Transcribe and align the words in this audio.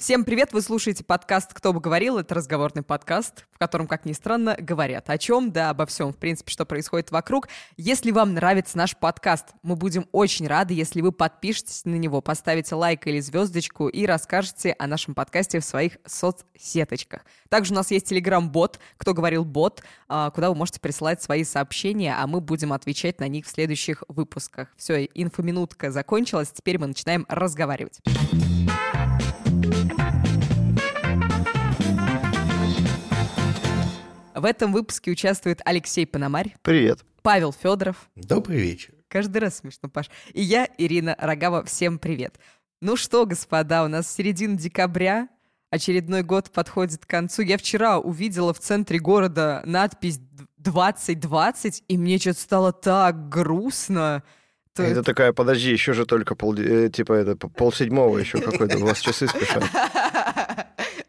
Всем 0.00 0.24
привет! 0.24 0.52
Вы 0.52 0.62
слушаете 0.62 1.02
подкаст 1.02 1.52
«Кто 1.52 1.72
бы 1.72 1.80
говорил?» 1.80 2.18
Это 2.18 2.32
разговорный 2.32 2.84
подкаст, 2.84 3.46
в 3.50 3.58
котором, 3.58 3.88
как 3.88 4.04
ни 4.04 4.12
странно, 4.12 4.56
говорят 4.56 5.10
о 5.10 5.18
чем, 5.18 5.50
да 5.50 5.70
обо 5.70 5.86
всем, 5.86 6.12
в 6.12 6.16
принципе, 6.16 6.52
что 6.52 6.64
происходит 6.64 7.10
вокруг. 7.10 7.48
Если 7.76 8.12
вам 8.12 8.32
нравится 8.32 8.78
наш 8.78 8.96
подкаст, 8.96 9.46
мы 9.64 9.74
будем 9.74 10.06
очень 10.12 10.46
рады, 10.46 10.72
если 10.72 11.00
вы 11.00 11.10
подпишетесь 11.10 11.84
на 11.84 11.96
него, 11.96 12.20
поставите 12.20 12.76
лайк 12.76 13.08
или 13.08 13.18
звездочку 13.18 13.88
и 13.88 14.06
расскажете 14.06 14.76
о 14.78 14.86
нашем 14.86 15.16
подкасте 15.16 15.58
в 15.58 15.64
своих 15.64 15.98
соцсеточках. 16.06 17.24
Также 17.48 17.72
у 17.72 17.74
нас 17.74 17.90
есть 17.90 18.06
телеграм-бот 18.06 18.78
«Кто 18.98 19.14
говорил 19.14 19.44
бот», 19.44 19.82
а, 20.08 20.30
куда 20.30 20.50
вы 20.50 20.54
можете 20.54 20.78
присылать 20.78 21.20
свои 21.20 21.42
сообщения, 21.42 22.14
а 22.16 22.24
мы 22.28 22.40
будем 22.40 22.72
отвечать 22.72 23.18
на 23.18 23.26
них 23.26 23.46
в 23.46 23.50
следующих 23.50 24.04
выпусках. 24.06 24.68
Все, 24.76 25.06
инфоминутка 25.06 25.90
закончилась, 25.90 26.52
теперь 26.52 26.78
мы 26.78 26.86
начинаем 26.86 27.26
разговаривать. 27.28 27.98
В 34.38 34.44
этом 34.44 34.72
выпуске 34.72 35.10
участвует 35.10 35.60
Алексей 35.64 36.06
Пономарь. 36.06 36.54
Привет. 36.62 37.00
Павел 37.22 37.52
Федоров. 37.52 38.08
Добрый 38.14 38.58
вечер. 38.58 38.94
Каждый 39.08 39.38
раз 39.38 39.58
смешно, 39.58 39.88
Паш. 39.88 40.10
И 40.32 40.42
я, 40.42 40.68
Ирина 40.78 41.16
Рогава. 41.18 41.64
Всем 41.64 41.98
привет. 41.98 42.38
Ну 42.80 42.96
что, 42.96 43.26
господа, 43.26 43.84
у 43.84 43.88
нас 43.88 44.12
середина 44.14 44.56
декабря. 44.56 45.28
Очередной 45.70 46.22
год 46.22 46.52
подходит 46.52 47.04
к 47.04 47.08
концу. 47.08 47.42
Я 47.42 47.58
вчера 47.58 47.98
увидела 47.98 48.54
в 48.54 48.60
центре 48.60 49.00
города 49.00 49.60
надпись 49.64 50.20
2020, 50.58 51.84
и 51.88 51.98
мне 51.98 52.18
что-то 52.18 52.40
стало 52.40 52.72
так 52.72 53.28
грустно. 53.28 54.22
То 54.72 54.84
это, 54.84 54.92
это 54.92 55.02
такая, 55.02 55.32
подожди, 55.32 55.72
еще 55.72 55.94
же 55.94 56.06
только 56.06 56.36
пол, 56.36 56.54
э, 56.56 56.88
типа 56.90 57.12
это 57.14 57.36
полседьмого 57.36 58.18
еще 58.18 58.38
какой-то, 58.40 58.78
у 58.78 58.86
вас 58.86 59.00
часы 59.00 59.26
спешат. 59.26 59.64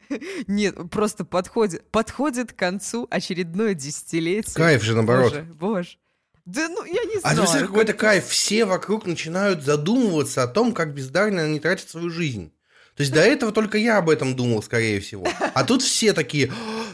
Нет, 0.48 0.76
просто 0.92 1.26
подходит, 1.26 1.90
подходит 1.92 2.54
к 2.54 2.56
концу 2.56 3.08
очередное 3.10 3.74
десятилетие. 3.74 4.56
Кайф 4.56 4.84
же, 4.84 4.96
наоборот. 4.96 5.34
Боже, 5.34 5.48
боже. 5.54 5.98
Да 6.46 6.68
ну, 6.68 6.84
я 6.84 7.04
не 7.04 7.20
знаю. 7.20 7.44
А 7.44 7.60
какой-то 7.60 7.94
кайф. 7.94 8.28
Все 8.28 8.66
вокруг 8.66 9.06
начинают 9.06 9.64
задумываться 9.64 10.42
о 10.42 10.48
том, 10.48 10.74
как 10.74 10.94
бездарно 10.94 11.44
они 11.44 11.60
тратят 11.60 11.90
свою 11.90 12.10
жизнь. 12.10 12.52
То 12.96 13.02
есть 13.02 13.14
до 13.14 13.22
этого 13.22 13.52
только 13.52 13.78
я 13.78 13.98
об 13.98 14.10
этом 14.10 14.36
думал, 14.36 14.64
скорее 14.64 15.00
всего. 15.00 15.28
А 15.54 15.64
тут 15.64 15.82
все 15.82 16.12
такие, 16.12 16.52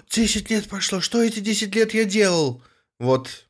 10 0.09 0.49
лет 0.51 0.67
прошло, 0.67 0.99
что 0.99 1.23
эти 1.23 1.39
10 1.39 1.73
лет 1.73 1.93
я 1.93 2.03
делал? 2.03 2.61
Вот 2.99 3.47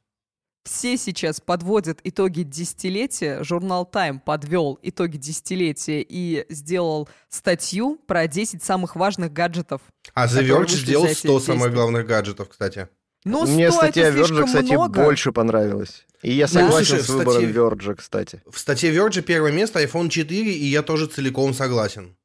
все 0.65 0.97
сейчас 0.97 1.39
подводят 1.39 1.99
итоги 2.03 2.41
десятилетия. 2.41 3.43
Журнал 3.43 3.89
Time 3.91 4.19
подвел 4.19 4.79
итоги 4.81 5.17
десятилетия 5.17 6.01
и 6.01 6.45
сделал 6.49 7.07
статью 7.29 8.01
про 8.07 8.27
10 8.27 8.63
самых 8.63 8.95
важных 8.95 9.31
гаджетов. 9.31 9.81
А 10.13 10.27
The 10.27 10.41
Verge 10.41 10.69
сделал 10.69 11.07
100 11.07 11.39
самых 11.39 11.73
главных 11.73 12.05
гаджетов, 12.07 12.49
кстати. 12.49 12.89
Ну, 13.23 13.45
Мне 13.47 13.71
статья 13.71 14.11
Verge, 14.11 14.45
кстати, 14.45 14.73
много. 14.73 15.03
больше 15.03 15.31
понравилась. 15.31 16.05
И 16.21 16.31
я 16.33 16.47
согласен 16.47 16.97
да. 16.97 17.03
с 17.03 17.09
выбором 17.09 17.41
статье... 17.41 17.53
Verge, 17.53 17.95
кстати. 17.95 18.43
В 18.45 18.59
статье 18.59 18.93
Verge 18.93 19.21
первое 19.21 19.51
место 19.51 19.81
iPhone 19.83 20.09
4, 20.09 20.51
и 20.51 20.65
я 20.65 20.83
тоже 20.83 21.07
целиком 21.07 21.53
согласен. 21.53 22.15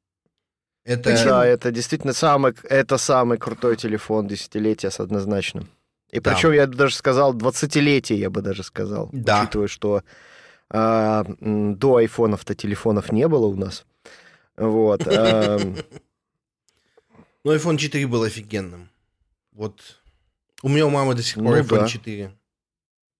Это... 0.83 1.13
Да, 1.25 1.45
это 1.45 1.71
действительно 1.71 2.13
самый, 2.13 2.53
это 2.63 2.97
самый 2.97 3.37
крутой 3.37 3.77
телефон 3.77 4.27
десятилетия 4.27 4.89
с 4.89 4.99
однозначным. 4.99 5.69
И 6.11 6.19
да. 6.19 6.33
причем 6.33 6.51
я 6.51 6.67
даже 6.67 6.95
сказал 6.95 7.33
20-летие, 7.33 8.15
я 8.15 8.29
бы 8.29 8.41
даже 8.41 8.63
сказал, 8.63 9.09
да. 9.13 9.43
учитывая, 9.43 9.67
что 9.67 10.03
э, 10.69 11.23
до 11.39 11.95
айфонов-то 11.95 12.53
телефонов 12.53 13.11
не 13.11 13.27
было 13.27 13.45
у 13.45 13.55
нас. 13.55 13.85
Вот. 14.57 15.07
Э, 15.07 15.57
ну, 17.43 17.55
iPhone 17.55 17.77
4 17.77 18.07
был 18.07 18.23
офигенным. 18.23 18.89
Вот. 19.53 20.01
У 20.61 20.69
меня 20.69 20.85
у 20.85 20.89
мамы 20.89 21.15
до 21.15 21.23
сих 21.23 21.35
пор 21.35 21.43
ну, 21.43 21.57
iPhone 21.57 21.79
да. 21.79 21.87
4. 21.87 22.31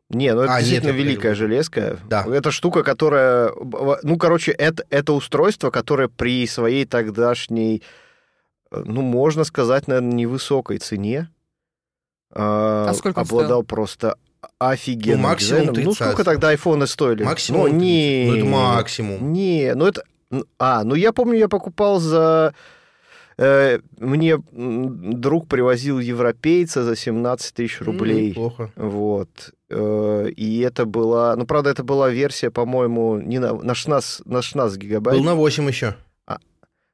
Не, 0.10 0.34
ну 0.34 0.42
это 0.42 0.56
а, 0.56 0.60
действительно 0.60 0.92
нет, 0.92 1.00
великая 1.00 1.36
железка. 1.36 1.98
Да. 2.10 2.26
Это 2.28 2.52
штука, 2.52 2.84
которая... 2.84 3.54
Ну, 4.04 4.18
короче, 4.18 4.52
это, 4.52 4.86
это 4.90 5.14
устройство, 5.14 5.72
которое 5.72 6.10
при 6.10 6.46
своей 6.48 6.86
тогдашней, 6.86 7.82
э, 8.72 8.84
ну, 8.86 9.02
можно 9.02 9.46
сказать, 9.46 9.88
наверное, 9.88 10.12
невысокой 10.12 10.80
цене, 10.80 11.30
а, 12.34 12.88
а 12.90 12.94
сколько 12.94 13.22
обладал 13.22 13.60
стоил? 13.60 13.64
просто 13.64 14.16
офигенным 14.60 15.22
ну, 15.22 15.28
максимум 15.28 15.62
дизайном. 15.62 15.84
Ну, 15.84 15.94
сколько 15.94 16.24
тогда 16.24 16.50
айфоны 16.50 16.88
стоили? 16.88 17.24
Максимум 17.24 17.62
ну, 17.62 17.68
не, 17.68 18.26
ну, 18.28 18.36
это 18.36 18.46
максимум. 18.46 19.34
Не, 19.34 19.74
ну 19.76 19.88
это... 19.88 20.04
А, 20.60 20.84
ну 20.84 20.96
я 20.96 21.12
помню, 21.12 21.38
я 21.38 21.50
покупал 21.50 22.00
за... 22.00 22.54
Э, 23.38 23.80
мне 23.98 24.38
друг 24.52 25.48
привозил 25.48 26.00
европейца 26.00 26.84
за 26.84 26.96
17 26.96 27.54
тысяч 27.54 27.82
рублей. 27.82 28.30
Неплохо. 28.30 28.72
Вот. 28.76 29.30
Э, 29.70 30.30
и 30.30 30.60
это 30.60 30.86
была... 30.86 31.36
Ну, 31.36 31.46
правда, 31.46 31.70
это 31.70 31.84
была 31.84 32.10
версия, 32.10 32.50
по-моему, 32.50 33.18
не 33.18 33.40
на, 33.40 33.54
на, 33.54 33.76
16, 33.76 34.26
на 34.26 34.42
16 34.42 34.78
гигабайт. 34.78 35.18
Был 35.18 35.26
на 35.26 35.36
8 35.36 35.68
еще. 35.68 35.96
А, 36.28 36.38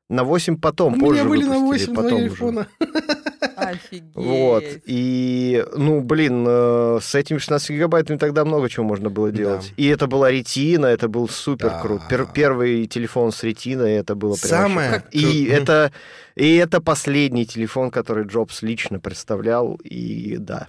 на 0.09 0.23
8 0.23 0.57
потом, 0.57 0.93
У 0.95 0.99
позже 0.99 1.23
меня 1.23 1.29
были 1.29 1.43
на 1.45 1.59
8 1.59 1.95
потом 1.95 2.23
айфона. 2.23 2.67
Офигеть. 3.69 4.15
Вот. 4.15 4.63
И, 4.85 5.65
ну, 5.75 6.01
блин, 6.01 6.45
э, 6.47 6.99
с 7.01 7.15
этими 7.15 7.37
16 7.37 7.71
гигабайтами 7.71 8.17
тогда 8.17 8.45
много 8.45 8.69
чего 8.69 8.85
можно 8.85 9.09
было 9.09 9.31
делать. 9.31 9.73
Да. 9.77 9.83
И 9.83 9.87
это 9.87 10.07
была 10.07 10.31
ретина, 10.31 10.87
это 10.87 11.07
был 11.07 11.29
супер 11.29 11.69
да. 11.69 12.07
Пер 12.09 12.27
первый 12.33 12.87
телефон 12.87 13.31
с 13.31 13.43
ретиной, 13.43 13.93
это 13.93 14.15
было 14.15 14.35
прям 14.35 14.49
Самое... 14.49 15.03
И 15.11 15.45
это, 15.45 15.91
и 16.35 16.55
это 16.55 16.81
последний 16.81 17.45
телефон, 17.45 17.91
который 17.91 18.25
Джобс 18.25 18.61
лично 18.61 18.99
представлял, 18.99 19.75
и 19.83 20.37
да. 20.37 20.67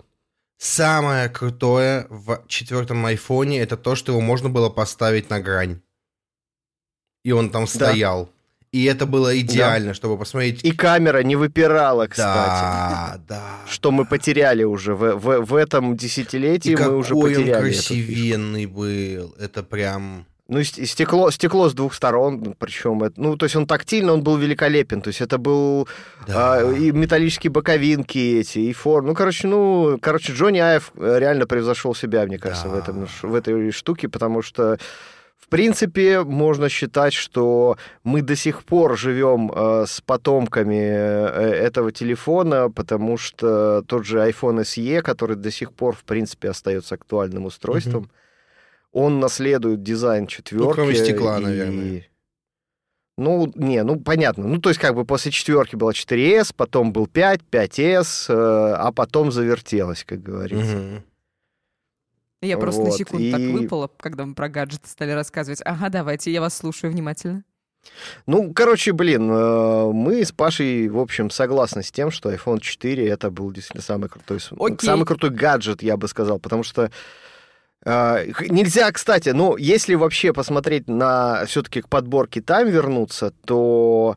Самое 0.59 1.29
крутое 1.29 2.07
в 2.11 2.43
четвертом 2.49 3.07
айфоне 3.07 3.61
это 3.61 3.77
то, 3.77 3.95
что 3.95 4.13
его 4.13 4.21
можно 4.21 4.49
было 4.49 4.69
поставить 4.69 5.31
на 5.31 5.41
грань. 5.41 5.81
И 7.25 7.33
он 7.33 7.51
там 7.51 7.67
стоял. 7.67 8.31
И 8.71 8.85
это 8.85 9.07
было 9.07 9.39
идеально, 9.41 9.89
да. 9.89 9.95
чтобы 9.95 10.19
посмотреть. 10.19 10.63
И 10.63 10.73
камера 10.73 11.23
не 11.23 11.37
выпирала, 11.37 12.07
кстати. 12.07 12.27
Да, 12.27 13.21
да. 13.27 13.43
Что 13.67 13.91
мы 13.91 14.05
потеряли 14.05 14.63
уже 14.63 14.95
в, 14.95 15.17
в, 15.17 15.41
в 15.41 15.55
этом 15.55 15.97
десятилетии, 15.97 16.73
и 16.73 16.77
мы 16.77 16.97
уже 16.97 17.15
потеряли. 17.15 17.53
он 17.53 17.61
красивенный 17.61 18.67
был. 18.67 19.35
Это 19.39 19.63
прям. 19.63 20.27
Ну, 20.49 20.63
стекло, 20.63 21.31
стекло 21.31 21.69
с 21.69 21.75
двух 21.75 21.93
сторон, 21.93 22.55
причем, 22.59 23.03
это, 23.03 23.21
ну, 23.21 23.37
то 23.37 23.45
есть 23.45 23.55
он 23.55 23.67
тактильно, 23.67 24.15
он 24.15 24.23
был 24.23 24.39
великолепен, 24.39 25.03
то 25.03 25.09
есть 25.09 25.21
это 25.21 25.37
был 25.37 25.87
да. 26.27 26.61
а, 26.61 26.73
и 26.73 26.91
металлические 26.91 27.51
боковинки 27.51 28.41
эти, 28.41 28.59
и 28.61 28.73
форм, 28.73 29.09
ну, 29.09 29.15
короче, 29.15 29.47
ну, 29.47 29.99
короче, 30.01 30.33
Джонни 30.33 30.59
Аев 30.59 30.91
реально 30.97 31.47
превзошел 31.47 31.95
себя, 31.95 32.25
мне 32.25 32.39
кажется, 32.39 32.69
да. 32.69 32.71
в, 32.71 32.79
этом, 32.79 33.09
в 33.21 33.35
этой 33.35 33.71
штуке, 33.73 34.09
потому 34.09 34.41
что 34.41 34.79
в 35.49 35.51
принципе, 35.51 36.25
можно 36.25 36.69
считать, 36.69 37.15
что 37.15 37.79
мы 38.05 38.21
до 38.21 38.37
сих 38.37 38.65
пор 38.65 38.99
живем 38.99 39.51
э, 39.51 39.87
с 39.89 40.03
потомками 40.03 40.75
э, 40.75 41.55
этого 41.55 41.91
телефона, 41.91 42.71
потому 42.71 43.17
что 43.17 43.81
тот 43.87 44.05
же 44.05 44.19
iPhone 44.19 44.61
SE, 44.61 45.01
который 45.01 45.37
до 45.37 45.51
сих 45.51 45.73
пор, 45.73 45.97
в 45.97 46.05
принципе, 46.05 46.51
остается 46.51 46.97
актуальным 46.97 47.47
устройством, 47.47 48.03
угу. 48.03 48.11
он 48.93 49.21
наследует 49.21 49.83
дизайн 49.83 50.27
четверки. 50.27 50.69
Ну, 50.69 50.75
кроме 50.75 50.95
стекла, 50.95 51.39
и... 51.39 51.43
наверное. 51.43 52.07
Ну, 53.17 53.51
не, 53.55 53.83
ну, 53.85 53.99
понятно. 53.99 54.47
Ну, 54.47 54.59
то 54.59 54.69
есть, 54.69 54.79
как 54.79 54.95
бы 54.95 55.07
после 55.07 55.33
четверки 55.33 55.77
была 55.77 55.93
4S, 55.93 56.53
потом 56.55 56.93
был 56.93 57.07
5, 57.07 57.41
5S, 57.51 58.27
э, 58.29 58.75
а 58.75 58.93
потом 58.93 59.33
завертелось, 59.33 60.05
как 60.05 60.23
говорится. 60.23 60.77
Угу. 60.77 61.03
Я 62.41 62.59
просто 62.59 62.83
вот. 62.83 62.91
на 62.91 62.97
секунду 62.97 63.25
и... 63.25 63.33
так 63.33 63.41
выпала, 63.41 63.91
когда 63.99 64.25
мы 64.25 64.35
про 64.35 64.49
гаджеты 64.49 64.89
стали 64.89 65.11
рассказывать. 65.11 65.61
Ага, 65.65 65.89
давайте, 65.89 66.33
я 66.33 66.41
вас 66.41 66.57
слушаю 66.57 66.93
внимательно. 66.93 67.45
Ну, 68.27 68.53
короче, 68.53 68.93
блин, 68.93 69.31
э, 69.31 69.93
мы 69.93 70.25
с 70.25 70.33
Пашей, 70.33 70.89
в 70.89 70.99
общем, 70.99 71.31
согласны 71.31 71.83
с 71.83 71.91
тем, 71.91 72.11
что 72.11 72.33
iPhone 72.33 72.61
4 72.61 73.09
это 73.09 73.31
был 73.31 73.51
действительно 73.51 73.83
самый 73.83 74.09
крутой, 74.09 74.39
Окей. 74.59 74.87
самый 74.87 75.07
крутой 75.07 75.31
гаджет, 75.31 75.83
я 75.83 75.97
бы 75.97 76.07
сказал, 76.09 76.39
потому 76.39 76.63
что 76.63 76.91
э, 77.85 78.27
нельзя, 78.49 78.91
кстати, 78.93 79.31
ну, 79.31 79.57
если 79.57 79.95
вообще 79.95 80.33
посмотреть 80.33 80.89
на 80.89 81.45
все-таки 81.47 81.81
к 81.81 81.89
подборке 81.89 82.41
там 82.41 82.69
вернуться, 82.69 83.33
то 83.45 84.17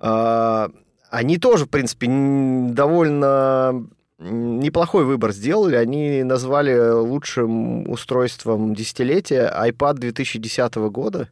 э, 0.00 0.68
они 1.10 1.38
тоже, 1.38 1.64
в 1.64 1.70
принципе, 1.70 2.06
довольно 2.08 3.86
неплохой 4.18 5.04
выбор 5.04 5.32
сделали. 5.32 5.76
Они 5.76 6.22
назвали 6.22 6.76
лучшим 6.78 7.88
устройством 7.88 8.74
десятилетия 8.74 9.52
iPad 9.66 9.94
2010 9.94 10.74
года. 10.90 11.28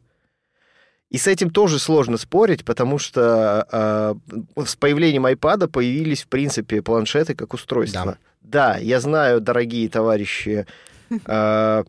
И 1.09 1.17
с 1.17 1.27
этим 1.27 1.49
тоже 1.49 1.79
сложно 1.79 2.17
спорить, 2.17 2.65
потому 2.65 2.99
что 2.99 3.65
э, 3.71 4.65
с 4.65 4.75
появлением 4.75 5.25
iPad 5.25 5.67
появились, 5.69 6.23
в 6.23 6.27
принципе, 6.27 6.81
планшеты 6.81 7.33
как 7.33 7.53
устройство. 7.53 8.17
Да, 8.41 8.73
да 8.73 8.77
я 8.77 8.99
знаю, 8.99 9.39
дорогие 9.39 9.87
товарищи 9.87 10.65
э, 11.09 11.83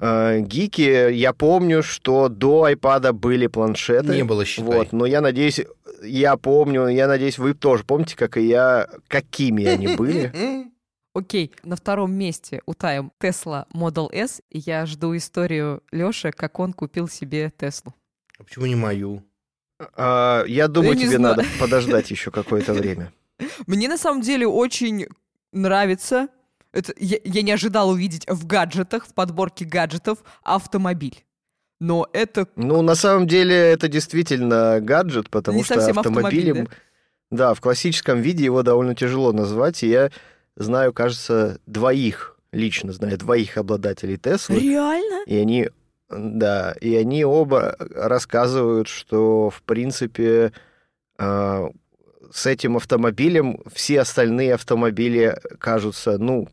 гики, 0.00 1.12
я 1.12 1.32
помню, 1.32 1.84
что 1.84 2.28
до 2.28 2.68
iPad 2.70 3.12
были 3.12 3.46
планшеты. 3.46 4.14
Не 4.14 4.24
было, 4.24 4.44
считай. 4.44 4.64
Вот, 4.64 4.92
но 4.92 5.06
я 5.06 5.20
надеюсь, 5.20 5.60
я 6.02 6.36
помню, 6.36 6.88
я 6.88 7.06
надеюсь, 7.06 7.38
вы 7.38 7.54
тоже 7.54 7.84
помните, 7.84 8.16
как 8.16 8.36
и 8.36 8.42
я, 8.42 8.88
какими 9.08 9.64
они 9.64 9.96
были. 9.96 10.32
Окей, 11.14 11.52
на 11.64 11.74
втором 11.74 12.12
месте 12.12 12.62
у 12.66 12.74
Тайм 12.74 13.12
Tesla 13.20 13.66
Model 13.74 14.08
S. 14.12 14.42
Я 14.50 14.86
жду 14.86 15.16
историю 15.16 15.82
Лёши, 15.90 16.30
как 16.30 16.60
он 16.60 16.72
купил 16.72 17.08
себе 17.08 17.52
Теслу. 17.56 17.94
А 18.38 18.44
почему 18.44 18.66
не 18.66 18.76
мою? 18.76 19.24
А, 19.96 20.44
я 20.46 20.68
думаю, 20.68 20.94
я 20.94 21.00
тебе 21.00 21.16
знаю. 21.16 21.36
надо 21.36 21.48
подождать 21.58 22.10
еще 22.10 22.30
какое-то 22.30 22.72
время. 22.74 23.12
Мне 23.66 23.88
на 23.88 23.98
самом 23.98 24.20
деле 24.20 24.46
очень 24.46 25.08
нравится. 25.52 26.28
Это, 26.72 26.94
я, 26.96 27.18
я 27.24 27.42
не 27.42 27.50
ожидал 27.50 27.90
увидеть 27.90 28.24
в 28.28 28.46
гаджетах, 28.46 29.06
в 29.06 29.12
подборке 29.12 29.64
гаджетов 29.64 30.18
автомобиль. 30.42 31.24
Но 31.80 32.06
это... 32.12 32.46
Ну, 32.56 32.82
на 32.82 32.94
самом 32.94 33.26
деле, 33.26 33.56
это 33.56 33.88
действительно 33.88 34.80
гаджет, 34.80 35.30
потому 35.30 35.58
не 35.58 35.64
что 35.64 35.74
автомобилем... 35.74 35.98
Автомобиль, 36.10 36.68
да? 37.30 37.36
да, 37.48 37.54
в 37.54 37.60
классическом 37.60 38.20
виде 38.20 38.44
его 38.44 38.62
довольно 38.62 38.94
тяжело 38.94 39.32
назвать, 39.32 39.82
и 39.82 39.88
я 39.88 40.10
знаю, 40.56 40.92
кажется, 40.92 41.58
двоих, 41.66 42.36
лично 42.52 42.92
знаю, 42.92 43.16
двоих 43.16 43.56
обладателей 43.56 44.18
Теслы. 44.18 44.58
Реально? 44.58 45.24
И 45.26 45.36
они, 45.36 45.70
да, 46.10 46.74
и 46.80 46.94
они 46.96 47.24
оба 47.24 47.76
рассказывают, 47.78 48.88
что, 48.88 49.48
в 49.48 49.62
принципе, 49.62 50.52
а, 51.18 51.70
с 52.30 52.46
этим 52.46 52.76
автомобилем 52.76 53.60
все 53.72 54.00
остальные 54.02 54.54
автомобили 54.54 55.38
кажутся, 55.58 56.18
ну, 56.18 56.48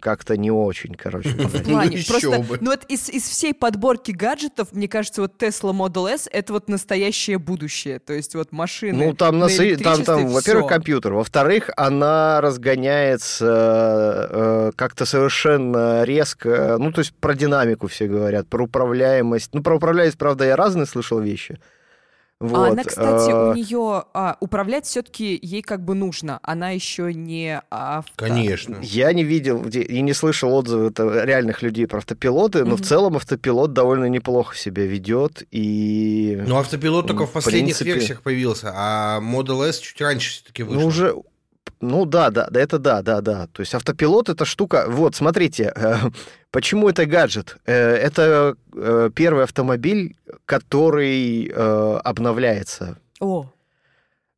как-то 0.00 0.36
не 0.36 0.50
очень, 0.50 0.94
короче 0.94 1.30
говоря. 1.36 1.60
плане, 1.60 1.96
ну, 1.96 2.04
просто, 2.06 2.44
ну 2.60 2.70
вот 2.70 2.84
из, 2.88 3.08
из 3.08 3.22
всей 3.22 3.54
подборки 3.54 4.12
гаджетов, 4.12 4.72
мне 4.72 4.86
кажется, 4.88 5.22
вот 5.22 5.42
Tesla 5.42 5.72
Model 5.72 6.08
S— 6.08 6.28
это 6.32 6.52
вот 6.52 6.68
настоящее 6.68 7.38
будущее, 7.38 7.98
то 7.98 8.12
есть 8.12 8.34
вот 8.34 8.52
машины 8.52 9.06
Ну 9.06 9.14
там, 9.14 9.38
на 9.38 9.46
на 9.48 9.76
там, 9.76 10.04
там 10.04 10.26
во-первых, 10.28 10.68
компьютер, 10.68 11.14
во-вторых, 11.14 11.70
она 11.76 12.40
разгоняется 12.40 14.28
э, 14.30 14.72
как-то 14.76 15.06
совершенно 15.06 16.04
резко, 16.04 16.76
ну 16.78 16.92
то 16.92 17.00
есть 17.00 17.14
про 17.14 17.34
динамику 17.34 17.88
все 17.88 18.06
говорят, 18.06 18.48
про 18.48 18.64
управляемость, 18.64 19.50
ну 19.54 19.62
про 19.62 19.76
управляемость, 19.76 20.18
правда, 20.18 20.44
я 20.44 20.56
разные 20.56 20.86
слышал 20.86 21.18
вещи, 21.18 21.58
вот. 22.38 22.54
А 22.54 22.66
она, 22.68 22.84
кстати, 22.84 23.32
у 23.32 23.50
а. 23.50 23.54
нее 23.54 24.04
а, 24.12 24.36
управлять 24.40 24.84
все-таки 24.84 25.38
ей 25.40 25.62
как 25.62 25.82
бы 25.82 25.94
нужно. 25.94 26.38
Она 26.42 26.70
еще 26.70 27.14
не 27.14 27.62
авто... 27.70 28.12
Конечно. 28.16 28.76
Я 28.82 29.12
не 29.14 29.24
видел 29.24 29.64
и 29.64 30.00
не 30.02 30.12
слышал 30.12 30.52
отзывы 30.52 30.92
реальных 31.24 31.62
людей 31.62 31.86
про 31.86 31.98
автопилоты, 31.98 32.64
но 32.64 32.74
mm-hmm. 32.74 32.82
в 32.82 32.82
целом 32.82 33.16
автопилот 33.16 33.72
довольно 33.72 34.04
неплохо 34.06 34.54
себя 34.54 34.84
ведет. 34.84 35.44
И... 35.50 36.38
Ну, 36.46 36.58
автопилот 36.58 37.06
только 37.06 37.24
в, 37.24 37.30
в 37.30 37.32
последних 37.32 37.78
принципе... 37.78 37.94
версиях 37.94 38.22
появился, 38.22 38.70
а 38.76 39.20
Model 39.20 39.66
S 39.66 39.78
чуть 39.78 40.00
раньше 40.02 40.32
все-таки 40.32 40.62
вышел. 40.62 40.82
Ну, 40.82 40.86
уже 40.88 41.14
ну 41.80 42.06
да, 42.06 42.30
да, 42.30 42.48
да, 42.50 42.60
это 42.60 42.78
да, 42.78 43.02
да, 43.02 43.20
да. 43.20 43.46
То 43.48 43.60
есть 43.60 43.74
автопилот 43.74 44.28
это 44.28 44.44
штука. 44.44 44.86
Вот, 44.88 45.14
смотрите, 45.14 45.72
э, 45.74 45.96
почему 46.50 46.88
это 46.88 47.06
гаджет? 47.06 47.58
Э, 47.66 47.94
это 47.94 48.56
э, 48.74 49.10
первый 49.14 49.44
автомобиль, 49.44 50.16
который 50.46 51.50
э, 51.52 52.00
обновляется. 52.02 52.98
О. 53.20 53.46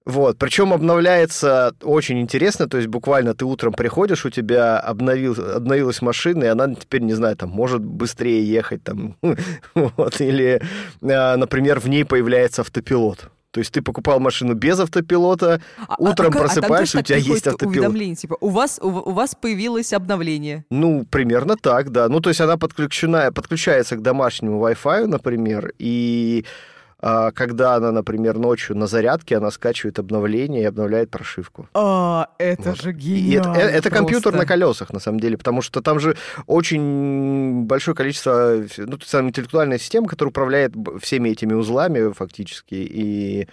Вот, 0.08 0.38
причем 0.38 0.72
обновляется 0.72 1.74
очень 1.82 2.18
интересно, 2.18 2.66
то 2.66 2.78
есть 2.78 2.88
буквально 2.88 3.34
ты 3.34 3.44
утром 3.44 3.74
приходишь, 3.74 4.24
у 4.24 4.30
тебя 4.30 4.80
обновил, 4.80 5.36
обновилась 5.54 6.00
машина, 6.00 6.44
и 6.44 6.46
она 6.46 6.74
теперь, 6.74 7.02
не 7.02 7.12
знаю, 7.12 7.36
там, 7.36 7.50
может 7.50 7.84
быстрее 7.84 8.42
ехать, 8.42 8.82
там, 8.82 9.16
вот, 9.74 10.20
или, 10.22 10.62
э, 11.02 11.36
например, 11.36 11.78
в 11.78 11.90
ней 11.90 12.06
появляется 12.06 12.62
автопилот. 12.62 13.30
То 13.50 13.60
есть 13.60 13.72
ты 13.72 13.80
покупал 13.80 14.20
машину 14.20 14.54
без 14.54 14.78
автопилота, 14.78 15.62
а, 15.78 15.94
а 15.94 15.96
утром 15.98 16.32
а, 16.34 16.38
просыпаешься, 16.38 16.98
а 16.98 17.00
у 17.00 17.04
тебя 17.04 17.16
есть 17.16 17.46
автопилот. 17.46 17.76
Уведомление, 17.76 18.16
типа, 18.16 18.36
у 18.40 18.48
вас, 18.48 18.78
у, 18.82 18.88
у 18.88 19.12
вас 19.12 19.34
появилось 19.34 19.92
обновление. 19.92 20.64
Ну, 20.70 21.06
примерно 21.10 21.56
так, 21.56 21.90
да. 21.90 22.08
Ну, 22.08 22.20
то 22.20 22.28
есть 22.28 22.40
она 22.40 22.58
подключена, 22.58 23.32
подключается 23.32 23.96
к 23.96 24.02
домашнему 24.02 24.64
Wi-Fi, 24.66 25.06
например, 25.06 25.72
и 25.78 26.44
когда 27.00 27.76
она, 27.76 27.92
например, 27.92 28.38
ночью 28.38 28.76
на 28.76 28.86
зарядке, 28.86 29.36
она 29.36 29.50
скачивает 29.50 29.98
обновление 29.98 30.62
и 30.62 30.66
обновляет 30.66 31.10
прошивку. 31.10 31.68
А, 31.74 32.28
это 32.38 32.70
вот. 32.70 32.80
же 32.80 32.92
гениально. 32.92 33.54
это, 33.56 33.68
это 33.70 33.90
компьютер 33.90 34.34
на 34.34 34.44
колесах, 34.44 34.92
на 34.92 34.98
самом 34.98 35.20
деле, 35.20 35.38
потому 35.38 35.62
что 35.62 35.80
там 35.80 36.00
же 36.00 36.16
очень 36.46 37.64
большое 37.66 37.94
количество, 37.94 38.64
ну, 38.78 38.98
самая 39.04 39.28
интеллектуальная 39.28 39.78
система, 39.78 40.08
которая 40.08 40.30
управляет 40.30 40.74
всеми 41.00 41.28
этими 41.28 41.54
узлами 41.54 42.12
фактически, 42.12 42.74
и 42.74 43.48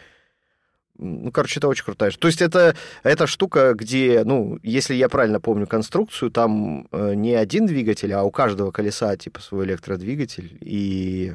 ну, 0.98 1.32
короче, 1.32 1.60
это 1.60 1.68
очень 1.68 1.84
крутая. 1.84 2.12
То 2.12 2.28
есть 2.28 2.42
это, 2.42 2.76
это 3.04 3.28
штука, 3.28 3.74
где, 3.74 4.24
ну, 4.24 4.60
если 4.64 4.94
я 4.94 5.10
правильно 5.10 5.42
помню 5.42 5.68
конструкцию, 5.68 6.32
там 6.32 6.88
э, 6.92 7.14
не 7.16 7.34
один 7.34 7.66
двигатель, 7.66 8.14
а 8.14 8.24
у 8.24 8.32
каждого 8.32 8.72
колеса 8.72 9.16
типа 9.18 9.42
свой 9.42 9.66
электродвигатель, 9.66 10.58
и 10.62 11.34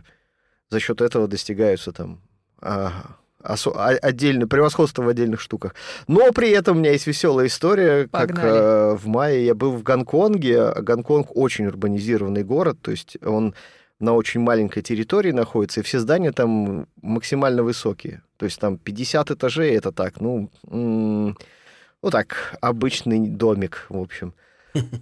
за 0.71 0.81
счет 0.81 1.01
этого 1.01 1.29
достигаются 1.29 1.93
там 1.93 2.21
а, 2.61 3.17
осо- 3.43 3.73
отдельно, 3.99 4.47
превосходство 4.47 5.03
в 5.03 5.09
отдельных 5.09 5.41
штуках. 5.41 5.75
Но 6.07 6.31
при 6.33 6.51
этом 6.51 6.77
у 6.77 6.81
меня 6.81 6.93
есть 6.93 7.07
веселая 7.07 7.47
история, 7.49 8.09
Погнали. 8.09 8.35
как 8.37 8.45
э, 8.45 8.95
в 8.97 9.07
мае 9.07 9.47
я 9.47 9.55
был 9.55 9.73
в 9.73 9.83
Гонконге. 9.83 10.73
Гонконг 10.75 11.37
очень 11.37 11.67
урбанизированный 11.67 12.45
город, 12.45 12.79
то 12.81 12.91
есть 12.91 13.17
он 13.25 13.55
на 13.99 14.15
очень 14.15 14.41
маленькой 14.41 14.83
территории 14.83 15.33
находится, 15.33 15.81
и 15.81 15.83
все 15.83 15.99
здания 15.99 16.33
там 16.33 16.87
максимально 17.03 17.63
высокие. 17.63 18.23
То 18.39 18.47
есть 18.47 18.59
там 18.59 18.79
50 18.79 19.33
этажей, 19.33 19.77
это 19.77 19.93
так, 19.93 20.21
ну, 20.21 20.51
ну 20.71 22.11
так, 22.11 22.57
обычный 22.63 23.29
домик, 23.29 23.87
в 23.91 23.99
общем. 23.99 24.33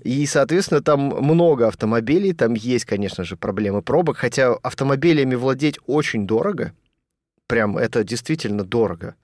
И, 0.05 0.27
соответственно, 0.27 0.83
там 0.83 1.01
много 1.01 1.67
автомобилей, 1.69 2.33
там 2.33 2.55
есть, 2.55 2.85
конечно 2.85 3.25
же, 3.25 3.37
проблемы 3.37 3.83
пробок, 3.83 4.17
хотя 4.17 4.55
автомобилями 4.55 5.35
владеть 5.35 5.79
очень 5.87 6.27
дорого, 6.27 6.73
прям 7.47 7.77
это 7.77 8.05
действительно 8.05 8.65
дорого. 8.65 9.15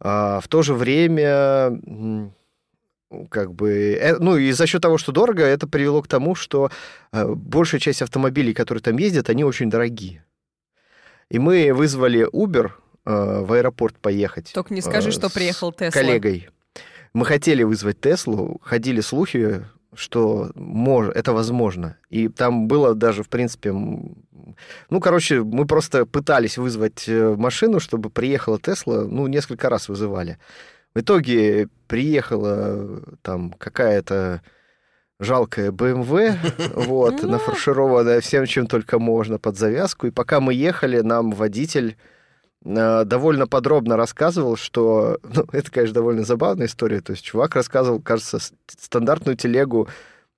А 0.00 0.40
в 0.40 0.48
то 0.48 0.62
же 0.62 0.74
время 0.74 1.80
как 3.30 3.52
бы, 3.52 3.98
э, 4.00 4.16
ну 4.18 4.36
и 4.36 4.52
за 4.52 4.66
счет 4.66 4.82
того, 4.82 4.98
что 4.98 5.12
дорого, 5.12 5.44
это 5.44 5.66
привело 5.66 6.02
к 6.02 6.08
тому, 6.08 6.34
что 6.34 6.70
э, 7.12 7.26
большая 7.26 7.80
часть 7.80 8.02
автомобилей, 8.02 8.54
которые 8.54 8.82
там 8.82 8.96
ездят, 8.96 9.28
они 9.28 9.44
очень 9.44 9.70
дорогие. 9.70 10.24
И 11.28 11.38
мы 11.38 11.72
вызвали 11.72 12.28
Uber 12.30 12.70
э, 13.04 13.40
в 13.44 13.52
аэропорт 13.52 13.98
поехать. 13.98 14.52
Только 14.54 14.74
не 14.74 14.80
скажи, 14.80 15.10
что 15.12 15.30
приехал 15.30 15.72
Тесла. 15.72 16.00
Коллегой. 16.00 16.48
Мы 17.14 17.26
хотели 17.26 17.62
вызвать 17.62 18.00
Теслу, 18.00 18.60
ходили 18.62 19.00
слухи, 19.00 19.64
что 19.94 20.50
мож, 20.54 21.08
это 21.14 21.32
возможно. 21.32 21.96
И 22.08 22.28
там 22.28 22.68
было 22.68 22.94
даже, 22.94 23.22
в 23.22 23.28
принципе, 23.28 23.72
ну, 23.72 25.00
короче, 25.00 25.42
мы 25.42 25.66
просто 25.66 26.06
пытались 26.06 26.58
вызвать 26.58 27.08
э, 27.08 27.34
машину, 27.36 27.80
чтобы 27.80 28.10
приехала 28.10 28.58
Тесла, 28.58 29.04
ну, 29.04 29.26
несколько 29.26 29.68
раз 29.68 29.88
вызывали. 29.88 30.38
В 30.94 31.00
итоге 31.00 31.68
приехала 31.86 33.02
там 33.22 33.52
какая-то 33.52 34.42
жалкая 35.20 35.70
BMW, 35.70 36.36
вот, 36.74 37.22
нафаршированная 37.22 38.20
всем, 38.20 38.46
чем 38.46 38.66
только 38.66 38.98
можно, 38.98 39.38
под 39.38 39.56
завязку. 39.56 40.06
И 40.06 40.10
пока 40.10 40.40
мы 40.40 40.54
ехали, 40.54 41.00
нам 41.00 41.30
водитель 41.30 41.96
довольно 42.64 43.46
подробно 43.46 43.96
рассказывал, 43.96 44.56
что... 44.56 45.18
Ну, 45.34 45.44
это, 45.52 45.70
конечно, 45.70 45.94
довольно 45.94 46.24
забавная 46.24 46.66
история. 46.66 47.00
То 47.00 47.12
есть 47.12 47.24
чувак 47.24 47.54
рассказывал, 47.56 48.00
кажется, 48.00 48.38
стандартную 48.66 49.36
телегу 49.36 49.88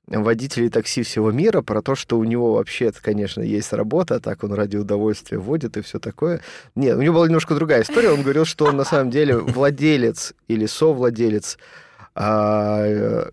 водителей 0.07 0.69
такси 0.69 1.03
всего 1.03 1.31
мира 1.33 1.63
про 1.63 1.81
то, 1.83 1.95
что 1.95 2.19
у 2.19 2.25
него 2.25 2.55
вообще, 2.55 2.93
конечно, 2.93 3.41
есть 3.41 3.73
работа, 3.73 4.21
так 4.21 4.45
он 4.45 4.53
ради 4.53 4.77
удовольствия 4.77 5.39
водит 5.39 5.77
и 5.77 5.83
все 5.83 5.99
такое. 5.99 6.41
Нет, 6.75 6.97
у 6.97 7.03
него 7.03 7.15
была 7.15 7.27
немножко 7.27 7.55
другая 7.55 7.83
история. 7.83 8.11
Он 8.11 8.23
говорил, 8.23 8.45
что 8.45 8.67
он 8.67 8.77
на 8.77 8.85
самом 8.85 9.11
деле 9.11 9.37
владелец 9.37 10.35
или 10.47 10.67
совладелец 10.67 11.59
а, 12.15 12.85
э, 12.87 13.31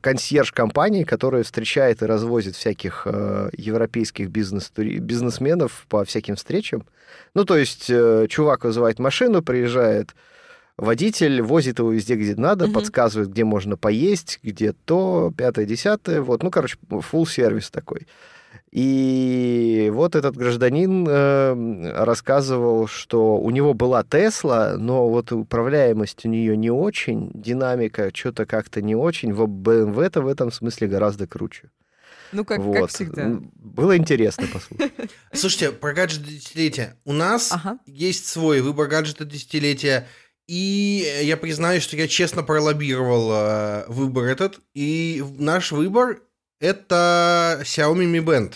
консьерж 0.00 0.52
компании, 0.52 1.04
которая 1.04 1.42
встречает 1.42 2.02
и 2.02 2.06
развозит 2.06 2.54
всяких 2.56 3.02
э, 3.06 3.50
европейских 3.56 4.30
бизнес 4.30 4.70
бизнесменов 4.76 5.86
по 5.88 6.04
всяким 6.04 6.36
встречам. 6.36 6.86
Ну, 7.34 7.44
то 7.44 7.56
есть 7.56 7.86
э, 7.88 8.26
чувак 8.28 8.64
вызывает 8.64 8.98
машину, 8.98 9.42
приезжает 9.42 10.14
водитель, 10.76 11.42
возит 11.42 11.78
его 11.78 11.90
везде, 11.90 12.14
где 12.14 12.34
надо, 12.34 12.66
угу. 12.66 12.74
подсказывает, 12.74 13.30
где 13.30 13.44
можно 13.44 13.76
поесть, 13.76 14.38
где 14.42 14.72
то, 14.72 15.32
пятое, 15.36 15.64
десятое. 15.64 16.20
Вот, 16.20 16.42
ну, 16.42 16.50
короче, 16.50 16.76
full 16.88 17.26
сервис 17.26 17.70
такой. 17.70 18.06
И 18.72 19.90
вот 19.94 20.16
этот 20.16 20.36
гражданин 20.36 21.06
э, 21.08 22.02
рассказывал, 22.04 22.86
что 22.88 23.36
у 23.36 23.50
него 23.50 23.74
была 23.74 24.02
Тесла, 24.02 24.76
но 24.76 25.08
вот 25.08 25.32
управляемость 25.32 26.24
у 26.26 26.28
нее 26.28 26.56
не 26.56 26.70
очень, 26.70 27.30
динамика 27.32 28.10
что-то 28.12 28.44
как-то 28.44 28.82
не 28.82 28.94
очень. 28.94 29.32
В 29.32 29.44
BMW-то 29.44 30.20
в 30.20 30.26
этом 30.26 30.50
смысле 30.50 30.88
гораздо 30.88 31.26
круче. 31.26 31.70
Ну, 32.32 32.44
как, 32.44 32.58
вот. 32.58 32.76
как 32.76 32.90
всегда. 32.90 33.38
Было 33.54 33.96
интересно 33.96 34.46
послушать. 34.52 34.92
Слушайте, 35.32 35.70
про 35.70 35.92
гаджет 35.92 36.24
десятилетия. 36.24 36.96
У 37.04 37.12
нас 37.12 37.52
ага. 37.52 37.78
есть 37.86 38.26
свой 38.26 38.60
выбор 38.60 38.88
гаджета 38.88 39.24
десятилетия. 39.24 40.06
И 40.46 41.20
я 41.22 41.36
признаюсь, 41.36 41.82
что 41.82 41.96
я 41.96 42.06
честно 42.06 42.42
пролоббировал 42.42 43.30
э, 43.32 43.84
выбор 43.88 44.24
этот. 44.24 44.60
И 44.74 45.24
наш 45.38 45.72
выбор 45.72 46.20
это 46.60 47.60
Xiaomi 47.62 48.06
Mi 48.06 48.24
Band. 48.24 48.54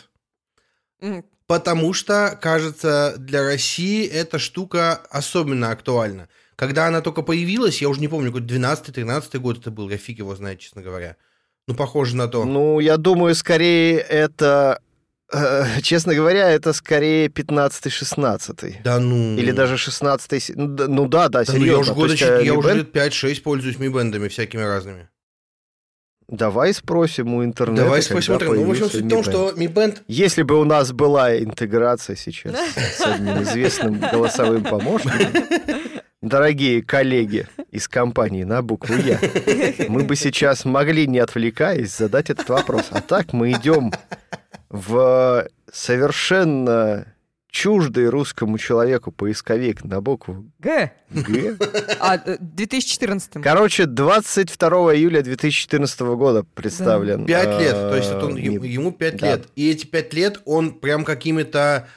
Mm. 1.00 1.25
Потому 1.47 1.92
что, 1.95 2.38
кажется, 2.40 3.14
для 3.19 3.42
России 3.42 4.07
эта 4.07 4.38
штука 4.38 5.00
особенно 5.11 5.71
актуальна. 5.71 6.28
Когда 6.54 6.87
она 6.87 7.00
только 7.00 7.23
появилась, 7.23 7.83
я 7.83 7.88
уже 7.88 8.00
не 8.00 8.09
помню, 8.09 8.33
какой 8.33 8.47
12-13 8.47 9.38
год 9.38 9.59
это 9.59 9.71
был, 9.71 9.90
я 9.90 9.97
фиг 9.97 10.19
его 10.19 10.37
знает, 10.37 10.61
честно 10.61 10.83
говоря. 10.83 11.16
Ну, 11.66 11.75
похоже 11.75 12.16
на 12.16 12.28
то. 12.28 12.45
Ну, 12.45 12.80
я 12.80 12.97
думаю, 12.97 13.35
скорее 13.35 13.99
это 13.99 14.80
э, 15.33 15.64
честно 15.83 16.14
говоря, 16.14 16.50
это 16.50 16.73
скорее 16.73 17.28
15-16. 17.28 18.83
Да 18.85 19.00
ну. 19.00 19.37
Или 19.37 19.52
даже 19.52 19.76
16 19.76 20.52
Ну 20.57 21.09
да, 21.09 21.28
да, 21.28 21.28
да, 21.28 21.45
серьезно. 21.45 21.66
Ну, 21.66 21.73
я 21.73 21.78
уже, 21.78 21.95
года, 21.95 22.12
есть, 22.12 22.47
я 22.47 22.54
уже 22.54 22.75
лет 22.75 22.95
5-6 22.95 23.42
пользуюсь 23.42 23.78
ми 23.78 23.88
бендами 23.88 24.28
всякими 24.28 24.62
разными. 24.62 25.09
Давай 26.30 26.72
спросим 26.72 27.34
у 27.34 27.44
интернета. 27.44 27.82
Давай 27.82 28.02
спросим 28.02 28.34
у 28.34 28.37
интернета. 28.37 28.60
Ну, 28.60 28.68
в 28.68 28.70
общем, 28.70 28.88
суть 28.88 29.04
в 29.04 29.08
том, 29.08 29.25
что 29.25 29.50
Mi 29.50 29.66
Band... 29.66 29.99
Если 30.06 30.42
бы 30.42 30.60
у 30.60 30.64
нас 30.64 30.92
была 30.92 31.37
интеграция 31.37 32.14
сейчас 32.14 32.54
с 32.96 33.00
одним 33.00 33.42
известным 33.42 33.99
голосовым 33.99 34.62
помощником, 34.62 35.42
дорогие 36.22 36.82
коллеги 36.82 37.49
из 37.72 37.88
компании 37.88 38.44
на 38.44 38.62
букву 38.62 38.94
Я, 38.94 39.18
мы 39.88 40.04
бы 40.04 40.14
сейчас 40.14 40.64
могли, 40.64 41.08
не 41.08 41.18
отвлекаясь, 41.18 41.96
задать 41.96 42.30
этот 42.30 42.49
вопрос. 42.49 42.87
А 42.90 43.00
так 43.00 43.32
мы 43.32 43.50
идем 43.50 43.92
в 44.68 45.49
совершенно 45.72 47.06
чуждый 47.50 48.09
русскому 48.09 48.59
человеку 48.59 49.12
поисковик 49.12 49.85
на 49.85 50.00
букву 50.00 50.50
Г. 50.59 50.92
Г. 51.11 51.57
А, 52.00 52.19
2014. 52.19 53.37
Э, 53.37 53.40
Короче, 53.40 53.87
22 53.87 54.95
июля 54.95 55.23
2014 55.23 56.00
года 56.00 56.45
представлен. 56.54 57.26
Пять 57.26 57.61
лет, 57.61 57.73
то 57.73 57.97
есть 57.97 58.12
он, 58.12 58.37
ему 58.37 58.92
пять 58.92 59.21
лет. 59.23 59.49
И 59.57 59.71
эти 59.71 59.87
пять 59.87 60.14
лет 60.14 60.40
он 60.45 60.73
прям 60.73 61.04
какими-то... 61.04 61.88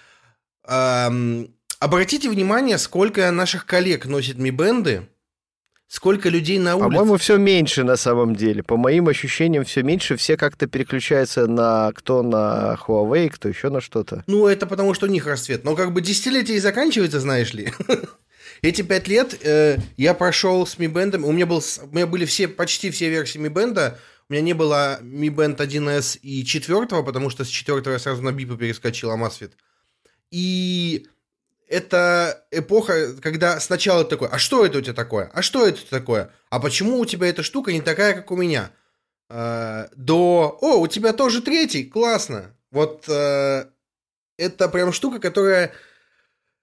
Обратите 1.79 2.29
внимание, 2.29 2.77
сколько 2.77 3.29
наших 3.31 3.65
коллег 3.65 4.05
носит 4.05 4.37
ми-бенды, 4.37 5.09
Сколько 5.93 6.29
людей 6.29 6.57
на 6.57 6.75
улице? 6.75 6.89
По-моему, 6.89 7.17
все 7.17 7.37
меньше 7.37 7.83
на 7.83 7.97
самом 7.97 8.35
деле. 8.35 8.63
По 8.63 8.77
моим 8.77 9.09
ощущениям, 9.09 9.63
все 9.63 9.83
меньше. 9.83 10.17
Все 10.17 10.37
как-то 10.37 10.65
переключаются 10.65 11.45
на 11.45 11.91
кто 11.93 12.23
на 12.23 12.79
Huawei, 12.81 13.29
кто 13.29 13.47
еще 13.47 13.69
на 13.69 13.79
что-то. 13.79 14.23
Ну, 14.25 14.47
это 14.47 14.65
потому, 14.65 14.95
что 14.95 15.05
у 15.05 15.09
них 15.09 15.27
расцвет. 15.27 15.63
Но 15.63 15.75
как 15.75 15.93
бы 15.93 16.01
десятилетие 16.01 16.57
и 16.57 16.59
заканчивается, 16.59 17.19
знаешь 17.19 17.53
ли. 17.53 17.71
Эти 18.63 18.81
пять 18.81 19.07
лет 19.07 19.37
э, 19.43 19.77
я 19.95 20.15
прошел 20.15 20.65
с 20.65 20.79
Mi 20.79 20.91
Band. 20.91 21.15
У 21.21 21.31
меня, 21.31 21.45
был, 21.45 21.61
у 21.83 21.95
меня 21.95 22.07
были 22.07 22.25
все, 22.25 22.47
почти 22.47 22.89
все 22.89 23.09
версии 23.11 23.39
Mi 23.39 23.53
Band. 23.53 23.95
У 24.29 24.33
меня 24.33 24.41
не 24.41 24.53
было 24.53 24.97
Mi 25.03 25.29
Band 25.29 25.57
1S 25.57 26.17
и 26.23 26.43
4, 26.43 26.87
потому 27.03 27.29
что 27.29 27.45
с 27.45 27.49
4 27.49 27.83
я 27.85 27.99
сразу 27.99 28.23
на 28.23 28.31
бипы 28.31 28.57
перескочил, 28.57 29.11
Амасфит. 29.11 29.51
И 30.31 31.05
это 31.73 32.45
эпоха, 32.51 33.15
когда 33.19 33.59
сначала 33.59 34.05
такой, 34.05 34.27
а 34.29 34.37
что 34.37 34.63
это 34.63 34.77
у 34.77 34.81
тебя 34.81 34.93
такое? 34.93 35.31
А 35.33 35.41
что 35.41 35.67
это 35.67 35.83
такое? 35.89 36.29
А 36.51 36.59
почему 36.59 36.99
у 36.99 37.05
тебя 37.05 37.27
эта 37.27 37.41
штука 37.41 37.73
не 37.73 37.81
такая, 37.81 38.13
как 38.13 38.29
у 38.29 38.35
меня? 38.35 38.69
Э, 39.27 39.87
до, 39.95 40.55
о, 40.61 40.79
у 40.79 40.87
тебя 40.87 41.13
тоже 41.13 41.41
третий, 41.41 41.83
классно. 41.85 42.55
Вот 42.69 43.05
э, 43.09 43.65
это 44.37 44.69
прям 44.69 44.93
штука, 44.93 45.19
которая 45.19 45.73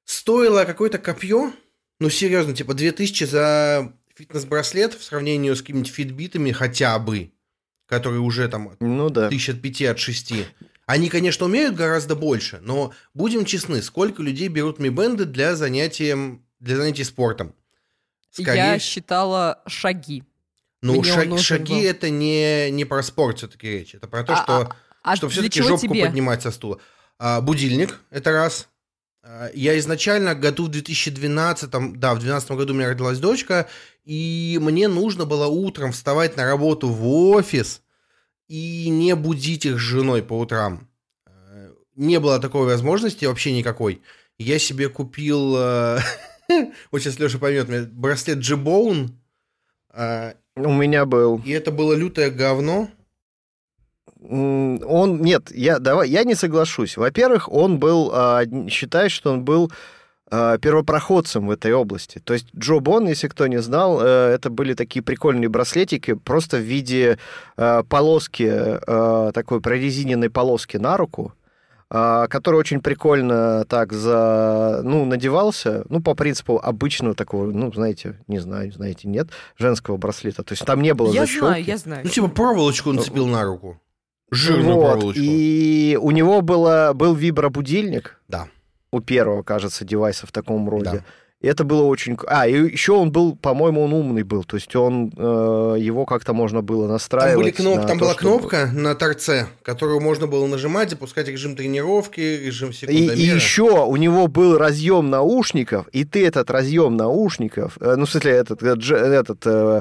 стоила 0.05 0.65
какое-то 0.65 0.99
копье, 0.99 1.53
ну 1.99 2.09
серьезно, 2.09 2.55
типа 2.55 2.75
2000 2.75 3.25
за 3.25 3.93
фитнес-браслет 4.15 4.95
в 4.95 5.03
сравнении 5.03 5.53
с 5.53 5.61
какими-нибудь 5.61 5.93
фитбитами 5.93 6.53
хотя 6.53 6.97
бы, 7.01 7.33
которые 7.87 8.21
уже 8.21 8.49
там 8.49 8.77
ну, 8.79 9.11
да. 9.11 9.29
тысяч 9.29 9.49
от 9.49 9.61
пяти, 9.61 9.87
от 9.87 9.99
шести. 9.99 10.47
Они, 10.91 11.09
конечно, 11.09 11.47
умеют 11.47 11.77
гораздо 11.77 12.17
больше, 12.17 12.59
но 12.63 12.93
будем 13.15 13.45
честны, 13.45 13.81
сколько 13.81 14.25
людей 14.25 14.49
берут 14.49 14.81
ми-бенды 14.81 15.25
для 15.25 15.55
занятия, 15.55 16.41
для 16.59 16.77
занятий 16.77 17.05
спортом? 17.05 17.55
Скорее... 18.33 18.57
Я 18.57 18.79
считала 18.81 19.63
шаги. 19.69 20.25
Ну, 20.83 21.01
шаг, 21.05 21.39
шаги 21.39 21.75
был. 21.75 21.85
это 21.85 22.11
не, 22.11 22.73
не 22.73 22.85
про 22.85 23.05
спорт 23.05 23.39
все-таки 23.39 23.69
речь. 23.69 23.95
Это 23.95 24.09
про 24.09 24.25
то, 24.25 24.33
а, 24.33 24.43
что, 24.43 24.53
а, 24.57 24.77
а 25.05 25.15
что 25.15 25.29
все-таки 25.29 25.63
жопку 25.63 25.95
тебе? 25.95 26.07
поднимать 26.07 26.43
со 26.43 26.51
стула. 26.51 26.81
А, 27.21 27.41
будильник, 27.41 28.01
это 28.11 28.33
раз. 28.33 28.67
А, 29.23 29.49
я 29.55 29.79
изначально 29.79 30.35
году 30.35 30.65
в 30.65 30.71
2012, 30.71 31.71
да, 31.71 32.15
в 32.15 32.19
2012 32.19 32.51
году 32.51 32.73
у 32.73 32.77
меня 32.77 32.89
родилась 32.89 33.21
дочка, 33.21 33.69
и 34.05 34.59
мне 34.61 34.89
нужно 34.89 35.25
было 35.25 35.47
утром 35.47 35.93
вставать 35.93 36.37
на 36.37 36.47
работу 36.47 36.89
в 36.89 37.07
офис, 37.07 37.81
и 38.51 38.89
не 38.89 39.15
будить 39.15 39.65
их 39.65 39.77
с 39.77 39.83
женой 39.83 40.25
по 40.25 40.37
утрам. 40.37 40.89
Э, 41.25 41.71
не 41.95 42.19
было 42.19 42.41
такой 42.41 42.67
возможности 42.67 43.25
вообще 43.25 43.53
никакой. 43.53 44.03
Я 44.39 44.59
себе 44.59 44.89
купил, 44.89 45.55
э, 45.57 45.99
вот 46.91 47.01
сейчас 47.01 47.21
Леша 47.21 47.39
поймет, 47.39 47.93
браслет 47.93 48.39
G-Bone. 48.39 49.11
Э, 49.95 50.33
У 50.57 50.73
меня 50.73 51.07
был. 51.07 51.41
И 51.45 51.53
это 51.53 51.71
было 51.71 51.95
лютое 51.95 52.31
говно. 52.31 52.91
Он, 54.21 55.23
нет, 55.23 55.53
я, 55.53 55.79
давай, 55.79 56.11
я 56.11 56.25
не 56.25 56.35
соглашусь. 56.35 56.97
Во-первых, 56.97 57.51
он 57.51 57.79
был, 57.79 58.11
а, 58.13 58.43
считает, 58.69 59.13
что 59.13 59.33
он 59.33 59.45
был 59.45 59.71
Э, 59.71 59.75
первопроходцем 60.31 61.49
в 61.49 61.51
этой 61.51 61.73
области. 61.73 62.21
То 62.23 62.35
есть 62.35 62.47
Джо 62.57 62.79
Бон, 62.79 63.09
если 63.09 63.27
кто 63.27 63.49
не 63.49 63.61
знал, 63.61 64.01
э, 64.01 64.33
это 64.35 64.49
были 64.49 64.75
такие 64.75 65.03
прикольные 65.03 65.49
браслетики, 65.49 66.15
просто 66.15 66.59
в 66.59 66.61
виде 66.61 67.19
э, 67.57 67.83
полоски, 67.89 68.79
такой 69.33 69.61
прорезиненной 69.61 70.31
полоски 70.31 70.77
на 70.77 70.97
руку, 70.97 71.33
который 71.89 72.55
очень 72.55 72.81
прикольно 72.81 73.65
так 73.69 73.93
за, 73.93 74.81
ну, 74.85 75.05
надевался, 75.05 75.85
ну, 75.89 76.01
по 76.01 76.15
принципу 76.15 76.61
обычного 76.63 77.17
такого, 77.17 77.47
ну, 77.47 77.73
знаете, 77.73 78.21
не 78.29 78.39
знаю, 78.39 78.71
знаете, 78.73 79.09
нет, 79.09 79.31
женского 79.59 79.97
браслета. 79.97 80.45
То 80.45 80.53
есть 80.53 80.65
там 80.65 80.83
не 80.83 80.95
было 80.95 81.13
я 81.13 81.23
защелки. 81.23 81.43
Я 81.43 81.49
знаю, 81.49 81.65
я 81.65 81.77
знаю. 81.77 82.01
Ну, 82.05 82.11
типа 82.11 82.29
проволочку 82.29 82.91
он 82.91 83.01
цепил 83.01 83.27
на 83.27 83.43
руку. 83.43 83.81
Жирную 84.31 84.77
вот, 84.77 84.93
проволочку. 84.93 85.21
И 85.21 85.99
у 86.01 86.13
него 86.13 86.43
было, 86.43 86.93
был 86.95 87.15
вибробудильник. 87.15 88.21
Да 88.29 88.47
у 88.93 89.01
первого, 89.01 89.43
кажется, 89.43 89.85
девайса 89.85 90.27
в 90.27 90.33
таком 90.33 90.69
роде. 90.69 90.91
Да. 90.91 91.05
И 91.41 91.47
это 91.47 91.65
было 91.65 91.85
очень... 91.85 92.19
А, 92.27 92.47
и 92.47 92.53
еще 92.53 92.93
он 92.93 93.13
был, 93.13 93.35
по-моему, 93.35 93.83
он 93.85 93.95
умный 93.95 94.25
был. 94.25 94.45
То 94.45 94.57
есть 94.57 94.77
он, 94.77 95.11
э, 95.17 95.77
его 95.79 96.05
как-то 96.05 96.35
можно 96.35 96.61
было 96.61 96.87
настраивать. 96.87 97.57
Там, 97.57 97.65
были 97.65 97.77
кноп... 97.77 97.87
Там 97.87 97.99
то, 97.99 98.05
была 98.05 98.13
чтобы... 98.13 98.39
кнопка 98.39 98.71
на 98.75 98.95
торце, 98.95 99.47
которую 99.63 100.01
можно 100.01 100.27
было 100.27 100.47
нажимать, 100.47 100.91
запускать 100.91 101.29
режим 101.29 101.57
тренировки, 101.57 102.21
режим 102.21 102.75
секундомера. 102.75 103.15
И, 103.15 103.21
и 103.21 103.23
еще 103.23 103.87
у 103.87 103.97
него 103.97 104.27
был 104.27 104.59
разъем 104.59 105.09
наушников, 105.09 105.89
и 105.93 106.05
ты 106.05 106.27
этот 106.27 106.51
разъем 106.51 106.99
наушников, 106.99 107.79
э, 107.81 107.95
ну, 107.97 108.05
в 108.05 108.11
смысле, 108.11 108.33
этот... 108.33 108.63
Э, 108.63 108.75
этот 108.75 109.47
э, 109.47 109.81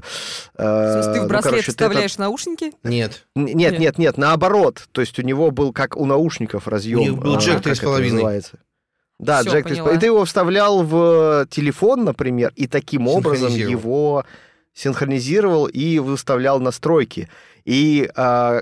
э, 0.56 1.12
ты 1.14 1.20
в 1.20 1.24
ну, 1.24 1.28
браслет 1.28 1.32
ну, 1.32 1.42
короче, 1.42 1.72
вставляешь 1.72 2.12
этот... 2.12 2.20
наушники? 2.20 2.72
Нет. 2.84 3.28
Нет, 3.36 3.56
нет, 3.56 3.80
нет, 3.80 3.98
нет, 3.98 4.18
наоборот. 4.18 4.88
То 4.94 5.02
есть 5.02 5.20
у 5.20 5.24
него 5.24 5.52
был 5.52 5.74
как 5.74 5.98
у 5.98 6.06
наушников 6.06 6.70
разъем. 6.70 7.00
У 7.00 7.04
него 7.04 7.18
был 7.18 7.38
джек 7.38 7.60
3,5. 7.60 8.54
Да, 9.20 9.42
Всё, 9.42 9.52
Джек 9.52 9.68
поняла. 9.68 9.94
И 9.94 9.98
ты 9.98 10.08
его 10.08 10.26
вставлял 10.26 10.82
в 10.84 11.46
телефон, 11.50 12.06
например, 12.06 12.54
и 12.56 12.68
таким 12.68 13.08
образом 13.08 13.54
его 13.54 14.26
синхронизировал 14.74 15.66
и 15.68 16.00
выставлял 16.00 16.60
настройки. 16.62 17.30
И 17.66 18.10
а, 18.16 18.62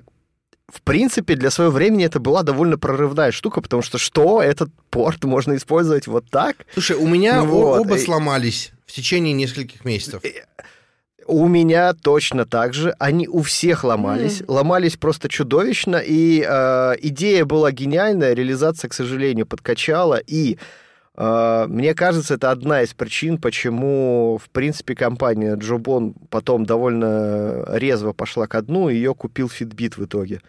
в 0.67 0.81
принципе, 0.81 1.35
для 1.35 1.49
своего 1.49 1.71
времени 1.71 2.05
это 2.05 2.19
была 2.19 2.43
довольно 2.43 2.77
прорывная 2.77 3.31
штука, 3.31 3.61
потому 3.61 3.81
что 3.81 3.97
что, 3.97 4.41
этот 4.41 4.69
порт 4.89 5.23
можно 5.23 5.55
использовать 5.55 6.07
вот 6.07 6.29
так? 6.29 6.57
Слушай, 6.73 6.97
у 6.97 7.07
меня 7.07 7.41
ну, 7.43 7.45
вот. 7.47 7.79
оба 7.79 7.95
сломались 7.95 8.71
в 8.85 8.91
течение 8.91 9.33
нескольких 9.33 9.85
месяцев. 9.85 10.21
У 11.27 11.47
меня 11.47 11.93
точно 11.93 12.45
так 12.45 12.73
же. 12.73 12.95
Они 12.99 13.27
у 13.27 13.41
всех 13.41 13.83
ломались. 13.83 14.41
Mm. 14.41 14.45
Ломались 14.47 14.95
просто 14.95 15.27
чудовищно. 15.27 15.97
И 15.97 16.45
э, 16.47 16.93
идея 17.01 17.43
была 17.43 17.71
гениальная, 17.71 18.33
реализация, 18.33 18.87
к 18.87 18.93
сожалению, 18.93 19.45
подкачала. 19.45 20.21
И 20.25 20.57
э, 21.17 21.65
мне 21.67 21.93
кажется, 21.93 22.35
это 22.35 22.49
одна 22.51 22.81
из 22.81 22.93
причин, 22.93 23.37
почему, 23.37 24.39
в 24.41 24.49
принципе, 24.49 24.95
компания 24.95 25.55
Джобон 25.55 26.13
потом 26.29 26.65
довольно 26.65 27.65
резво 27.73 28.13
пошла 28.13 28.47
ко 28.47 28.61
дну, 28.61 28.87
и 28.89 28.95
ее 28.95 29.13
купил 29.13 29.47
Fitbit 29.47 29.95
в 29.97 30.05
итоге. 30.05 30.41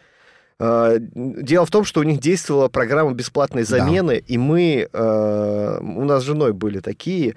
Э, 0.61 0.99
дело 1.00 1.66
в 1.66 1.70
том, 1.70 1.85
что 1.85 2.00
у 2.00 2.04
них 2.04 2.20
действовала 2.20 2.68
программа 2.68 3.14
бесплатной 3.14 3.64
замены, 3.64 4.14
да. 4.14 4.25
и 4.26 4.38
мы, 4.38 4.88
э, 4.92 5.78
у 5.80 6.04
нас 6.04 6.23
с 6.23 6.26
женой 6.26 6.52
были 6.52 6.80
такие, 6.80 7.35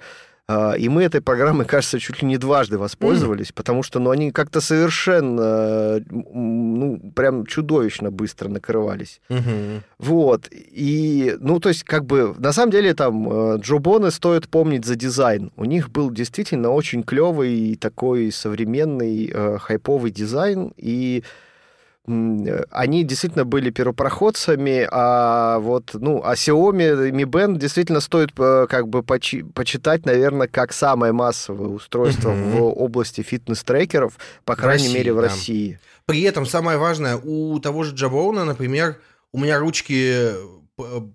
и 0.78 0.88
мы 0.88 1.04
этой 1.04 1.20
программой, 1.20 1.66
кажется, 1.66 1.98
чуть 1.98 2.22
ли 2.22 2.28
не 2.28 2.38
дважды 2.38 2.78
воспользовались, 2.78 3.50
mm. 3.50 3.54
потому 3.54 3.82
что 3.82 3.98
ну, 4.00 4.10
они 4.10 4.30
как-то 4.30 4.60
совершенно, 4.60 6.02
ну, 6.10 7.00
прям 7.14 7.46
чудовищно 7.46 8.10
быстро 8.10 8.48
накрывались. 8.48 9.20
Mm-hmm. 9.28 9.80
Вот. 9.98 10.48
И, 10.50 11.36
ну, 11.40 11.60
то 11.60 11.68
есть, 11.68 11.84
как 11.84 12.04
бы, 12.04 12.34
на 12.38 12.52
самом 12.52 12.72
деле, 12.72 12.94
там, 12.94 13.28
э, 13.30 13.58
Джо 13.58 13.78
Боны 13.78 14.10
стоит 14.10 14.48
помнить 14.48 14.84
за 14.84 14.96
дизайн. 14.96 15.52
У 15.56 15.64
них 15.64 15.90
был 15.90 16.10
действительно 16.10 16.70
очень 16.70 17.02
клевый 17.02 17.76
такой 17.80 18.32
современный 18.32 19.30
э, 19.32 19.58
хайповый 19.58 20.10
дизайн, 20.10 20.72
и 20.76 21.22
они 22.06 23.04
действительно 23.04 23.44
были 23.44 23.70
первопроходцами, 23.70 24.88
а 24.90 25.60
вот, 25.60 25.90
ну, 25.94 26.20
а 26.24 26.34
Xiaomi 26.34 27.10
Mi 27.12 27.24
Band 27.24 27.58
действительно 27.58 28.00
стоит 28.00 28.30
э, 28.38 28.66
как 28.68 28.88
бы 28.88 29.02
почи- 29.02 29.44
почитать, 29.44 30.04
наверное, 30.04 30.48
как 30.48 30.72
самое 30.72 31.12
массовое 31.12 31.68
устройство 31.68 32.30
mm-hmm. 32.30 32.50
в 32.50 32.82
области 32.82 33.20
фитнес-трекеров, 33.20 34.18
по 34.44 34.56
крайней 34.56 34.84
России, 34.84 34.98
мере, 34.98 35.12
в 35.12 35.16
да. 35.16 35.22
России. 35.22 35.78
При 36.04 36.22
этом 36.22 36.44
самое 36.44 36.76
важное, 36.76 37.16
у 37.22 37.60
того 37.60 37.84
же 37.84 37.94
Джабоуна, 37.94 38.44
например, 38.44 38.98
у 39.32 39.38
меня 39.38 39.60
ручки 39.60 40.32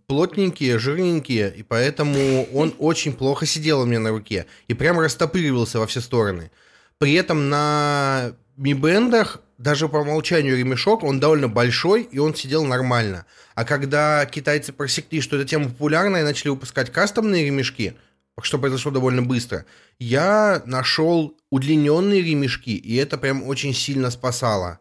плотненькие, 0.08 0.80
жирненькие, 0.80 1.54
и 1.54 1.64
поэтому 1.64 2.48
он 2.54 2.74
очень 2.80 3.12
плохо 3.12 3.46
сидел 3.46 3.82
у 3.82 3.86
меня 3.86 4.00
на 4.00 4.12
руке 4.12 4.46
и 4.70 4.74
прям 4.74 5.00
растопыривался 5.00 5.80
во 5.80 5.88
все 5.88 6.00
стороны. 6.00 6.50
При 6.98 7.14
этом 7.14 7.50
на 7.50 8.32
Mi 8.58 8.74
Band'ах 8.74 9.42
даже 9.58 9.90
по 9.90 9.98
умолчанию 9.98 10.58
ремешок, 10.58 11.04
он 11.04 11.20
довольно 11.20 11.48
большой, 11.48 12.04
и 12.04 12.20
он 12.20 12.36
сидел 12.36 12.64
нормально. 12.64 13.26
А 13.56 13.66
когда 13.66 14.26
китайцы 14.26 14.72
просекли, 14.72 15.20
что 15.22 15.36
эта 15.36 15.48
тема 15.48 15.70
популярна, 15.70 16.18
и 16.18 16.24
начали 16.24 16.50
выпускать 16.50 16.92
кастомные 16.92 17.46
ремешки, 17.46 17.96
что 18.42 18.60
произошло 18.60 18.92
довольно 18.92 19.24
быстро, 19.24 19.66
я 19.98 20.62
нашел 20.66 21.36
удлиненные 21.50 22.22
ремешки, 22.22 22.76
и 22.76 22.96
это 22.96 23.18
прям 23.18 23.44
очень 23.44 23.74
сильно 23.74 24.12
спасало. 24.12 24.80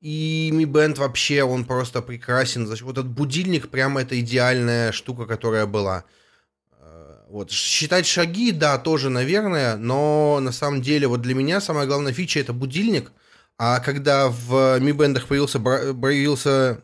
И 0.00 0.50
Mi 0.52 0.64
Band 0.64 0.98
вообще, 0.98 1.44
он 1.44 1.64
просто 1.64 2.02
прекрасен. 2.02 2.66
Вот 2.66 2.98
этот 2.98 3.06
будильник 3.06 3.68
прям 3.68 3.98
это 3.98 4.18
идеальная 4.18 4.92
штука, 4.92 5.26
которая 5.26 5.66
была. 5.66 6.04
Э, 6.72 7.18
вот. 7.28 7.50
Считать 7.50 8.06
шаги, 8.06 8.50
да, 8.50 8.78
тоже, 8.78 9.10
наверное, 9.10 9.76
но 9.76 10.40
на 10.40 10.52
самом 10.52 10.80
деле 10.80 11.06
вот 11.06 11.20
для 11.20 11.34
меня 11.34 11.60
самая 11.60 11.86
главная 11.86 12.14
фича 12.14 12.40
это 12.40 12.52
будильник– 12.52 13.12
а 13.62 13.78
когда 13.80 14.30
в 14.30 14.78
Mi 14.80 14.92
Band 14.92 15.20
появился, 15.26 15.60
появился 15.60 16.82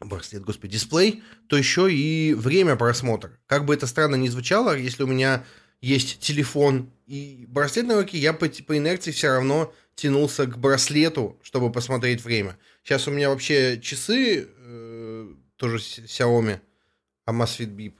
браслет, 0.00 0.42
господи, 0.42 0.72
дисплей, 0.72 1.22
то 1.46 1.58
еще 1.58 1.92
и 1.92 2.32
время 2.32 2.74
просмотра. 2.76 3.38
Как 3.46 3.66
бы 3.66 3.74
это 3.74 3.86
странно 3.86 4.14
ни 4.14 4.28
звучало, 4.28 4.74
если 4.74 5.02
у 5.02 5.06
меня 5.06 5.44
есть 5.82 6.20
телефон 6.20 6.90
и 7.06 7.44
браслет 7.48 7.86
на 7.86 7.96
руке, 7.96 8.16
я 8.16 8.32
по, 8.32 8.48
по 8.48 8.78
инерции 8.78 9.10
все 9.10 9.28
равно 9.28 9.74
тянулся 9.94 10.46
к 10.46 10.56
браслету, 10.56 11.38
чтобы 11.42 11.70
посмотреть 11.70 12.24
время. 12.24 12.56
Сейчас 12.82 13.06
у 13.06 13.10
меня 13.10 13.28
вообще 13.28 13.78
часы, 13.78 14.48
э, 14.56 15.28
тоже 15.56 15.76
Xiaomi, 15.76 16.60
Amazfit 17.28 17.76
Bip, 17.76 17.92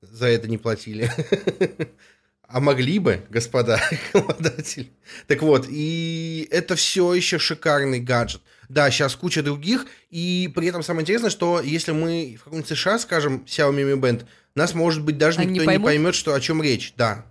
за 0.00 0.28
это 0.28 0.48
не 0.48 0.56
платили. 0.56 1.12
А 2.54 2.60
могли 2.60 3.00
бы, 3.00 3.26
господа 3.30 3.80
обладатели. 4.12 4.92
Так 5.26 5.42
вот, 5.42 5.66
и 5.68 6.46
это 6.52 6.76
все 6.76 7.12
еще 7.12 7.40
шикарный 7.40 7.98
гаджет. 7.98 8.42
Да, 8.68 8.92
сейчас 8.92 9.16
куча 9.16 9.42
других, 9.42 9.86
и 10.08 10.48
при 10.54 10.68
этом 10.68 10.84
самое 10.84 11.02
интересное, 11.02 11.30
что 11.30 11.60
если 11.60 11.90
мы 11.90 12.36
в 12.38 12.44
каком-нибудь 12.44 12.68
США 12.68 13.00
скажем 13.00 13.44
Xiaomi 13.44 13.92
Mi 13.92 13.98
Band, 13.98 14.26
нас, 14.54 14.72
может 14.72 15.02
быть, 15.02 15.18
даже 15.18 15.40
Они 15.40 15.50
никто 15.50 15.68
не, 15.68 15.78
не 15.78 15.84
поймет, 15.84 16.14
что, 16.14 16.32
о 16.32 16.40
чем 16.40 16.62
речь, 16.62 16.94
да. 16.96 17.26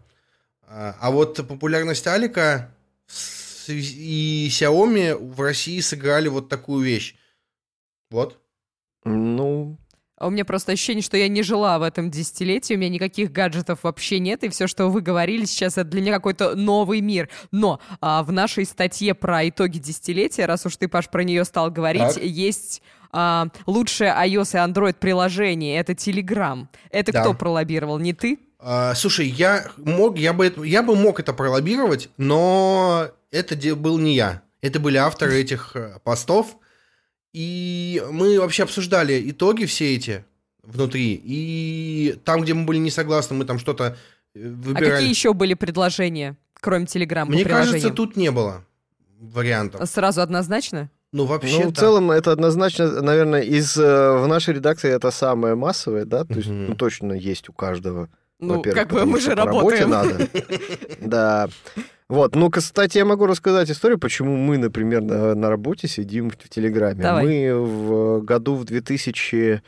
А, 0.63 0.97
а 0.99 1.09
вот 1.09 1.37
популярность 1.47 2.05
Алика 2.05 2.75
и 3.69 4.49
Xiaomi 4.51 5.15
в 5.15 5.39
России 5.39 5.79
сыграли 5.79 6.27
вот 6.27 6.49
такую 6.49 6.83
вещь. 6.83 7.15
Вот. 8.09 8.41
Ну, 9.05 9.77
у 10.25 10.29
меня 10.29 10.45
просто 10.45 10.71
ощущение, 10.71 11.01
что 11.01 11.17
я 11.17 11.27
не 11.27 11.43
жила 11.43 11.79
в 11.79 11.83
этом 11.83 12.09
десятилетии, 12.09 12.73
у 12.75 12.77
меня 12.77 12.89
никаких 12.89 13.31
гаджетов 13.31 13.79
вообще 13.83 14.19
нет, 14.19 14.43
и 14.43 14.49
все, 14.49 14.67
что 14.67 14.87
вы 14.87 15.01
говорили 15.01 15.45
сейчас, 15.45 15.77
это 15.77 15.89
для 15.89 16.01
меня 16.01 16.13
какой-то 16.13 16.55
новый 16.55 17.01
мир. 17.01 17.29
Но 17.51 17.79
а, 18.01 18.23
в 18.23 18.31
нашей 18.31 18.65
статье 18.65 19.13
про 19.13 19.47
итоги 19.47 19.77
десятилетия, 19.77 20.45
раз 20.45 20.65
уж 20.65 20.77
ты, 20.77 20.87
Паш, 20.87 21.09
про 21.09 21.23
нее 21.23 21.45
стал 21.45 21.71
говорить, 21.71 22.15
так. 22.15 22.23
есть 22.23 22.81
а, 23.11 23.47
лучшее 23.65 24.11
iOS 24.11 24.53
и 24.53 24.71
Android 24.71 24.95
приложение, 24.99 25.77
это 25.77 25.93
Telegram. 25.93 26.67
Это 26.89 27.11
да. 27.11 27.21
кто 27.21 27.33
пролоббировал, 27.33 27.99
не 27.99 28.13
ты? 28.13 28.39
А, 28.59 28.95
слушай, 28.95 29.27
я 29.27 29.67
мог, 29.77 30.17
я 30.17 30.33
бы, 30.33 30.51
я 30.65 30.81
бы 30.81 30.95
мог 30.95 31.19
это 31.19 31.33
пролоббировать, 31.33 32.09
но 32.17 33.07
это 33.31 33.75
был 33.75 33.97
не 33.99 34.15
я. 34.15 34.41
Это 34.61 34.79
были 34.79 34.97
авторы 34.97 35.35
этих 35.41 35.75
э, 35.75 35.99
постов, 36.03 36.57
и 37.33 38.01
мы 38.11 38.39
вообще 38.39 38.63
обсуждали 38.63 39.29
итоги 39.29 39.65
все 39.65 39.95
эти 39.95 40.23
внутри. 40.61 41.19
И 41.23 42.17
там, 42.23 42.41
где 42.41 42.53
мы 42.53 42.65
были 42.65 42.77
не 42.77 42.91
согласны, 42.91 43.35
мы 43.35 43.45
там 43.45 43.59
что-то 43.59 43.97
э, 44.35 44.49
выбирали. 44.49 44.85
А 44.85 44.95
какие 44.95 45.09
еще 45.09 45.33
были 45.33 45.55
предложения, 45.55 46.37
кроме 46.53 46.85
Телеграма? 46.85 47.31
Мне 47.31 47.43
кажется, 47.43 47.89
тут 47.89 48.15
не 48.15 48.31
было 48.31 48.63
вариантов. 49.19 49.89
Сразу 49.89 50.21
однозначно? 50.21 50.89
Ну, 51.11 51.25
вообще. 51.25 51.63
Ну, 51.63 51.69
в 51.69 51.75
целом, 51.75 52.09
это 52.11 52.31
однозначно, 52.31 53.01
наверное, 53.01 53.41
из 53.41 53.77
э, 53.77 54.17
в 54.17 54.27
нашей 54.27 54.55
редакции 54.55 54.91
это 54.91 55.11
самое 55.11 55.53
массовое, 55.53 56.05
да, 56.05 56.25
то 56.25 56.33
есть, 56.33 56.49
ну, 56.49 56.75
точно 56.75 57.13
есть 57.13 57.49
у 57.49 57.53
каждого. 57.53 58.09
Ну, 58.39 58.61
как 58.61 58.89
бы 58.89 59.05
мы 59.05 59.19
же 59.19 59.35
работаем. 59.35 59.89
надо. 59.89 60.27
Да. 60.99 61.49
Вот, 62.13 62.35
ну, 62.35 62.51
кстати, 62.51 62.99
я 62.99 63.05
могу 63.05 63.25
рассказать 63.25 63.71
историю, 63.71 63.97
почему 63.97 64.37
мы, 64.37 64.59
например, 64.59 65.01
на, 65.01 65.33
на 65.33 65.49
работе 65.49 65.87
сидим 65.87 66.29
в 66.29 66.37
Телеграме. 66.47 67.01
Давай. 67.01 67.25
Мы 67.25 67.55
в 67.55 68.21
году 68.21 68.53
в 68.53 68.65
2015 68.65 69.63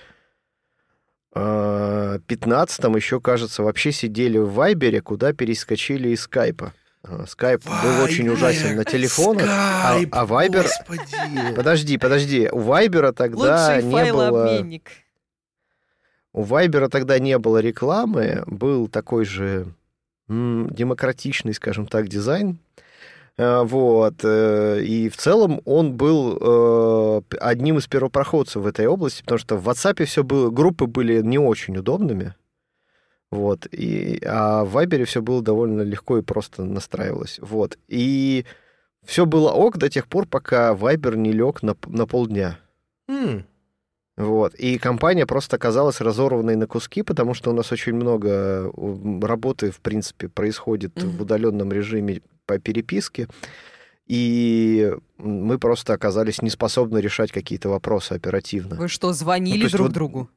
м 2.86 2.96
еще, 2.96 3.20
кажется, 3.20 3.64
вообще 3.64 3.92
сидели 3.92 4.38
в 4.38 4.54
Вайбере, 4.54 5.02
куда 5.02 5.34
перескочили 5.34 6.10
из 6.10 6.22
Скайпа. 6.22 6.72
А, 7.02 7.26
Скайп 7.26 7.64
был 7.66 8.04
очень 8.04 8.30
ужасен 8.30 8.76
на 8.76 8.86
телефонах, 8.86 9.48
а, 9.50 10.00
а 10.12 10.26
Вайбер... 10.28 10.68
Подожди, 11.56 11.98
подожди. 11.98 12.48
У 12.52 12.60
Вайбера 12.60 13.12
тогда 13.12 13.74
Лучший 13.74 13.84
не 13.84 14.14
было... 14.14 14.64
У 16.32 16.44
Вайбера 16.44 16.90
тогда 16.90 17.18
не 17.18 17.40
было 17.40 17.58
рекламы, 17.58 18.44
был 18.46 18.88
такой 18.88 19.26
же 19.26 19.74
демократичный, 20.28 21.54
скажем 21.54 21.88
так, 21.88 22.08
дизайн. 22.08 22.60
Э, 23.38 23.64
вот. 23.64 24.16
Э, 24.24 24.82
и 24.82 25.10
в 25.10 25.18
целом 25.18 25.62
он 25.66 25.94
был 25.94 26.38
э, 26.40 27.22
одним 27.40 27.78
из 27.78 27.88
первопроходцев 27.88 28.64
в 28.64 28.68
этой 28.68 28.88
области, 28.88 29.22
потому 29.22 29.40
что 29.40 29.58
в 29.58 29.68
WhatsApp 29.68 30.04
все 30.06 30.24
было, 30.24 30.50
группы 30.50 30.86
были 30.86 31.22
не 31.22 31.38
очень 31.38 31.78
удобными. 31.78 32.34
Вот. 33.32 33.68
И, 33.72 34.22
а 34.26 34.64
в 34.64 34.78
Viber 34.78 35.04
все 35.06 35.22
было 35.22 35.42
довольно 35.42 35.82
легко 35.82 36.18
и 36.18 36.22
просто 36.22 36.64
настраивалось. 36.64 37.40
Вот. 37.42 37.78
И 37.88 38.46
все 39.04 39.26
было 39.26 39.52
ок 39.52 39.78
до 39.78 39.90
тех 39.90 40.08
пор, 40.08 40.26
пока 40.26 40.74
Viber 40.74 41.16
не 41.16 41.32
лег 41.32 41.62
на, 41.62 41.76
на 41.88 42.08
полдня. 42.08 42.60
Mm. 43.10 43.44
Вот. 44.18 44.54
И 44.56 44.78
компания 44.78 45.26
просто 45.26 45.58
оказалась 45.58 46.00
разорванной 46.00 46.56
на 46.56 46.68
куски, 46.68 47.04
потому 47.04 47.34
что 47.34 47.52
у 47.52 47.54
нас 47.54 47.72
очень 47.72 47.94
много 47.94 48.72
работы, 49.22 49.72
в 49.72 49.82
принципе, 49.82 50.30
происходит 50.30 50.96
mm-hmm. 50.96 51.18
в 51.18 51.22
удаленном 51.22 51.72
режиме 51.72 52.22
по 52.46 52.58
переписке. 52.58 53.28
И 54.08 54.94
мы 55.18 55.58
просто 55.58 55.94
оказались 55.94 56.42
не 56.42 56.50
способны 56.50 57.00
решать 57.00 57.32
какие-то 57.32 57.70
вопросы 57.70 58.14
оперативно. 58.14 58.76
Вы 58.76 58.88
что, 58.88 59.12
звонили 59.14 59.64
ну, 59.64 59.70
друг 59.70 59.88
вот, 59.88 59.94
другу? 59.94 60.30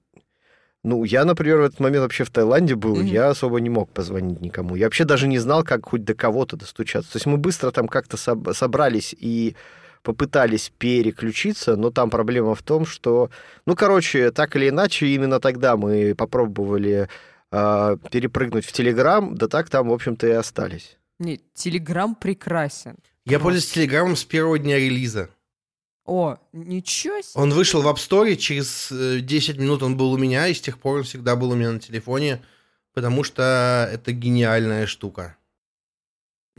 Ну, 0.83 1.05
я, 1.05 1.25
например, 1.25 1.59
в 1.59 1.65
этот 1.65 1.81
момент 1.81 2.03
вообще 2.03 2.25
в 2.25 2.31
Таиланде 2.31 2.75
был, 2.75 2.97
mm-hmm. 2.97 3.09
я 3.09 3.29
особо 3.29 3.61
не 3.61 3.69
мог 3.69 3.91
позвонить 3.91 4.41
никому. 4.41 4.75
Я 4.75 4.87
вообще 4.87 5.05
даже 5.05 5.29
не 5.29 5.39
знал, 5.39 5.63
как 5.63 5.87
хоть 5.87 6.05
до 6.05 6.15
кого-то 6.15 6.57
достучаться. 6.57 7.13
То 7.13 7.17
есть 7.17 7.27
мы 7.27 7.37
быстро 7.37 7.71
там 7.71 7.89
как-то 7.89 8.17
соб- 8.17 8.55
собрались 8.55 9.15
и 9.19 9.55
попытались 10.03 10.73
переключиться, 10.79 11.77
но 11.77 11.91
там 11.91 12.11
проблема 12.11 12.55
в 12.55 12.63
том, 12.63 12.87
что, 12.87 13.31
ну, 13.67 13.75
короче, 13.75 14.31
так 14.31 14.57
или 14.57 14.69
иначе, 14.69 15.07
именно 15.07 15.41
тогда 15.41 15.77
мы 15.77 16.15
попробовали 16.15 17.09
э, 17.51 17.97
перепрыгнуть 18.11 18.65
в 18.65 18.73
Телеграм, 18.73 19.35
да 19.35 19.49
так 19.49 19.71
там, 19.71 19.89
в 19.89 19.93
общем-то, 19.93 20.27
и 20.27 20.33
остались. 20.33 20.99
Нет, 21.19 21.41
Телеграм 21.55 22.15
прекрасен. 22.15 22.97
Я 23.25 23.41
пользуюсь 23.41 23.71
Телеграмом 23.71 24.17
с 24.17 24.25
первого 24.25 24.59
дня 24.59 24.79
релиза. 24.79 25.31
О, 26.07 26.39
ничего 26.53 27.21
себе. 27.21 27.33
Он 27.35 27.53
вышел 27.53 27.83
в 27.83 27.89
App 27.89 27.97
Store, 27.97 28.35
через 28.37 28.89
10 28.91 29.57
э, 29.57 29.61
минут 29.61 29.83
он 29.83 29.97
был 29.97 30.13
у 30.13 30.17
меня, 30.17 30.47
и 30.49 30.55
с 30.55 30.61
тех 30.61 30.79
пор 30.79 30.99
он 30.99 31.03
всегда 31.03 31.37
был 31.37 31.51
у 31.51 31.55
меня 31.55 31.73
на 31.73 31.81
телефоне, 31.81 32.43
потому 32.95 33.25
что 33.25 33.89
это 33.93 34.13
гениальная 34.13 34.87
штука. 34.87 35.37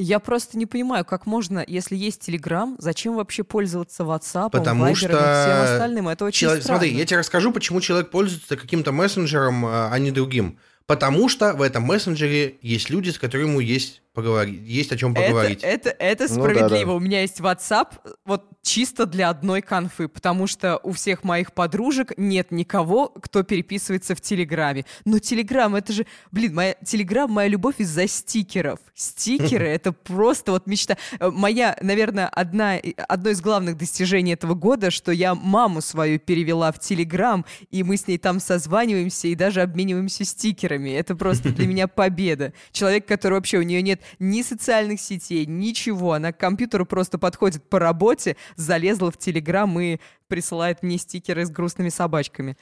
Я 0.02 0.20
просто 0.20 0.58
не 0.58 0.66
понимаю, 0.66 1.04
как 1.04 1.26
можно, 1.26 1.62
если 1.68 1.94
есть 1.94 2.22
Телеграм, 2.22 2.78
зачем 2.80 3.18
вообще 3.18 3.44
пользоваться 3.44 4.04
WhatsApp, 4.04 4.50
Потому 4.50 4.86
Viber 4.86 4.96
что... 4.96 5.08
и 5.08 5.10
всем 5.10 5.74
остальным? 5.74 6.08
Это 6.08 6.24
очень 6.24 6.40
человек... 6.40 6.64
странно. 6.64 6.80
Смотри, 6.80 6.98
я 6.98 7.06
тебе 7.06 7.20
расскажу, 7.20 7.52
почему 7.52 7.82
человек 7.82 8.10
пользуется 8.10 8.56
каким-то 8.56 8.94
мессенджером, 8.94 9.66
а, 9.66 9.90
а 9.92 10.00
не 10.00 10.12
другим. 10.12 10.58
Потому 10.86 11.28
что 11.28 11.54
в 11.54 11.62
этом 11.62 11.84
мессенджере 11.84 12.56
есть 12.62 12.90
люди, 12.90 13.10
с 13.10 13.20
которыми 13.20 13.62
есть 13.62 14.02
поговорить, 14.14 14.62
есть 14.66 14.92
о 14.92 14.98
чем 14.98 15.14
поговорить. 15.14 15.64
Это, 15.64 15.90
это, 15.90 16.24
это 16.24 16.28
справедливо. 16.28 16.64
Ну, 16.64 16.70
да, 16.70 16.86
да. 16.86 16.94
У 16.94 17.00
меня 17.00 17.22
есть 17.22 17.40
WhatsApp, 17.40 17.88
вот 18.26 18.46
чисто 18.62 19.06
для 19.06 19.30
одной 19.30 19.62
конфы, 19.62 20.08
потому 20.08 20.48
что 20.48 20.80
у 20.84 20.92
всех 20.92 21.24
моих 21.24 21.54
подружек 21.54 22.14
нет 22.18 22.52
никого, 22.52 23.08
кто 23.08 23.44
переписывается 23.44 24.16
в 24.16 24.22
Телеграме. 24.22 24.86
Но 25.06 25.20
Телеграм, 25.20 25.76
это 25.76 25.94
же, 25.94 26.06
блин, 26.32 26.54
моя, 26.56 26.76
Телеграм 26.86 27.32
моя 27.32 27.48
любовь 27.48 27.76
из-за 27.80 28.08
стикеров. 28.08 28.80
Стикеры— 28.94 29.68
это 29.70 29.92
просто 29.92 30.52
вот 30.52 30.68
мечта. 30.68 30.98
Моя, 31.20 31.78
наверное, 31.82 32.28
одна, 32.28 32.76
одно 33.08 33.30
из 33.30 33.42
главных 33.42 33.78
достижений 33.78 34.34
этого 34.34 34.54
года, 34.54 34.92
что 34.92 35.12
я 35.12 35.36
маму 35.36 35.82
свою 35.82 36.20
перевела 36.20 36.72
в 36.72 36.80
Телеграм, 36.80 37.46
и 37.72 37.84
мы 37.84 37.98
с 37.98 38.08
ней 38.08 38.18
там 38.18 38.40
созваниваемся 38.40 39.28
и 39.30 39.36
даже 39.36 39.62
обмениваемся 39.62 40.26
стикерами. 40.26 40.90
Это 40.92 41.16
просто 41.16 41.50
для 41.50 41.68
меня 41.68 41.88
победа. 41.88 42.54
Человек, 42.72 43.08
который 43.08 43.36
вообще, 43.36 43.58
у 43.58 43.64
нее 43.64 43.82
нет 43.82 43.99
ни 44.20 44.42
социальных 44.42 45.00
сетей, 45.00 45.46
ничего. 45.46 46.14
Она 46.14 46.32
к 46.34 46.38
компьютеру 46.40 46.86
просто 46.86 47.18
подходит 47.18 47.68
по 47.70 47.80
работе, 47.80 48.36
залезла 48.56 49.12
в 49.12 49.18
Телеграм 49.18 49.80
и 49.80 50.00
присылает 50.28 50.84
мне 50.84 50.98
стикеры 50.98 51.46
с 51.46 51.50
грустными 51.50 51.90
собачками. 51.90 52.58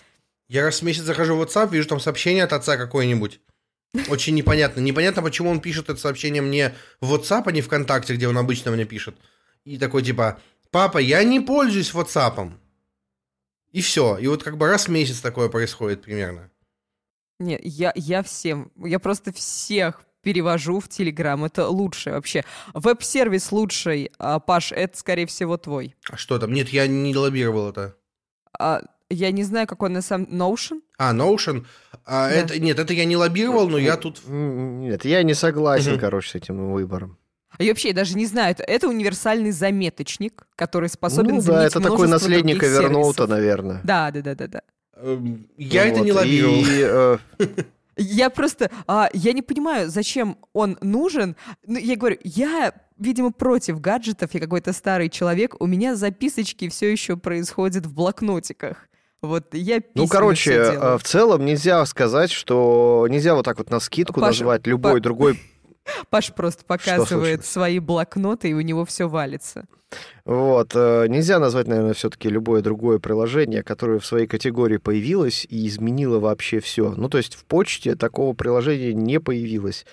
Я 0.48 0.64
раз 0.64 0.80
в 0.80 0.82
месяц 0.84 1.04
захожу 1.04 1.36
в 1.36 1.42
WhatsApp, 1.42 1.72
вижу 1.72 1.88
там 1.88 2.00
сообщение 2.00 2.44
от 2.44 2.54
отца 2.54 2.78
какое-нибудь. 2.78 3.42
Очень 4.10 4.36
непонятно. 4.36 4.80
Непонятно, 4.82 5.22
почему 5.22 5.50
он 5.50 5.60
пишет 5.60 5.90
это 5.90 6.00
сообщение 6.00 6.42
мне 6.42 6.76
в 7.02 7.14
WhatsApp, 7.14 7.44
а 7.46 7.52
не 7.52 7.62
ВКонтакте, 7.62 8.16
где 8.16 8.28
он 8.28 8.38
обычно 8.38 8.72
мне 8.72 8.86
пишет. 8.86 9.18
И 9.66 9.78
такой 9.78 10.04
типа, 10.04 10.40
папа, 10.72 10.98
я 10.98 11.24
не 11.24 11.40
пользуюсь 11.40 11.94
WhatsApp. 11.94 12.52
И 13.72 13.82
все. 13.82 14.18
И 14.18 14.28
вот 14.28 14.44
как 14.44 14.58
бы 14.58 14.68
раз 14.68 14.88
в 14.88 14.92
месяц 14.92 15.20
такое 15.20 15.50
происходит 15.50 16.02
примерно. 16.02 16.50
Нет, 17.40 17.62
я, 17.64 17.92
я 17.96 18.24
всем, 18.24 18.72
я 18.84 19.00
просто 19.00 19.32
всех 19.32 20.02
перевожу 20.28 20.82
в 20.82 20.90
Телеграм. 20.90 21.46
Это 21.46 21.70
лучшее 21.70 22.16
вообще. 22.16 22.44
Веб-сервис 22.74 23.54
лучший, 23.54 24.12
а, 24.20 24.42
Паш, 24.42 24.74
это, 24.74 24.98
скорее 24.98 25.26
всего, 25.26 25.56
твой. 25.56 25.96
А 26.10 26.18
что 26.18 26.38
там? 26.38 26.52
Нет, 26.52 26.68
я 26.68 26.86
не 26.86 27.16
лоббировал 27.16 27.70
это. 27.70 27.96
А, 28.60 28.82
я 29.10 29.32
не 29.32 29.44
знаю, 29.44 29.68
какой 29.68 29.90
на 29.90 30.02
самом... 30.02 30.26
Notion? 30.26 30.82
А, 30.98 31.14
Notion? 31.14 31.66
А, 32.06 32.28
да. 32.28 32.32
это, 32.32 32.60
нет, 32.60 32.78
это 32.78 32.94
я 32.94 33.06
не 33.06 33.16
лоббировал, 33.16 33.70
но 33.70 33.78
я 33.78 33.96
тут... 33.96 34.28
Нет, 34.28 35.06
я 35.06 35.24
не 35.24 35.34
согласен, 35.34 35.94
угу. 35.94 36.02
короче, 36.02 36.32
с 36.32 36.36
этим 36.36 36.74
выбором. 36.74 37.18
А 37.58 37.64
я 37.64 37.72
вообще 37.72 37.94
даже 37.94 38.18
не 38.18 38.26
знаю, 38.26 38.52
это, 38.52 38.64
это 38.64 38.90
универсальный 38.90 39.52
заметочник, 39.52 40.46
который 40.58 40.90
способен 40.90 41.36
ну, 41.36 41.42
да, 41.42 41.66
это 41.66 41.80
такой 41.80 42.10
наследник 42.10 42.62
Эверноута, 42.62 43.28
наверное. 43.28 43.80
Да, 43.86 44.12
да, 44.12 44.22
да, 44.22 44.36
да, 44.36 44.48
да. 44.48 44.62
Эм, 44.98 45.48
я 45.58 45.86
вот, 45.86 45.92
это 45.94 46.02
не 46.02 46.12
лоббировал. 46.12 46.60
И, 46.66 46.82
э, 46.84 47.18
Я 47.98 48.30
просто, 48.30 48.70
а, 48.88 49.10
я 49.14 49.34
не 49.34 49.42
понимаю, 49.42 49.90
зачем 49.90 50.38
он 50.54 50.78
нужен. 50.82 51.36
Ну, 51.66 51.78
я 51.78 51.96
говорю, 51.96 52.18
я, 52.24 52.74
видимо, 52.98 53.32
против 53.32 53.82
гаджетов, 53.82 54.34
я 54.34 54.40
какой-то 54.40 54.74
старый 54.74 55.10
человек, 55.10 55.56
у 55.60 55.66
меня 55.66 55.96
записочки 55.96 56.70
все 56.70 56.92
еще 56.92 57.18
происходят 57.18 57.86
в 57.86 57.94
блокнотиках. 57.94 58.88
Вот 59.22 59.54
я 59.54 59.82
Ну, 59.96 60.08
короче, 60.08 60.54
э, 60.54 60.98
в 60.98 61.04
целом 61.04 61.44
нельзя 61.44 61.84
сказать, 61.86 62.32
что 62.32 63.08
нельзя 63.10 63.34
вот 63.34 63.46
так 63.46 63.58
вот 63.58 63.72
на 63.72 63.80
скидку 63.80 64.22
Паша, 64.22 64.44
назвать 64.44 64.68
любой 64.68 64.94
Па... 64.94 65.00
другой 65.00 65.40
Паш 66.10 66.34
просто 66.34 66.66
показывает 66.66 67.46
свои 67.46 67.80
блокноты, 67.80 68.50
и 68.50 68.54
у 68.54 68.62
него 68.62 68.86
все 68.86 69.08
валится. 69.08 69.66
Вот. 70.26 70.72
Э, 70.76 71.06
нельзя 71.08 71.40
назвать, 71.40 71.68
наверное, 71.68 71.94
все-таки 71.94 72.30
любое 72.30 72.62
другое 72.62 73.00
приложение, 73.00 73.64
которое 73.64 74.00
в 74.00 74.06
своей 74.06 74.28
категории 74.28 74.78
появилось 74.78 75.46
и 75.50 75.68
изменило 75.68 76.20
вообще 76.20 76.60
все. 76.60 76.94
Ну, 76.96 77.10
то 77.10 77.18
есть 77.18 77.36
в 77.36 77.46
почте 77.46 77.96
такого 77.96 78.34
приложения 78.34 78.94
не 78.94 79.20
появилось 79.20 79.86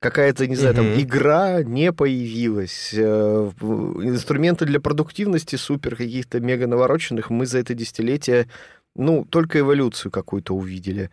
какая-то, 0.00 0.46
не 0.46 0.56
знаю, 0.56 0.74
там 0.74 0.86
игра 0.94 1.62
не 1.62 1.92
появилась, 1.92 2.92
э, 2.94 3.50
инструменты 3.60 4.64
для 4.64 4.80
продуктивности 4.80 5.56
супер 5.56 5.94
каких-то 5.94 6.40
мега 6.40 6.66
навороченных 6.66 7.28
мы 7.30 7.44
за 7.46 7.58
это 7.58 7.74
десятилетие, 7.74 8.48
ну, 8.96 9.24
только 9.24 9.60
эволюцию 9.60 10.10
какую-то 10.10 10.54
увидели. 10.54 11.10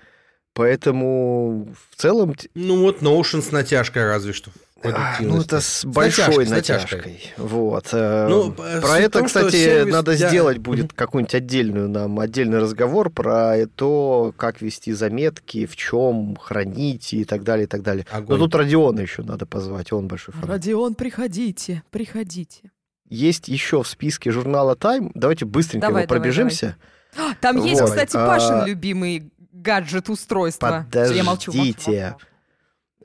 Поэтому 0.57 1.67
в 1.87 1.95
целом... 1.95 2.35
Ну 2.55 2.81
вот 2.81 3.03
Notion 3.03 3.43
с 3.43 3.51
натяжкой 3.51 4.05
разве 4.05 4.33
что. 4.33 4.49
А, 4.83 5.17
ну, 5.19 5.41
это 5.41 5.61
с 5.61 5.85
большой 5.85 6.47
с 6.47 6.49
натяжкой. 6.49 6.97
натяжкой. 6.97 7.33
Вот. 7.37 7.89
Э, 7.91 8.27
ну, 8.27 8.51
про 8.51 8.99
это, 8.99 9.19
том, 9.19 9.27
кстати, 9.27 9.55
сервис... 9.55 9.93
надо 9.93 10.15
для... 10.15 10.29
сделать 10.29 10.57
будет 10.57 10.93
какую-нибудь 10.95 11.35
отдельную 11.35 11.89
нам 11.89 12.19
отдельный 12.19 12.57
разговор 12.57 13.11
про 13.11 13.67
то, 13.75 14.33
как 14.35 14.61
вести 14.61 14.93
заметки, 14.93 15.67
в 15.67 15.75
чем 15.75 16.35
хранить 16.35 17.13
и 17.13 17.23
так 17.23 17.43
далее, 17.43 17.65
и 17.65 17.67
так 17.67 17.83
далее. 17.83 18.07
Огонь. 18.11 18.37
Но 18.37 18.45
тут 18.45 18.55
Родиона 18.55 18.99
еще 18.99 19.21
надо 19.21 19.45
позвать, 19.45 19.91
он 19.91 20.07
большой 20.07 20.33
фанат. 20.33 20.49
Родион, 20.49 20.95
приходите, 20.95 21.83
приходите. 21.91 22.71
Есть 23.09 23.47
еще 23.47 23.83
в 23.83 23.87
списке 23.87 24.31
журнала 24.31 24.75
Time. 24.75 25.11
Давайте 25.13 25.45
быстренько 25.45 25.87
давай, 25.87 26.03
его 26.03 26.09
пробежимся. 26.09 26.77
Давай. 27.15 27.35
Там 27.41 27.57
вот. 27.57 27.65
есть, 27.65 27.81
кстати, 27.81 28.13
Пашин 28.13 28.61
а... 28.61 28.67
любимый 28.67 29.31
гаджет-устройство. 29.61 30.85
Подождите. 30.87 31.17
Я 31.17 31.23
молчу. 31.23 31.51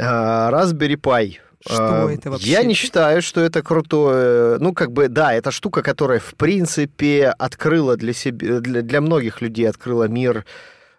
А, 0.01 0.51
Raspberry 0.51 0.97
Pi. 0.97 1.37
Что 1.65 2.07
а, 2.07 2.13
это 2.13 2.31
вообще? 2.31 2.51
Я 2.51 2.65
не 2.65 2.75
считаю, 2.75 3.23
что 3.23 3.41
это 3.41 3.63
крутое. 3.63 4.59
Ну, 4.59 4.73
как 4.73 4.93
бы, 4.93 5.09
да, 5.09 5.33
это 5.33 5.51
штука, 5.51 5.83
которая, 5.83 6.19
в 6.19 6.35
принципе, 6.35 7.29
открыла 7.29 7.97
для 7.97 8.13
себя, 8.13 8.61
для, 8.61 8.83
для 8.83 9.01
многих 9.01 9.41
людей 9.41 9.69
открыла 9.69 10.09
мир, 10.09 10.45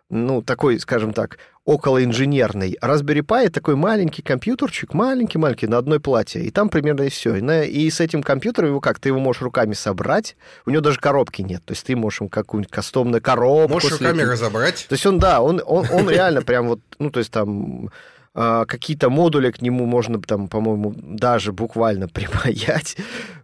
ну, 0.09 0.41
такой, 0.41 0.79
скажем 0.79 1.11
так, 1.13 1.37
околоинженерный. 1.65 2.78
Raspberry 2.82 3.21
Pi— 3.21 3.49
такой 3.52 3.76
маленький 3.76 4.21
компьютерчик, 4.21 4.93
маленький-маленький, 4.93 5.67
на 5.67 5.78
одной 5.78 5.99
плате. 5.99 6.41
И 6.41 6.52
там 6.52 6.69
примерно 6.69 7.04
и 7.04 7.10
все. 7.10 7.36
И 7.63 7.89
с 7.89 8.02
этим 8.02 8.21
компьютером 8.21 8.69
его 8.69 8.82
как? 8.82 8.99
Ты 8.99 9.10
его 9.10 9.19
можешь 9.19 9.41
руками 9.41 9.73
собрать. 9.73 10.36
У 10.65 10.71
него 10.71 10.82
даже 10.82 10.99
коробки 10.99 11.41
нет. 11.41 11.63
То 11.65 11.71
есть 11.71 11.86
ты 11.86 11.95
можешь 11.95 12.21
какую-нибудь 12.30 12.71
кастомную 12.71 13.21
коробку... 13.21 13.73
Можешь 13.73 13.93
руками 13.93 14.21
разобрать. 14.23 14.86
То 14.89 14.93
есть 14.93 15.06
он, 15.06 15.19
да, 15.19 15.41
он, 15.41 15.62
он, 15.65 15.88
он 15.91 16.10
реально 16.10 16.41
прям 16.41 16.67
вот, 16.67 16.80
ну, 16.99 17.10
то 17.10 17.19
есть 17.19 17.32
там 17.32 17.89
а, 18.36 18.65
какие-то 18.65 19.10
модули 19.10 19.52
к 19.52 19.62
нему 19.62 19.86
можно 19.86 20.19
там, 20.19 20.47
по-моему, 20.47 20.93
даже 20.97 21.54
буквально 21.54 22.08
припаять. 22.10 22.97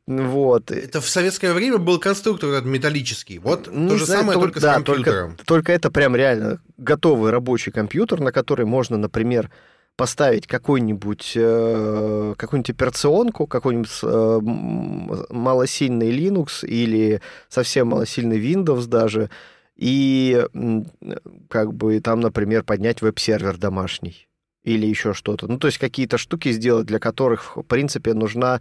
Вот. 0.09 0.71
Это 0.71 1.01
в 1.01 1.07
советское 1.07 1.53
время 1.53 1.77
был 1.77 1.99
конструктор 1.99 2.49
этот 2.49 2.65
металлический. 2.65 3.37
Вот 3.37 3.69
ну, 3.71 3.89
то 3.89 3.97
же 3.97 4.05
знаю, 4.07 4.21
самое, 4.21 4.39
только, 4.39 4.59
только 4.59 4.59
да, 4.59 4.71
с 4.71 4.75
компьютером. 4.75 5.29
Только, 5.35 5.45
только 5.45 5.71
это 5.71 5.91
прям 5.91 6.15
реально 6.15 6.59
готовый 6.77 7.29
рабочий 7.29 7.71
компьютер, 7.71 8.19
на 8.19 8.31
который 8.31 8.65
можно, 8.65 8.97
например, 8.97 9.51
поставить 9.95 10.47
какую-нибудь 10.47 11.33
э, 11.35 12.33
какую-нибудь 12.37 12.69
операционку, 12.71 13.45
какой-нибудь 13.45 13.99
э, 14.01 14.39
малосильный 15.31 16.09
Linux 16.09 16.65
или 16.65 17.21
совсем 17.47 17.89
малосильный 17.89 18.39
Windows 18.39 18.87
даже, 18.87 19.29
и 19.75 20.43
как 21.49 21.73
бы 21.73 21.99
там, 21.99 22.21
например, 22.21 22.63
поднять 22.63 23.03
веб-сервер 23.03 23.57
домашний 23.57 24.27
или 24.63 24.87
еще 24.87 25.13
что-то. 25.13 25.47
Ну, 25.47 25.59
то 25.59 25.67
есть 25.67 25.77
какие-то 25.77 26.17
штуки 26.17 26.51
сделать, 26.51 26.87
для 26.87 26.97
которых, 26.97 27.57
в 27.57 27.61
принципе, 27.61 28.15
нужна, 28.15 28.59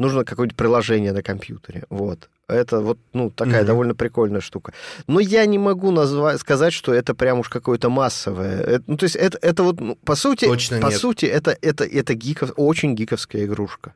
нужно 0.00 0.24
какое-нибудь 0.24 0.56
приложение 0.56 1.12
на 1.12 1.22
компьютере. 1.22 1.84
Вот. 1.90 2.28
Это 2.48 2.80
вот, 2.80 2.98
ну, 3.12 3.30
такая 3.30 3.62
mm-hmm. 3.62 3.66
довольно 3.66 3.94
прикольная 3.94 4.40
штука. 4.40 4.72
Но 5.06 5.20
я 5.20 5.46
не 5.46 5.58
могу 5.58 5.92
назвать, 5.92 6.40
сказать, 6.40 6.72
что 6.72 6.92
это 6.92 7.14
прям 7.14 7.38
уж 7.38 7.48
какое-то 7.48 7.90
массовое. 7.90 8.60
Это, 8.60 8.84
ну, 8.86 8.96
то 8.96 9.04
есть 9.04 9.16
это, 9.16 9.38
это 9.40 9.62
вот, 9.62 9.80
ну, 9.80 9.96
по 10.04 10.16
сути, 10.16 10.46
Точно 10.46 10.80
по 10.80 10.88
нет. 10.88 10.98
сути, 10.98 11.26
это, 11.26 11.56
это, 11.62 11.84
это 11.84 12.14
гиков, 12.14 12.52
очень 12.56 12.94
гиковская 12.96 13.44
игрушка. 13.44 13.94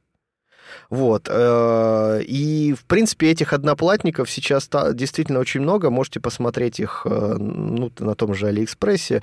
Вот. 0.90 1.28
Э, 1.30 2.20
и, 2.22 2.74
в 2.74 2.84
принципе, 2.84 3.30
этих 3.30 3.52
одноплатников 3.52 4.30
сейчас 4.30 4.68
действительно 4.92 5.40
очень 5.40 5.60
много. 5.60 5.90
Можете 5.90 6.20
посмотреть 6.20 6.80
их 6.80 7.02
э, 7.04 7.36
ну, 7.38 7.90
на 7.98 8.14
том 8.14 8.34
же 8.34 8.48
Алиэкспрессе. 8.48 9.22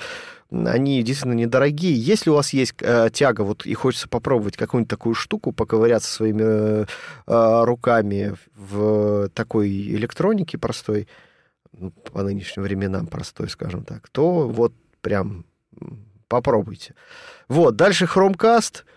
Они 0.51 1.01
действительно 1.01 1.33
недорогие. 1.33 1.93
Если 1.93 2.29
у 2.29 2.33
вас 2.33 2.51
есть 2.51 2.75
э, 2.81 3.09
тяга 3.11 3.41
вот, 3.41 3.65
и 3.65 3.73
хочется 3.73 4.09
попробовать 4.09 4.57
какую-нибудь 4.57 4.89
такую 4.89 5.15
штуку, 5.15 5.51
поковыряться 5.51 6.11
своими 6.11 6.85
руками 7.25 8.35
в 8.55 9.29
такой 9.29 9.69
электронике 9.69 10.57
простой, 10.57 11.07
ну, 11.71 11.91
по 11.91 12.21
нынешним 12.21 12.63
временам 12.63 13.07
простой, 13.07 13.49
скажем 13.49 13.85
так, 13.85 14.09
то 14.09 14.47
вот 14.47 14.73
прям 15.01 15.45
попробуйте. 16.27 16.95
Вот, 17.47 17.75
дальше 17.75 18.05
Chromecast— 18.05 18.83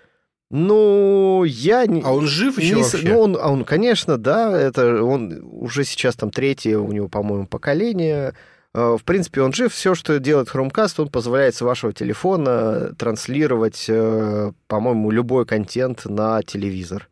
ну, 0.56 1.42
я 1.44 1.84
не... 1.86 2.00
А 2.02 2.12
он 2.12 2.28
жив 2.28 2.58
еще 2.58 2.76
не, 2.76 2.82
вообще? 2.82 3.08
Ну, 3.08 3.18
он, 3.18 3.36
а 3.40 3.50
он, 3.50 3.64
конечно, 3.64 4.18
да, 4.18 4.56
это 4.56 5.02
он 5.02 5.40
уже 5.50 5.82
сейчас 5.82 6.14
там 6.14 6.30
третье 6.30 6.78
у 6.78 6.92
него, 6.92 7.08
по-моему, 7.08 7.48
поколение. 7.48 8.34
А, 8.74 8.96
в 8.98 9.04
принципе, 9.04 9.40
он 9.40 9.52
жив. 9.52 9.72
Все, 9.72 9.94
что 9.94 10.18
делает 10.18 10.48
Chromecast, 10.48 10.94
он 10.98 11.08
позволяет 11.08 11.54
с 11.54 11.60
вашего 11.60 11.92
телефона 11.92 12.94
транслировать, 12.98 13.86
э, 13.88 14.52
по-моему, 14.66 15.10
любой 15.10 15.46
контент 15.46 16.04
на 16.04 16.42
телевизор. 16.42 17.08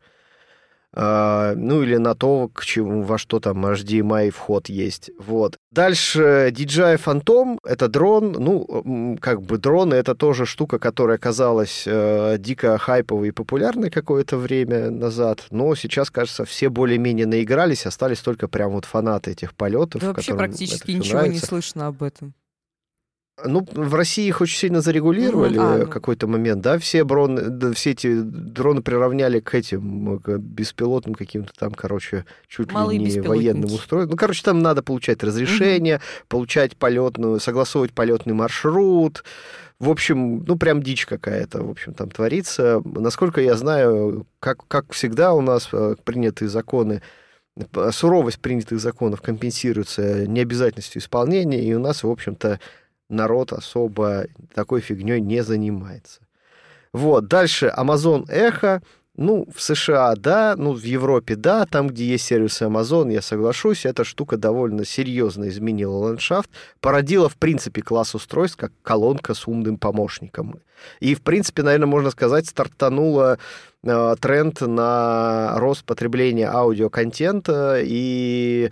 Uh, 0.95 1.55
ну 1.55 1.81
или 1.81 1.97
на 1.97 2.13
то, 2.13 2.49
к 2.53 2.63
чему, 2.65 3.01
во 3.01 3.17
что 3.17 3.39
там 3.39 3.65
HDMI 3.65 4.29
вход 4.29 4.69
есть. 4.69 5.09
Вот. 5.19 5.57
Дальше 5.71 6.51
DJI 6.53 7.01
Phantom— 7.03 7.57
это 7.65 7.87
дрон. 7.87 8.33
Ну, 8.33 9.17
как 9.19 9.41
бы 9.41 9.57
дроны— 9.57 9.93
это 9.95 10.13
тоже 10.13 10.45
штука, 10.45 10.77
которая 10.77 11.17
казалась 11.17 11.87
uh, 11.87 12.37
дико 12.37 12.77
хайповой 12.77 13.29
и 13.29 13.31
популярной 13.31 13.89
какое-то 13.89 14.37
время 14.37 14.91
назад, 14.91 15.45
но 15.49 15.73
сейчас, 15.73 16.11
кажется, 16.11 16.45
все 16.45 16.69
более-менее 16.69 17.25
наигрались, 17.25 17.87
остались 17.87 18.19
только 18.19 18.47
прям 18.47 18.73
вот 18.73 18.85
фанаты 18.85 19.31
этих 19.31 19.55
полетов. 19.55 20.01
Да 20.01 20.13
вообще 20.13 20.35
практически 20.35 20.91
ничего 20.91 21.19
нравится. 21.19 21.41
не 21.41 21.47
слышно 21.47 21.87
об 21.87 22.03
этом. 22.03 22.35
Ну, 23.43 23.65
в 23.71 23.95
России 23.95 24.27
их 24.27 24.41
очень 24.41 24.59
сильно 24.59 24.81
зарегулировали 24.81 25.57
а, 25.57 25.77
ну. 25.79 25.87
какой-то 25.87 26.27
момент, 26.27 26.61
да, 26.61 26.77
все, 26.77 27.03
да, 27.03 27.73
все 27.73 27.91
эти 27.91 28.21
дроны 28.21 28.83
приравняли 28.83 29.39
к 29.39 29.55
этим, 29.55 30.19
к 30.19 30.37
беспилотным 30.37 31.15
каким-то 31.15 31.51
там, 31.57 31.73
короче, 31.73 32.25
чуть 32.47 32.71
Малые 32.71 32.99
ли 32.99 33.05
не 33.05 33.21
военным 33.21 33.65
устройствам. 33.65 34.11
Ну, 34.11 34.17
короче, 34.17 34.43
там 34.43 34.59
надо 34.59 34.83
получать 34.83 35.23
разрешение, 35.23 35.95
угу. 35.95 36.03
получать 36.27 36.77
полетную, 36.77 37.39
согласовывать 37.39 37.93
полетный 37.93 38.35
маршрут. 38.35 39.23
В 39.79 39.89
общем, 39.89 40.43
ну, 40.45 40.55
прям 40.55 40.83
дичь 40.83 41.07
какая-то, 41.07 41.63
в 41.63 41.71
общем, 41.71 41.95
там 41.95 42.11
творится. 42.11 42.83
Насколько 42.85 43.41
я 43.41 43.57
знаю, 43.57 44.27
как, 44.39 44.67
как 44.67 44.93
всегда 44.93 45.33
у 45.33 45.41
нас 45.41 45.69
э, 45.73 45.95
принятые 46.03 46.49
законы 46.49 47.01
суровость 47.91 48.39
принятых 48.39 48.79
законов 48.79 49.21
компенсируется 49.21 50.25
необязательностью 50.25 51.01
исполнения, 51.01 51.63
и 51.63 51.73
у 51.75 51.79
нас, 51.79 52.03
в 52.03 52.09
общем-то, 52.09 52.59
народ 53.13 53.53
особо 53.53 54.25
такой 54.53 54.81
фигней 54.81 55.21
не 55.21 55.43
занимается. 55.43 56.21
Вот, 56.91 57.27
дальше 57.27 57.73
Amazon 57.75 58.25
Echo. 58.27 58.81
Ну, 59.15 59.47
в 59.55 59.61
США, 59.61 60.15
да, 60.15 60.55
ну, 60.57 60.73
в 60.73 60.81
Европе, 60.81 61.35
да, 61.35 61.67
там, 61.67 61.87
где 61.87 62.03
есть 62.03 62.25
сервисы 62.25 62.63
Amazon, 62.63 63.11
я 63.13 63.21
соглашусь, 63.21 63.85
эта 63.85 64.03
штука 64.03 64.37
довольно 64.37 64.85
серьезно 64.85 65.49
изменила 65.49 65.93
ландшафт, 65.97 66.49
породила, 66.81 67.29
в 67.29 67.35
принципе, 67.35 67.83
класс 67.83 68.15
устройств, 68.15 68.57
как 68.57 68.71
колонка 68.81 69.35
с 69.35 69.47
умным 69.47 69.77
помощником. 69.77 70.59
И, 70.99 71.13
в 71.13 71.21
принципе, 71.21 71.61
наверное, 71.61 71.85
можно 71.85 72.09
сказать, 72.09 72.47
стартанула 72.47 73.37
э, 73.83 74.15
тренд 74.19 74.61
на 74.61 75.59
рост 75.59 75.85
потребления 75.85 76.49
аудиоконтента 76.49 77.79
и 77.83 78.71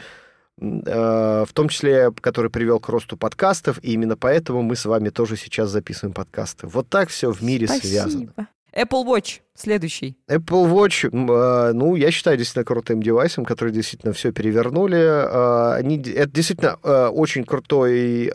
в 0.61 1.49
том 1.53 1.69
числе, 1.69 2.11
который 2.21 2.51
привел 2.51 2.79
к 2.79 2.87
росту 2.87 3.17
подкастов, 3.17 3.79
и 3.81 3.93
именно 3.93 4.15
поэтому 4.15 4.61
мы 4.61 4.75
с 4.75 4.85
вами 4.85 5.09
тоже 5.09 5.35
сейчас 5.35 5.71
записываем 5.71 6.13
подкасты. 6.13 6.67
Вот 6.67 6.87
так 6.87 7.09
все 7.09 7.31
в 7.31 7.41
мире 7.41 7.65
Спасибо. 7.65 7.87
связано. 7.87 8.33
Apple 8.73 9.05
Watch 9.05 9.41
следующий. 9.55 10.15
Apple 10.29 10.71
Watch, 10.71 11.09
э, 11.09 11.73
ну, 11.73 11.95
я 11.95 12.11
считаю 12.11 12.37
действительно 12.37 12.63
крутым 12.63 13.03
девайсом, 13.03 13.43
который 13.43 13.73
действительно 13.73 14.13
все 14.13 14.31
перевернули. 14.31 14.97
Э, 14.97 15.73
они, 15.73 15.99
это 15.99 16.31
действительно 16.31 16.75
очень 17.09 17.43
крутой 17.43 18.31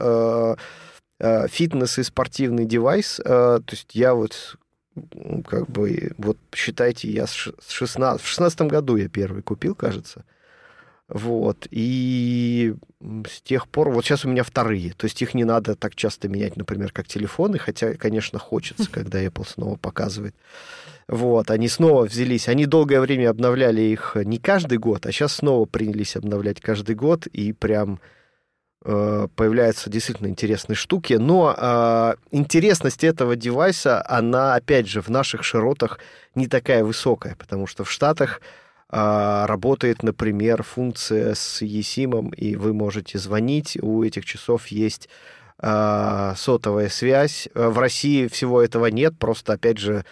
фитнес 1.49 1.99
и 1.99 2.03
спортивный 2.03 2.67
девайс. 2.67 3.17
То 3.25 3.63
есть 3.71 3.95
я 3.95 4.15
вот 4.15 4.59
как 5.47 5.67
бы, 5.71 6.13
вот 6.19 6.37
считайте, 6.55 7.09
я 7.09 7.27
с 7.27 7.53
16, 7.69 8.23
в 8.23 8.27
16 8.27 8.61
году 8.63 8.97
я 8.97 9.09
первый 9.09 9.43
купил, 9.43 9.75
кажется. 9.75 10.25
Вот. 11.09 11.69
И 11.71 12.75
с 13.01 13.41
тех 13.43 13.69
пор, 13.69 13.91
вот 13.91 14.05
сейчас 14.05 14.25
у 14.25 14.29
меня 14.29 14.43
вторые. 14.43 14.93
То 14.95 15.05
есть 15.05 15.23
их 15.23 15.35
не 15.35 15.45
надо 15.45 15.77
так 15.77 15.95
часто 15.95 16.29
менять, 16.29 16.57
например, 16.57 16.91
как 16.93 17.07
телефоны, 17.07 17.59
хотя, 17.59 17.95
конечно, 17.95 18.39
хочется, 18.39 18.89
когда 18.91 19.23
Apple 19.23 19.47
снова 19.47 19.77
показывает. 19.77 20.35
Вот, 21.09 21.53
они 21.53 21.69
снова 21.69 22.07
взялись. 22.07 22.49
Они 22.49 22.67
долгое 22.67 23.01
время 23.01 23.31
обновляли 23.31 23.81
их 23.83 24.17
не 24.17 24.39
каждый 24.39 24.79
год, 24.79 25.07
а 25.07 25.13
сейчас 25.13 25.37
снова 25.37 25.65
принялись 25.65 26.17
обновлять 26.17 26.61
каждый 26.61 26.97
год, 26.97 27.29
и 27.29 27.53
прям 27.53 28.01
э, 28.85 29.29
появляются 29.37 29.89
действительно 29.89 30.27
интересные 30.27 30.75
штуки. 30.75 31.15
Но 31.15 31.55
э, 31.57 32.15
интересность 32.33 33.05
этого 33.05 33.37
девайса, 33.37 34.05
она, 34.09 34.57
опять 34.57 34.89
же, 34.89 35.01
в 35.01 35.09
наших 35.09 35.45
широтах 35.45 36.01
не 36.35 36.49
такая 36.49 36.83
высокая, 36.83 37.37
потому 37.37 37.69
что 37.69 37.85
в 37.85 37.93
Штатах 37.93 38.41
работает, 38.91 40.03
например, 40.03 40.63
функция 40.63 41.35
с 41.35 41.61
eSIM, 41.63 42.35
и 42.35 42.57
вы 42.57 42.73
можете 42.73 43.19
звонить, 43.19 43.77
у 43.83 44.05
этих 44.05 44.25
часов 44.25 44.69
есть 44.69 45.09
а, 45.59 46.35
сотовая 46.37 46.89
связь. 46.89 47.49
В 47.55 47.79
России 47.79 48.29
всего 48.29 48.63
этого 48.63 48.87
нет, 48.87 49.19
просто, 49.19 49.55
опять 49.55 49.79
же, 49.79 50.05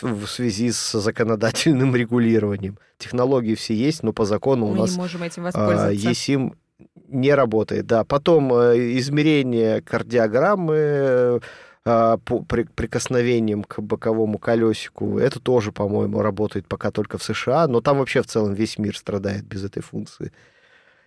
в 0.00 0.26
связи 0.26 0.70
с 0.70 0.92
законодательным 0.98 1.94
регулированием. 1.96 2.78
Технологии 2.98 3.54
все 3.54 3.74
есть, 3.74 4.02
но 4.02 4.12
по 4.12 4.24
закону 4.24 4.66
Мы 4.66 4.72
у 4.72 4.74
нас 4.76 4.92
не 4.92 4.98
можем 4.98 5.22
этим 5.22 5.44
воспользоваться. 5.44 6.10
eSIM 6.10 6.54
не 7.08 7.34
работает. 7.34 7.86
Да. 7.86 8.04
Потом 8.04 8.52
э, 8.52 8.98
измерение 8.98 9.82
кардиограммы, 9.82 11.40
а, 11.86 12.18
по 12.18 12.42
прикосновением 12.42 13.64
к 13.64 13.80
боковому 13.80 14.38
колесику. 14.38 15.18
Это 15.18 15.40
тоже, 15.40 15.72
по-моему, 15.72 16.20
работает 16.20 16.66
пока 16.66 16.90
только 16.90 17.16
в 17.16 17.22
США, 17.22 17.66
но 17.68 17.80
там 17.80 17.98
вообще 17.98 18.22
в 18.22 18.26
целом 18.26 18.52
весь 18.52 18.76
мир 18.76 18.94
страдает 18.96 19.44
без 19.46 19.64
этой 19.64 19.82
функции, 19.82 20.30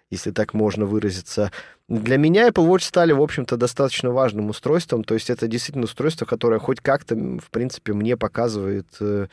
если 0.10 0.32
так 0.32 0.56
можно 0.56 0.86
выразиться. 0.86 1.52
Для 1.88 2.18
меня 2.18 2.50
Apple 2.50 2.68
Watch 2.68 2.82
стали, 2.82 3.12
в 3.12 3.22
общем-то, 3.22 3.56
достаточно 3.56 4.10
важным 4.10 4.50
устройством, 4.50 5.04
то 5.04 5.14
есть 5.14 5.30
это 5.30 5.48
действительно 5.48 5.86
устройство, 5.86 6.26
которое 6.26 6.60
хоть 6.60 6.80
как-то, 6.80 7.16
в 7.16 7.52
принципе, 7.52 7.94
мне 7.94 8.18
показывает, 8.18 8.88
э, 9.00 9.28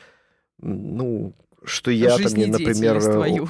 ну, 0.59 1.33
что 1.63 1.89
я 1.89 2.17
там, 2.17 2.33
например, 2.33 3.01
твою. 3.01 3.49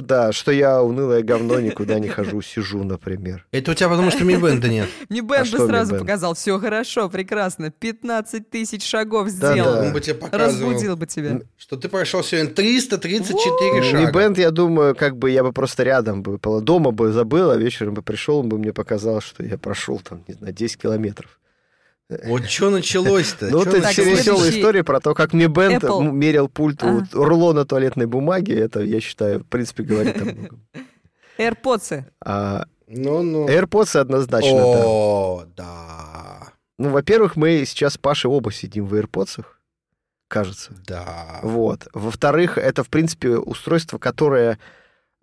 Да, 0.00 0.32
что 0.32 0.52
я 0.52 0.82
унылое 0.82 1.22
говно, 1.22 1.60
никуда 1.60 1.98
не 1.98 2.08
хожу, 2.08 2.40
сижу, 2.42 2.82
например. 2.84 3.46
Это 3.52 3.72
у 3.72 3.74
тебя 3.74 3.88
потому, 3.88 4.10
что 4.10 4.24
Mi 4.24 4.40
Band 4.40 4.66
нет. 4.68 4.88
Mi 5.08 5.20
Band 5.20 5.50
бы 5.50 5.66
сразу 5.66 5.96
показал, 5.98 6.34
все 6.34 6.58
хорошо, 6.58 7.08
прекрасно, 7.08 7.70
15 7.70 8.48
тысяч 8.50 8.84
шагов 8.84 9.28
сделал. 9.28 9.86
Он 9.86 9.92
бы 9.92 10.00
тебе 10.00 10.14
показывал. 10.14 10.70
Разбудил 10.70 10.96
бы 10.96 11.06
тебя. 11.06 11.40
Что 11.58 11.76
ты 11.76 11.88
прошел 11.88 12.22
сегодня 12.22 12.50
334 12.50 13.82
шага. 13.82 14.04
Mi 14.04 14.12
Band, 14.12 14.40
я 14.40 14.50
думаю, 14.50 14.94
как 14.94 15.16
бы 15.16 15.30
я 15.30 15.42
бы 15.42 15.52
просто 15.52 15.82
рядом 15.82 16.22
бы, 16.22 16.38
дома 16.38 16.90
бы 16.90 17.12
забыл, 17.12 17.50
а 17.50 17.56
вечером 17.56 17.94
бы 17.94 18.02
пришел, 18.02 18.38
он 18.38 18.48
бы 18.48 18.58
мне 18.58 18.72
показал, 18.72 19.20
что 19.20 19.44
я 19.44 19.58
прошел 19.58 19.98
там, 19.98 20.24
не 20.26 20.34
знаю, 20.34 20.54
10 20.54 20.78
километров. 20.78 21.38
Вот 22.24 22.44
что 22.44 22.70
началось-то? 22.70 23.48
Ну, 23.48 23.62
это 23.62 23.82
все 23.88 24.04
веселая 24.04 24.50
история 24.50 24.84
про 24.84 25.00
то, 25.00 25.14
как 25.14 25.32
мне 25.32 25.48
Бенд 25.48 25.82
мерил 25.82 26.48
пульт 26.48 26.82
у 26.82 27.04
рулона 27.12 27.64
туалетной 27.64 28.06
бумаги. 28.06 28.52
Это, 28.52 28.80
я 28.80 29.00
считаю, 29.00 29.40
в 29.40 29.46
принципе, 29.46 29.82
говорит 29.82 30.20
о 30.20 30.24
многом. 30.24 30.66
AirPods. 31.38 32.04
А, 32.24 32.66
ну, 32.86 33.22
ну. 33.22 33.48
AirPods 33.48 33.98
однозначно, 33.98 34.62
О, 34.62 35.44
да. 35.56 36.52
Ну, 36.78 36.90
во-первых, 36.90 37.36
мы 37.36 37.64
сейчас 37.66 37.94
с 37.94 37.98
Пашей 37.98 38.30
оба 38.30 38.52
сидим 38.52 38.86
в 38.86 38.94
AirPods, 38.94 39.44
кажется. 40.28 40.72
Да. 40.86 41.40
Вот. 41.42 41.88
Во-вторых, 41.92 42.58
это, 42.58 42.84
в 42.84 42.88
принципе, 42.88 43.36
устройство, 43.36 43.98
которое 43.98 44.58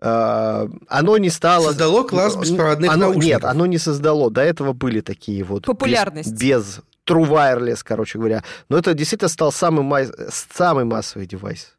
оно 0.01 1.17
не 1.17 1.29
стало... 1.29 1.67
Создало 1.67 2.03
класс 2.03 2.35
беспроводных 2.35 2.91
оно, 2.91 3.07
наушников. 3.07 3.25
Нет, 3.25 3.45
оно 3.45 3.65
не 3.65 3.77
создало. 3.77 4.31
До 4.31 4.41
этого 4.41 4.73
были 4.73 5.01
такие 5.01 5.43
вот... 5.43 5.65
Популярность. 5.65 6.31
Без, 6.31 6.39
без 6.39 6.81
True 7.07 7.27
Wireless, 7.27 7.79
короче 7.83 8.17
говоря. 8.17 8.43
Но 8.69 8.77
это 8.77 8.93
действительно 8.93 9.29
стал 9.29 9.51
самый, 9.51 10.07
самый 10.29 10.85
массовый 10.85 11.27
девайс. 11.27 11.75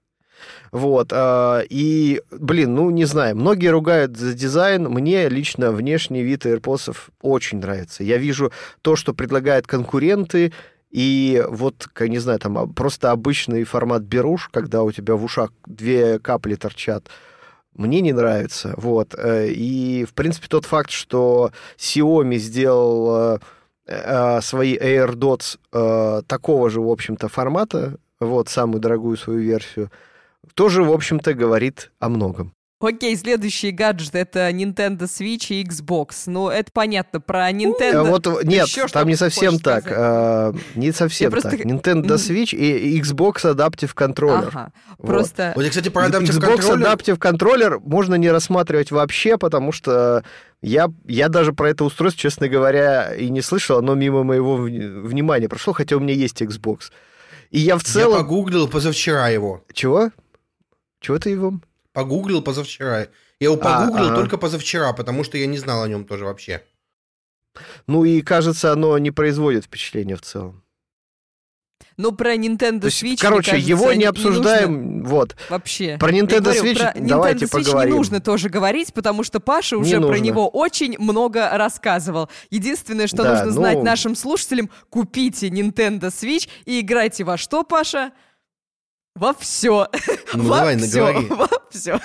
Вот. 0.73 1.13
Uh, 1.13 1.67
и, 1.69 2.23
блин, 2.31 2.75
ну, 2.75 2.91
не 2.91 3.05
знаю, 3.05 3.37
многие 3.37 3.69
ругают 3.69 4.17
за 4.17 4.35
дизайн. 4.35 4.85
Мне 4.89 5.29
лично 5.29 5.73
внешний 5.73 6.23
вид 6.23 6.47
AirPods 6.47 6.97
очень 7.23 7.59
нравится. 7.59 8.05
Я 8.05 8.19
вижу 8.19 8.53
то, 8.83 8.97
что 8.97 9.13
предлагают 9.13 9.67
конкуренты, 9.67 10.53
и 10.91 11.45
вот, 11.49 11.89
не 12.01 12.19
знаю, 12.19 12.39
там 12.39 12.73
просто 12.73 13.11
обычный 13.11 13.65
формат 13.65 14.03
беруш, 14.03 14.49
когда 14.53 14.83
у 14.83 14.91
тебя 14.91 15.15
в 15.15 15.25
ушах 15.25 15.51
две 15.67 16.19
капли 16.19 16.57
торчат, 16.57 17.09
мне 17.81 18.03
не 18.03 18.12
нравится. 18.12 18.75
Вот. 18.77 19.14
Э, 19.16 19.49
и, 19.49 20.05
в 20.05 20.12
принципе, 20.12 20.47
тот 20.49 20.66
факт, 20.66 20.90
что 20.90 21.51
Xiaomi 21.79 22.37
сделал 22.37 23.35
э, 23.35 23.38
э, 23.87 24.40
свои 24.43 24.77
AirDots 24.77 26.23
такого 26.27 26.71
же, 26.71 26.81
в 26.81 26.88
общем-то, 26.90 27.29
формата, 27.29 27.97
вот, 28.21 28.49
самую 28.49 28.81
дорогую 28.81 29.16
свою 29.16 29.40
версию, 29.40 29.90
тоже, 30.55 30.83
в 30.83 30.93
общем-то, 30.93 31.33
говорит 31.33 31.90
о 31.99 32.11
многом. 32.11 32.53
Окей, 32.81 33.14
следующий 33.14 33.73
гаджет 33.73 34.14
это 34.14 34.49
Nintendo 34.49 35.03
Switch 35.03 35.49
и 35.51 35.62
Xbox. 35.62 36.23
Ну, 36.27 36.49
это 36.49 36.73
понятно, 36.73 37.21
про 37.21 37.51
Nintendo. 37.51 38.05
Вот, 38.05 38.27
нет, 38.45 38.66
Еще 38.66 38.87
там 38.87 39.07
не 39.07 39.16
совсем 39.16 39.59
так. 39.59 39.85
А, 39.88 40.55
не 40.75 40.90
совсем 40.90 41.31
так. 41.31 41.43
Просто... 41.43 41.59
Nintendo 41.59 42.14
Switch 42.14 42.57
и 42.57 42.99
Xbox 42.99 43.43
Adaptive 43.43 43.95
Controller. 43.95 44.49
Ага, 44.49 44.73
вот. 44.97 45.07
просто... 45.07 45.53
Вот, 45.55 45.69
кстати, 45.69 45.90
про 45.90 46.07
Adaptive 46.07 46.38
Xbox 46.38 46.61
Controller... 46.61 46.97
Adaptive 46.97 47.19
Controller 47.19 47.81
можно 47.85 48.14
не 48.14 48.31
рассматривать 48.31 48.90
вообще, 48.90 49.37
потому 49.37 49.73
что 49.73 50.25
я, 50.62 50.88
я 51.05 51.29
даже 51.29 51.53
про 51.53 51.69
это 51.69 51.85
устройство, 51.85 52.23
честно 52.23 52.49
говоря, 52.49 53.14
и 53.14 53.29
не 53.29 53.43
слышал, 53.43 53.77
оно 53.77 53.95
мимо 53.95 54.25
моего 54.25 54.57
внимания 54.57 55.51
прошло, 55.51 55.75
хотя 55.75 55.97
у 55.97 56.01
меня 56.01 56.14
есть 56.14 56.40
Xbox. 56.40 56.90
И 57.51 57.59
я 57.59 57.77
в 57.77 57.85
целом... 57.85 58.12
Я 58.12 58.25
погуглил 58.25 58.69
позавчера 58.69 59.29
его. 59.29 59.62
Чего? 59.75 60.11
Чего 61.01 61.19
ты 61.19 61.29
его? 61.29 61.61
Погуглил 61.92 62.42
позавчера. 62.42 63.09
Я 63.40 63.50
его 63.50 63.55
а, 63.55 63.59
погуглил 63.59 64.12
а, 64.12 64.14
только 64.14 64.38
позавчера, 64.38 64.92
потому 64.92 65.24
что 65.24 65.38
я 65.38 65.46
не 65.46 65.59
знал 65.59 65.83
о 65.83 65.88
нем 65.88 66.05
тоже 66.05 66.24
вообще. 66.24 66.62
Ну 67.87 68.05
и, 68.05 68.22
кажется, 68.22 68.72
оно 68.72 68.96
не 68.98 69.11
производит 69.11 69.64
впечатления 69.64 70.16
в 70.16 70.22
целом. 70.22 70.62
Ну, 71.96 72.12
про 72.12 72.35
Nintendo 72.35 72.85
Switch, 72.85 73.09
есть, 73.09 73.22
короче, 73.22 73.50
кажется, 73.50 73.70
его 73.70 73.92
не 73.92 74.05
обсуждаем, 74.05 75.00
не 75.00 75.03
вот. 75.03 75.37
Вообще. 75.50 75.98
Про 75.98 76.11
Nintendo 76.11 76.44
говорю, 76.44 76.64
Switch 76.64 76.79
про 76.79 76.92
давайте 76.96 77.44
Nintendo 77.44 77.48
Switch 77.48 77.64
поговорим. 77.64 77.92
не 77.92 77.98
нужно 77.98 78.20
тоже 78.20 78.48
говорить, 78.48 78.94
потому 78.94 79.22
что 79.22 79.38
Паша 79.38 79.76
уже 79.76 79.98
не 79.98 80.07
про 80.07 80.18
него 80.18 80.48
очень 80.48 80.96
много 80.98 81.50
рассказывал. 81.53 82.31
Единственное, 82.48 83.07
что 83.07 83.18
да, 83.18 83.31
нужно 83.31 83.46
ну... 83.46 83.53
знать 83.53 83.83
нашим 83.83 84.16
слушателям, 84.16 84.70
купите 84.88 85.48
Nintendo 85.48 86.09
Switch 86.09 86.48
и 86.64 86.81
играйте 86.81 87.24
во 87.24 87.37
что, 87.37 87.64
Паша? 87.64 88.12
Во 89.14 89.35
все. 89.35 89.88
Ну, 90.33 90.44
во 90.44 90.57
давай, 90.57 90.79
все. 90.79 91.05
наговори. 91.05 91.26
Во 91.29 91.48
все. 91.71 92.01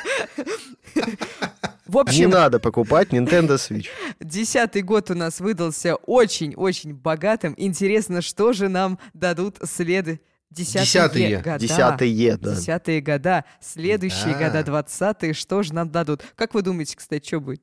В 1.85 1.97
общем, 1.99 2.17
не 2.17 2.25
надо 2.27 2.59
покупать 2.59 3.09
Nintendo 3.09 3.55
Switch. 3.55 3.87
Десятый 4.19 4.81
год 4.81 5.11
у 5.11 5.15
нас 5.15 5.39
выдался 5.39 5.95
очень-очень 5.95 6.93
богатым. 6.95 7.53
Интересно, 7.57 8.21
что 8.21 8.53
же 8.53 8.69
нам 8.69 8.97
дадут 9.13 9.57
следы 9.63 10.19
Десятые, 10.51 10.85
Десятые 10.85 11.37
года. 11.37 11.59
Десятые, 11.59 12.37
да. 12.37 12.55
Десятые 12.55 13.01
года. 13.01 13.45
Следующие 13.59 14.33
да. 14.33 14.47
года, 14.47 14.63
двадцатые, 14.63 15.33
что 15.33 15.63
же 15.63 15.73
нам 15.73 15.89
дадут? 15.89 16.21
Как 16.35 16.53
вы 16.53 16.61
думаете, 16.61 16.95
кстати, 16.95 17.27
что 17.27 17.41
будет? 17.41 17.61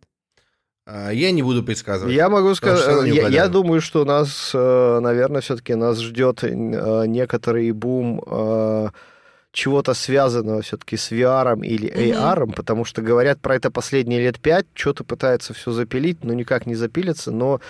А, 0.85 1.11
я 1.11 1.31
не 1.31 1.43
буду 1.43 1.62
предсказывать. 1.62 2.15
Я 2.15 2.29
могу 2.29 2.55
сказать, 2.55 3.07
я, 3.07 3.29
я 3.29 3.49
думаю, 3.49 3.81
что 3.81 4.05
нас, 4.05 4.51
э, 4.53 4.99
наверное, 5.01 5.41
все-таки 5.41 5.75
нас 5.75 6.01
ждет 6.01 6.43
э, 6.43 6.51
некоторый 6.51 7.71
бум 7.71 8.23
э, 8.27 8.88
чего-то 9.53 9.95
связанного 9.95 10.62
все-таки 10.62 10.97
с 10.97 11.12
VR 11.12 11.61
или 11.65 11.91
AR, 11.91 12.38
mm-hmm. 12.38 12.55
потому 12.55 12.85
что 12.85 13.03
говорят 13.03 13.41
про 13.41 13.55
это 13.55 13.71
последние 13.71 14.21
лет 14.21 14.41
пять, 14.41 14.67
что-то 14.75 15.05
пытается 15.05 15.53
все 15.55 15.71
запилить, 15.73 16.25
но 16.25 16.33
никак 16.33 16.67
не 16.67 16.75
запилится, 16.75 17.31
но 17.31 17.61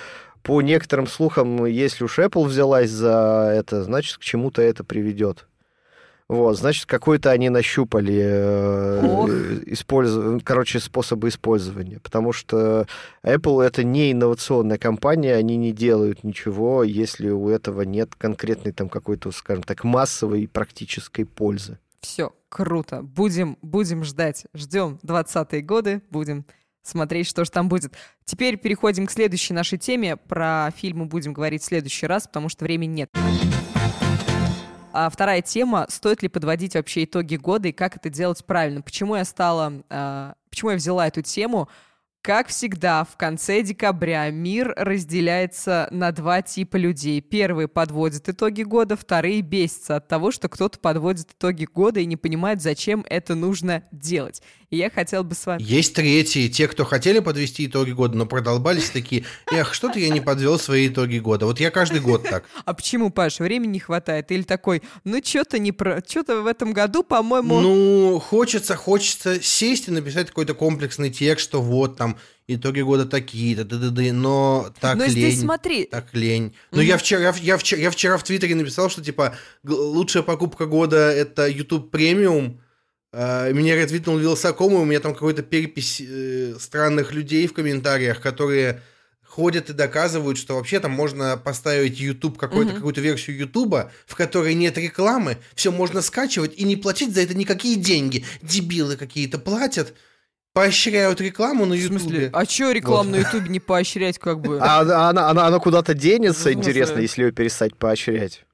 по 0.42 0.62
некоторым 0.62 1.06
слухам, 1.06 1.66
если 1.66 2.04
уж 2.04 2.18
Apple 2.18 2.44
взялась 2.44 2.90
за 2.90 3.52
это, 3.54 3.82
значит, 3.82 4.18
к 4.18 4.20
чему-то 4.20 4.62
это 4.62 4.84
приведет. 4.84 5.46
Вот, 6.32 6.56
значит, 6.56 6.86
какой-то 6.86 7.30
они 7.30 7.50
нащупали 7.50 8.18
э, 8.18 9.62
использов... 9.66 10.42
короче, 10.42 10.80
способы 10.80 11.28
использования. 11.28 12.00
Потому 12.00 12.32
что 12.32 12.86
Apple 13.22 13.62
это 13.62 13.84
не 13.84 14.12
инновационная 14.12 14.78
компания, 14.78 15.34
они 15.34 15.58
не 15.58 15.72
делают 15.72 16.24
ничего, 16.24 16.84
если 16.84 17.28
у 17.28 17.50
этого 17.50 17.82
нет 17.82 18.14
конкретной 18.14 18.72
там 18.72 18.88
какой-то, 18.88 19.30
скажем 19.30 19.62
так, 19.62 19.84
массовой 19.84 20.48
практической 20.48 21.24
пользы. 21.24 21.78
Все, 22.00 22.32
круто. 22.48 23.02
Будем, 23.02 23.58
будем 23.60 24.02
ждать. 24.02 24.46
Ждем 24.54 24.98
20-е 25.04 25.60
годы, 25.60 26.00
будем 26.08 26.46
смотреть, 26.82 27.26
что 27.26 27.44
же 27.44 27.50
там 27.50 27.68
будет. 27.68 27.92
Теперь 28.24 28.56
переходим 28.56 29.06
к 29.06 29.10
следующей 29.10 29.52
нашей 29.52 29.76
теме. 29.76 30.16
Про 30.16 30.70
фильмы 30.74 31.04
будем 31.04 31.34
говорить 31.34 31.60
в 31.60 31.66
следующий 31.66 32.06
раз, 32.06 32.26
потому 32.26 32.48
что 32.48 32.64
времени 32.64 33.02
нет. 33.02 33.10
А 34.92 35.08
вторая 35.08 35.40
тема, 35.40 35.86
стоит 35.88 36.22
ли 36.22 36.28
подводить 36.28 36.74
вообще 36.74 37.04
итоги 37.04 37.36
года 37.36 37.68
и 37.68 37.72
как 37.72 37.96
это 37.96 38.10
делать 38.10 38.44
правильно. 38.44 38.82
Почему 38.82 39.16
я 39.16 39.24
стала, 39.24 39.82
э, 39.88 40.32
почему 40.50 40.70
я 40.70 40.76
взяла 40.76 41.08
эту 41.08 41.22
тему? 41.22 41.68
Как 42.20 42.48
всегда, 42.48 43.02
в 43.02 43.16
конце 43.16 43.62
декабря 43.62 44.30
мир 44.30 44.74
разделяется 44.76 45.88
на 45.90 46.12
два 46.12 46.40
типа 46.40 46.76
людей. 46.76 47.20
Первые 47.20 47.66
подводят 47.66 48.28
итоги 48.28 48.62
года, 48.62 48.96
вторые 48.96 49.40
бесятся 49.40 49.96
от 49.96 50.06
того, 50.06 50.30
что 50.30 50.48
кто-то 50.48 50.78
подводит 50.78 51.32
итоги 51.32 51.64
года 51.64 51.98
и 51.98 52.06
не 52.06 52.16
понимает, 52.16 52.62
зачем 52.62 53.04
это 53.08 53.34
нужно 53.34 53.82
делать. 53.90 54.40
И 54.72 54.78
я 54.78 54.88
хотел 54.88 55.22
бы 55.22 55.34
с 55.34 55.44
вами... 55.44 55.62
Есть 55.62 55.92
третьи, 55.92 56.48
те, 56.48 56.66
кто 56.66 56.86
хотели 56.86 57.18
подвести 57.18 57.66
итоги 57.66 57.90
года, 57.90 58.16
но 58.16 58.24
продолбались 58.24 58.88
такие, 58.88 59.26
эх, 59.52 59.74
что-то 59.74 59.98
я 59.98 60.08
не 60.08 60.22
подвел 60.22 60.58
свои 60.58 60.88
итоги 60.88 61.18
года. 61.18 61.44
Вот 61.44 61.60
я 61.60 61.70
каждый 61.70 62.00
год 62.00 62.22
так. 62.22 62.44
А 62.64 62.72
почему, 62.72 63.10
Паш, 63.10 63.40
времени 63.40 63.72
не 63.72 63.80
хватает? 63.80 64.32
Или 64.32 64.44
такой, 64.44 64.82
ну 65.04 65.20
что-то 65.22 65.58
не 65.58 65.72
про... 65.72 66.02
Что-то 66.08 66.40
в 66.40 66.46
этом 66.46 66.72
году, 66.72 67.02
по-моему... 67.02 67.60
Ну, 67.60 68.18
хочется, 68.18 68.74
хочется 68.74 69.42
сесть 69.42 69.88
и 69.88 69.90
написать 69.90 70.28
какой-то 70.28 70.54
комплексный 70.54 71.10
текст, 71.10 71.44
что 71.44 71.60
вот 71.60 71.98
там 71.98 72.16
итоги 72.48 72.80
года 72.80 73.04
такие-то, 73.04 73.64
да, 73.64 73.76
да, 73.76 73.90
да, 73.90 74.02
но 74.14 74.72
так 74.80 74.96
но 74.96 75.04
лень. 75.04 75.10
Здесь 75.10 75.40
смотри. 75.40 75.84
Так 75.84 76.06
лень. 76.14 76.54
Но 76.70 76.80
mm-hmm. 76.80 76.86
я, 76.86 76.96
вчера, 76.96 77.34
я, 77.42 77.58
вчера, 77.58 77.78
я 77.78 77.90
вчера 77.90 78.16
в 78.16 78.24
Твиттере 78.24 78.54
написал, 78.54 78.88
что, 78.88 79.04
типа, 79.04 79.36
лучшая 79.64 80.22
покупка 80.22 80.64
года— 80.64 80.96
это 81.12 81.46
YouTube 81.46 81.90
премиум. 81.90 82.58
Uh, 83.14 83.52
меня 83.52 83.76
ретвитнул 83.76 84.16
Вилсаком, 84.16 84.72
и 84.72 84.76
у 84.76 84.84
меня 84.86 84.98
там 84.98 85.12
какой-то 85.12 85.42
перепись 85.42 86.00
э, 86.00 86.54
странных 86.58 87.12
людей 87.12 87.46
в 87.46 87.52
комментариях, 87.52 88.22
которые 88.22 88.80
ходят 89.32 89.70
и 89.70 89.72
доказывают, 89.72 90.38
что 90.38 90.56
вообще 90.56 90.78
там 90.78 90.92
можно 90.92 91.36
поставить 91.36 91.98
YouTube, 91.98 92.38
какой-то, 92.38 92.72
mm-hmm. 92.72 92.76
какую-то 92.76 93.00
версию 93.00 93.38
YouTube, 93.38 93.90
в 94.06 94.14
которой 94.14 94.54
нет 94.54 94.76
рекламы, 94.76 95.38
все 95.54 95.72
можно 95.72 96.02
скачивать 96.02 96.54
и 96.56 96.64
не 96.64 96.76
платить 96.76 97.14
за 97.14 97.22
это 97.22 97.34
никакие 97.34 97.76
деньги. 97.76 98.24
Дебилы 98.42 98.96
какие-то 98.96 99.38
платят 99.38 99.94
поощряют 100.52 101.20
рекламу 101.22 101.64
на 101.64 101.74
Ютубе. 101.74 101.98
В 101.98 102.02
смысле? 102.02 102.30
А 102.32 102.44
что 102.44 102.72
рекламу 102.72 103.10
вот. 103.10 103.16
на 103.16 103.20
Ютубе 103.20 103.48
не 103.48 103.60
поощрять 103.60 104.18
как 104.18 104.40
бы? 104.40 104.58
А 104.60 104.80
она, 104.80 105.30
она, 105.30 105.46
она 105.46 105.58
куда-то 105.58 105.94
денется, 105.94 106.50
ну, 106.50 106.52
интересно, 106.52 106.98
если 106.98 107.24
ее 107.24 107.32
перестать 107.32 107.74
поощрять. 107.76 108.44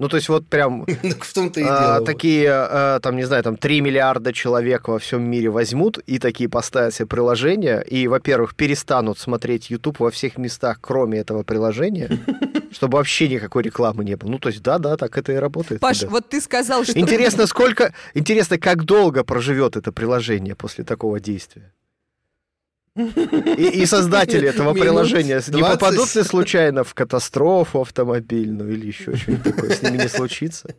Ну, 0.00 0.08
то 0.08 0.16
есть 0.16 0.30
вот 0.30 0.46
прям 0.46 0.86
в 1.20 1.34
том-то 1.34 1.60
и 1.60 1.64
а, 1.68 1.96
дело. 1.96 2.06
такие, 2.06 2.50
а, 2.50 3.00
там, 3.00 3.16
не 3.16 3.24
знаю, 3.24 3.42
там 3.42 3.58
3 3.58 3.82
миллиарда 3.82 4.32
человек 4.32 4.88
во 4.88 4.98
всем 4.98 5.22
мире 5.22 5.50
возьмут 5.50 5.98
и 5.98 6.18
такие 6.18 6.48
поставят 6.48 6.94
себе 6.94 7.06
приложение, 7.06 7.84
и, 7.86 8.08
во-первых, 8.08 8.54
перестанут 8.54 9.18
смотреть 9.18 9.68
YouTube 9.68 10.00
во 10.00 10.10
всех 10.10 10.38
местах, 10.38 10.78
кроме 10.80 11.18
этого 11.18 11.42
приложения, 11.42 12.18
чтобы 12.72 12.96
вообще 12.96 13.28
никакой 13.28 13.62
рекламы 13.62 14.06
не 14.06 14.16
было. 14.16 14.30
Ну, 14.30 14.38
то 14.38 14.48
есть, 14.48 14.62
да-да, 14.62 14.96
так 14.96 15.18
это 15.18 15.32
и 15.32 15.36
работает. 15.36 15.82
Паш, 15.82 16.04
вот 16.04 16.30
ты 16.30 16.40
сказал, 16.40 16.82
что... 16.84 16.98
Интересно, 16.98 17.46
сколько... 17.46 17.92
Интересно, 18.14 18.56
как 18.56 18.84
долго 18.84 19.22
проживет 19.22 19.76
это 19.76 19.92
приложение 19.92 20.54
после 20.54 20.82
такого 20.82 21.20
действия? 21.20 21.74
И, 22.96 23.82
и 23.82 23.86
создатели 23.86 24.48
этого 24.48 24.74
приложения 24.74 25.40
не 25.48 25.62
попадут 25.62 26.14
ли 26.14 26.22
случайно 26.22 26.84
в 26.84 26.94
катастрофу 26.94 27.82
автомобильную 27.82 28.72
или 28.72 28.86
еще 28.86 29.16
что-нибудь 29.16 29.44
такое 29.44 29.74
с 29.74 29.82
ними 29.82 29.98
не 29.98 30.08
случится? 30.08 30.74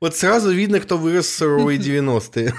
Вот 0.00 0.16
сразу 0.16 0.50
видно, 0.52 0.80
кто 0.80 0.96
вырос 0.96 1.26
в 1.26 1.36
суровые 1.36 1.78
90-е. 1.78 2.54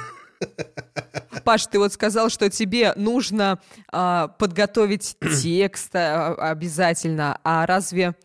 Паш, 1.43 1.65
ты 1.67 1.79
вот 1.79 1.93
сказал, 1.93 2.29
что 2.29 2.49
тебе 2.49 2.93
нужно 2.95 3.59
а, 3.91 4.27
подготовить 4.27 5.15
текст 5.41 5.95
а, 5.95 6.35
обязательно, 6.35 7.39
а 7.43 7.65
разве 7.65 8.15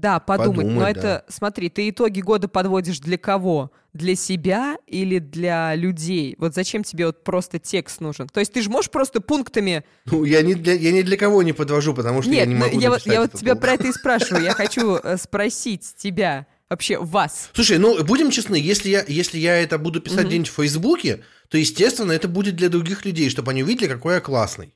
да, 0.00 0.20
подумать. 0.20 0.66
подумать 0.66 0.74
Но 0.74 0.80
да. 0.80 0.90
это, 0.90 1.24
смотри, 1.28 1.68
ты 1.70 1.90
итоги 1.90 2.20
года 2.20 2.46
подводишь 2.48 3.00
для 3.00 3.18
кого? 3.18 3.72
Для 3.92 4.14
себя 4.14 4.76
или 4.86 5.18
для 5.18 5.74
людей? 5.74 6.36
Вот 6.38 6.54
зачем 6.54 6.84
тебе 6.84 7.06
вот 7.06 7.24
просто 7.24 7.58
текст 7.58 8.00
нужен? 8.00 8.28
То 8.28 8.38
есть 8.38 8.52
ты 8.52 8.62
же 8.62 8.70
можешь 8.70 8.90
просто 8.90 9.20
пунктами... 9.20 9.84
Ну, 10.06 10.24
я 10.24 10.42
не 10.42 10.54
для, 10.54 10.74
я 10.74 10.92
не 10.92 11.02
для 11.02 11.16
кого 11.16 11.42
не 11.42 11.52
подвожу, 11.52 11.94
потому 11.94 12.22
что 12.22 12.30
Нет, 12.30 12.40
я 12.40 12.46
не 12.46 12.54
могу 12.54 12.78
я, 12.78 12.96
я 13.06 13.20
вот 13.22 13.32
тебя 13.32 13.52
пункт. 13.52 13.62
про 13.62 13.72
это 13.72 13.86
и 13.88 13.92
спрашиваю. 13.92 14.44
Я 14.44 14.52
хочу 14.54 14.96
э, 15.02 15.16
спросить 15.16 15.94
тебя, 15.96 16.46
вообще 16.68 16.98
вас. 16.98 17.50
Слушай, 17.52 17.78
ну, 17.78 18.04
будем 18.04 18.30
честны, 18.30 18.56
если 18.56 18.90
я, 18.90 19.04
если 19.08 19.38
я 19.38 19.56
это 19.60 19.78
буду 19.78 20.00
писать 20.00 20.20
mm-hmm. 20.20 20.28
где-нибудь 20.28 20.50
в 20.50 20.54
Фейсбуке, 20.54 21.24
то, 21.48 21.58
естественно, 21.58 22.12
это 22.12 22.28
будет 22.28 22.54
для 22.54 22.68
других 22.68 23.04
людей, 23.04 23.30
чтобы 23.30 23.50
они 23.50 23.64
увидели, 23.64 23.88
какой 23.88 24.14
я 24.14 24.20
классный. 24.20 24.74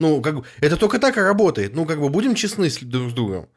Ну, 0.00 0.22
как 0.22 0.36
бы, 0.36 0.44
это 0.60 0.76
только 0.76 0.98
так 0.98 1.16
и 1.18 1.20
работает. 1.20 1.74
Ну, 1.74 1.84
как 1.84 2.00
бы, 2.00 2.08
будем 2.08 2.34
честны 2.34 2.70
друг 2.82 3.10
с 3.10 3.12
другом. 3.12 3.48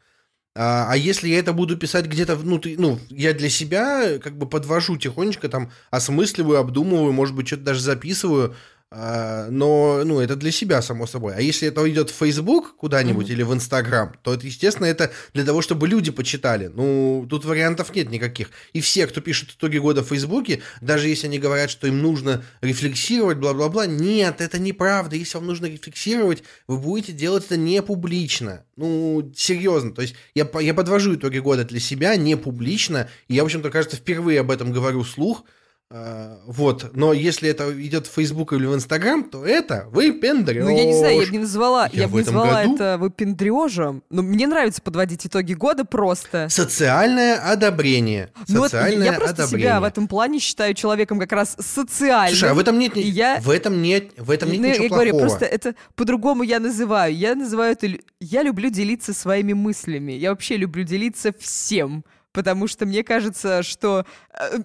А, 0.58 0.86
а 0.90 0.96
если 0.96 1.28
я 1.28 1.38
это 1.38 1.52
буду 1.52 1.76
писать 1.76 2.06
где-то, 2.06 2.36
ну, 2.36 2.58
ты, 2.58 2.76
ну, 2.78 2.98
я 3.10 3.34
для 3.34 3.50
себя 3.50 4.18
как 4.18 4.38
бы 4.38 4.46
подвожу 4.46 4.96
тихонечко, 4.96 5.50
там, 5.50 5.70
осмысливаю, 5.90 6.58
обдумываю, 6.58 7.12
может 7.12 7.34
быть, 7.34 7.46
что-то 7.46 7.64
даже 7.64 7.80
записываю, 7.80 8.56
но, 8.92 10.02
ну, 10.04 10.20
это 10.20 10.36
для 10.36 10.52
себя, 10.52 10.80
само 10.80 11.06
собой. 11.06 11.34
А 11.34 11.40
если 11.40 11.66
это 11.66 11.88
идет 11.90 12.10
в 12.10 12.14
Facebook 12.14 12.76
куда-нибудь 12.76 13.28
mm-hmm. 13.28 13.32
или 13.32 13.42
в 13.42 13.52
Instagram, 13.52 14.14
то 14.22 14.32
это, 14.32 14.46
естественно, 14.46 14.86
это 14.86 15.10
для 15.34 15.44
того, 15.44 15.60
чтобы 15.60 15.88
люди 15.88 16.12
почитали. 16.12 16.68
Ну, 16.68 17.26
тут 17.28 17.44
вариантов 17.44 17.92
нет 17.96 18.10
никаких. 18.10 18.50
И 18.74 18.80
все, 18.80 19.08
кто 19.08 19.20
пишет 19.20 19.50
итоги 19.50 19.78
года 19.78 20.04
в 20.04 20.08
Фейсбуке, 20.08 20.62
даже 20.80 21.08
если 21.08 21.26
они 21.26 21.40
говорят, 21.40 21.68
что 21.68 21.88
им 21.88 22.00
нужно 22.00 22.44
рефлексировать, 22.60 23.38
бла-бла-бла, 23.38 23.86
нет, 23.86 24.40
это 24.40 24.60
неправда. 24.60 25.16
Если 25.16 25.36
вам 25.36 25.48
нужно 25.48 25.66
рефлексировать, 25.66 26.44
вы 26.68 26.78
будете 26.78 27.12
делать 27.12 27.46
это 27.46 27.56
не 27.56 27.82
публично. 27.82 28.64
Ну, 28.76 29.32
серьезно. 29.36 29.92
То 29.92 30.02
есть 30.02 30.14
я, 30.36 30.48
я 30.60 30.74
подвожу 30.74 31.16
итоги 31.16 31.38
года 31.38 31.64
для 31.64 31.80
себя 31.80 32.14
не 32.14 32.36
публично, 32.36 33.08
и 33.26 33.34
я, 33.34 33.42
в 33.42 33.46
общем-то, 33.46 33.70
кажется, 33.70 33.96
впервые 33.96 34.40
об 34.40 34.52
этом 34.52 34.70
говорю 34.70 35.02
вслух, 35.02 35.42
А, 35.42 35.54
вот, 35.88 36.90
но 36.96 37.12
если 37.12 37.48
это 37.48 37.70
идет 37.80 38.08
в 38.08 38.12
Facebook 38.12 38.52
или 38.52 38.66
в 38.66 38.74
Instagram, 38.74 39.24
то 39.30 39.46
это 39.46 39.86
выпендрёж. 39.92 40.64
Ну, 40.64 40.76
я 40.76 40.84
не 40.84 40.98
знаю, 40.98 41.20
я 41.20 41.26
бы 41.26 41.32
не 41.32 41.38
назвала, 41.38 41.88
я, 41.92 42.02
Я 42.02 42.08
бы 42.08 42.18
не 42.18 42.24
назвала 42.24 42.62
году- 42.62 42.74
это 42.74 42.98
выпендрежем. 42.98 44.02
Но 44.10 44.22
мне 44.22 44.48
нравится 44.48 44.82
подводить 44.82 45.24
итоги 45.26 45.54
года 45.54 45.84
просто. 45.84 46.48
Социальное 46.50 47.36
одобрение. 47.36 48.30
Ну 48.48 48.60
вот 48.60 48.72
Социальное 48.72 49.06
я 49.06 49.12
просто 49.12 49.44
одобрение. 49.44 49.68
себя 49.68 49.80
в 49.80 49.84
этом 49.84 50.08
плане 50.08 50.38
считаю 50.40 50.74
человеком 50.74 51.20
как 51.20 51.30
раз 51.32 51.56
социальным. 51.60 52.36
Слушай, 52.36 52.50
а 52.50 52.54
в 52.54 52.58
этом 52.58 52.78
нет, 52.80 52.96
я- 52.96 53.40
в 53.40 53.50
этом 53.50 53.80
нет, 53.80 54.10
в 54.18 54.30
этом 54.32 54.50
нет 54.50 54.60
Ну, 54.60 54.66
ничего 54.68 54.84
я 54.84 54.90
говорю, 54.90 55.10
плохого. 55.12 55.28
просто 55.28 55.44
это 55.46 55.74
по-другому 55.94 56.42
я 56.42 56.58
называю. 56.58 57.14
Я 57.14 57.34
называю 57.36 57.72
это... 57.72 57.88
Я 58.18 58.42
люблю 58.42 58.70
делиться 58.70 59.14
своими 59.14 59.52
мыслями. 59.52 60.12
Я 60.12 60.30
вообще 60.30 60.56
люблю 60.56 60.82
делиться 60.82 61.32
всем. 61.38 62.04
Потому 62.36 62.66
что 62.68 62.84
мне 62.84 63.02
кажется, 63.02 63.62
что... 63.62 64.04
э, 64.38 64.58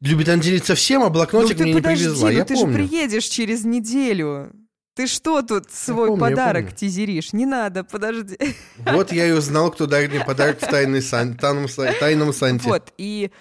Любит 0.00 0.28
он 0.28 0.38
делиться 0.38 0.76
всем, 0.76 1.02
а 1.02 1.10
блокнотик 1.10 1.58
ну 1.58 1.64
мне 1.64 1.72
ты 1.72 1.76
не 1.76 1.82
подожди, 1.82 2.04
привезла. 2.04 2.30
ну 2.30 2.36
я 2.36 2.44
ты 2.44 2.54
помню. 2.54 2.72
же 2.72 2.78
приедешь 2.88 3.24
через 3.24 3.64
неделю. 3.64 4.52
Ты 4.94 5.08
что 5.08 5.42
тут 5.42 5.68
свой 5.72 6.06
помню, 6.08 6.20
подарок 6.20 6.72
тизеришь? 6.76 7.32
Не 7.32 7.44
надо, 7.44 7.82
подожди. 7.82 8.38
Вот 8.86 9.10
я 9.10 9.26
и 9.26 9.32
узнал, 9.32 9.72
кто 9.72 9.86
дарит 9.86 10.10
мне 10.12 10.24
подарок 10.24 10.58
в 10.62 10.66
тайной 10.66 11.02
сан- 11.02 11.36
тайном, 11.36 11.64
са- 11.64 11.92
тайном 11.98 12.32
санте. 12.32 12.68
Вот, 12.68 12.92
и... 12.98 13.32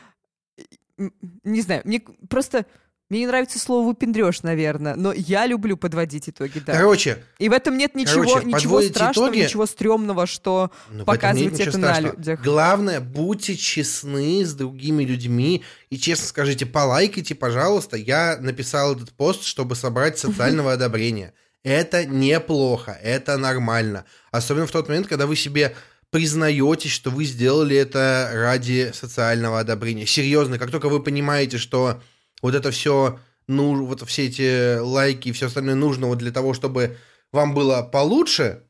Не 1.43 1.61
знаю, 1.61 1.83
мне 1.85 2.01
просто... 2.29 2.65
Мне 3.09 3.21
не 3.21 3.27
нравится 3.27 3.57
слово 3.57 3.87
«выпендрёж», 3.87 4.43
наверное, 4.43 4.95
но 4.95 5.11
я 5.11 5.47
люблю 5.47 5.77
подводить 5.77 6.29
итоги, 6.29 6.59
да. 6.59 6.73
Короче, 6.73 7.23
И 7.39 7.49
в 7.49 7.53
этом 7.53 7.75
нет 7.75 7.95
ничего, 7.95 8.23
Короче, 8.23 8.45
ничего 8.45 8.81
страшного, 8.83 9.29
итоги. 9.29 9.39
ничего 9.39 9.65
стрёмного, 9.65 10.27
что 10.27 10.69
ну, 10.91 11.05
показывать 11.05 11.59
это 11.59 11.77
на 11.79 11.87
страшного. 11.87 12.15
людях. 12.15 12.41
Главное, 12.43 12.99
будьте 12.99 13.55
честны 13.55 14.45
с 14.45 14.53
другими 14.53 15.03
людьми 15.03 15.63
и 15.89 15.97
честно 15.97 16.27
скажите, 16.27 16.67
полайкайте, 16.67 17.33
пожалуйста. 17.33 17.97
Я 17.97 18.37
написал 18.39 18.95
этот 18.95 19.11
пост, 19.11 19.43
чтобы 19.43 19.75
собрать 19.75 20.19
социального 20.19 20.73
одобрения. 20.73 21.33
Это 21.63 22.05
неплохо, 22.05 22.91
это 23.01 23.37
нормально. 23.37 24.05
Особенно 24.29 24.67
в 24.67 24.71
тот 24.71 24.87
момент, 24.87 25.07
когда 25.07 25.25
вы 25.25 25.35
себе 25.35 25.75
признаетесь, 26.11 26.91
что 26.91 27.09
вы 27.09 27.25
сделали 27.25 27.75
это 27.75 28.29
ради 28.33 28.91
социального 28.93 29.59
одобрения. 29.59 30.05
Серьезно, 30.05 30.59
как 30.59 30.69
только 30.69 30.89
вы 30.89 31.01
понимаете, 31.01 31.57
что 31.57 32.01
вот 32.41 32.55
это 32.55 32.71
все, 32.71 33.19
ну, 33.47 33.85
вот 33.85 34.07
все 34.07 34.27
эти 34.27 34.77
лайки 34.77 35.29
и 35.29 35.31
все 35.31 35.47
остальное 35.47 35.75
нужно 35.75 36.07
вот 36.07 36.17
для 36.17 36.31
того, 36.31 36.53
чтобы 36.53 36.97
вам 37.31 37.53
было 37.53 37.81
получше, 37.81 38.63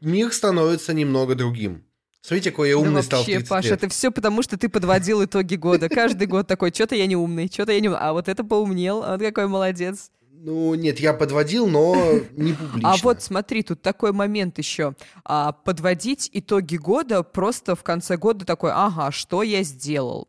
мир 0.00 0.32
становится 0.32 0.92
немного 0.92 1.34
другим. 1.34 1.84
Смотрите, 2.22 2.50
какой 2.50 2.68
я 2.68 2.78
умный 2.78 3.02
стал 3.02 3.22
в 3.22 3.26
вообще, 3.26 3.36
30 3.36 3.48
Паша, 3.48 3.68
лет. 3.68 3.78
это 3.78 3.88
все 3.88 4.10
потому, 4.10 4.42
что 4.42 4.58
ты 4.58 4.68
подводил 4.68 5.24
итоги 5.24 5.54
года. 5.54 5.88
Каждый 5.88 6.26
год 6.26 6.46
такой, 6.46 6.70
что-то 6.70 6.94
я 6.94 7.06
не 7.06 7.16
умный, 7.16 7.48
что-то 7.50 7.72
я 7.72 7.80
не 7.80 7.88
умный. 7.88 8.00
А 8.00 8.12
вот 8.12 8.28
это 8.28 8.44
поумнел, 8.44 9.02
а 9.02 9.16
вот 9.16 9.22
какой 9.22 9.46
молодец. 9.48 10.10
Ну, 10.42 10.74
нет, 10.74 10.98
я 11.00 11.12
подводил, 11.12 11.66
но 11.66 11.94
не 12.32 12.54
публично. 12.54 12.92
А 12.92 12.96
вот 13.02 13.22
смотри, 13.22 13.62
тут 13.62 13.82
такой 13.82 14.12
момент 14.12 14.56
еще. 14.56 14.94
А, 15.22 15.52
подводить 15.52 16.30
итоги 16.32 16.76
года 16.76 17.22
просто 17.22 17.76
в 17.76 17.82
конце 17.82 18.16
года 18.16 18.46
такой, 18.46 18.70
ага, 18.72 19.10
что 19.10 19.42
я 19.42 19.62
сделал? 19.62 20.26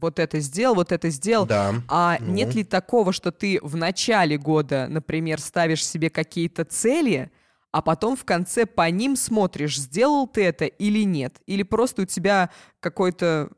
Вот 0.00 0.18
это 0.18 0.40
сделал, 0.40 0.76
вот 0.76 0.92
это 0.92 1.10
сделал. 1.10 1.44
Да. 1.44 1.74
А 1.88 2.16
Ну. 2.20 2.32
нет 2.32 2.54
ли 2.54 2.64
такого, 2.64 3.12
что 3.12 3.32
ты 3.32 3.58
в 3.60 3.76
начале 3.76 4.38
года, 4.38 4.86
например, 4.88 5.38
ставишь 5.40 5.86
себе 5.86 6.08
какие-то 6.08 6.64
цели, 6.64 7.30
а 7.70 7.82
потом 7.82 8.16
в 8.16 8.24
конце 8.24 8.64
по 8.64 8.88
ним 8.90 9.14
смотришь, 9.14 9.78
сделал 9.78 10.26
ты 10.26 10.42
это 10.42 10.64
или 10.64 11.04
нет? 11.04 11.36
Или 11.46 11.64
просто 11.64 12.02
у 12.02 12.06
тебя 12.06 12.48
какой-то 12.80 13.50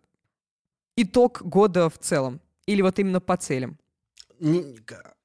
итог 0.96 1.42
года 1.42 1.88
в 1.88 1.98
целом? 1.98 2.40
Или 2.66 2.82
вот 2.82 2.98
именно 2.98 3.20
по 3.20 3.36
целям? 3.36 3.78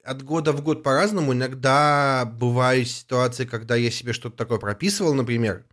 От 0.08 0.24
года 0.24 0.54
в 0.54 0.62
год 0.64 0.84
по-разному. 0.84 1.34
Иногда 1.34 2.24
бывают 2.40 2.88
ситуации, 2.88 3.44
когда 3.46 3.76
я 3.76 3.92
себе 3.92 4.14
что-то 4.14 4.38
такое 4.38 4.58
прописывал, 4.58 5.14
например. 5.14 5.66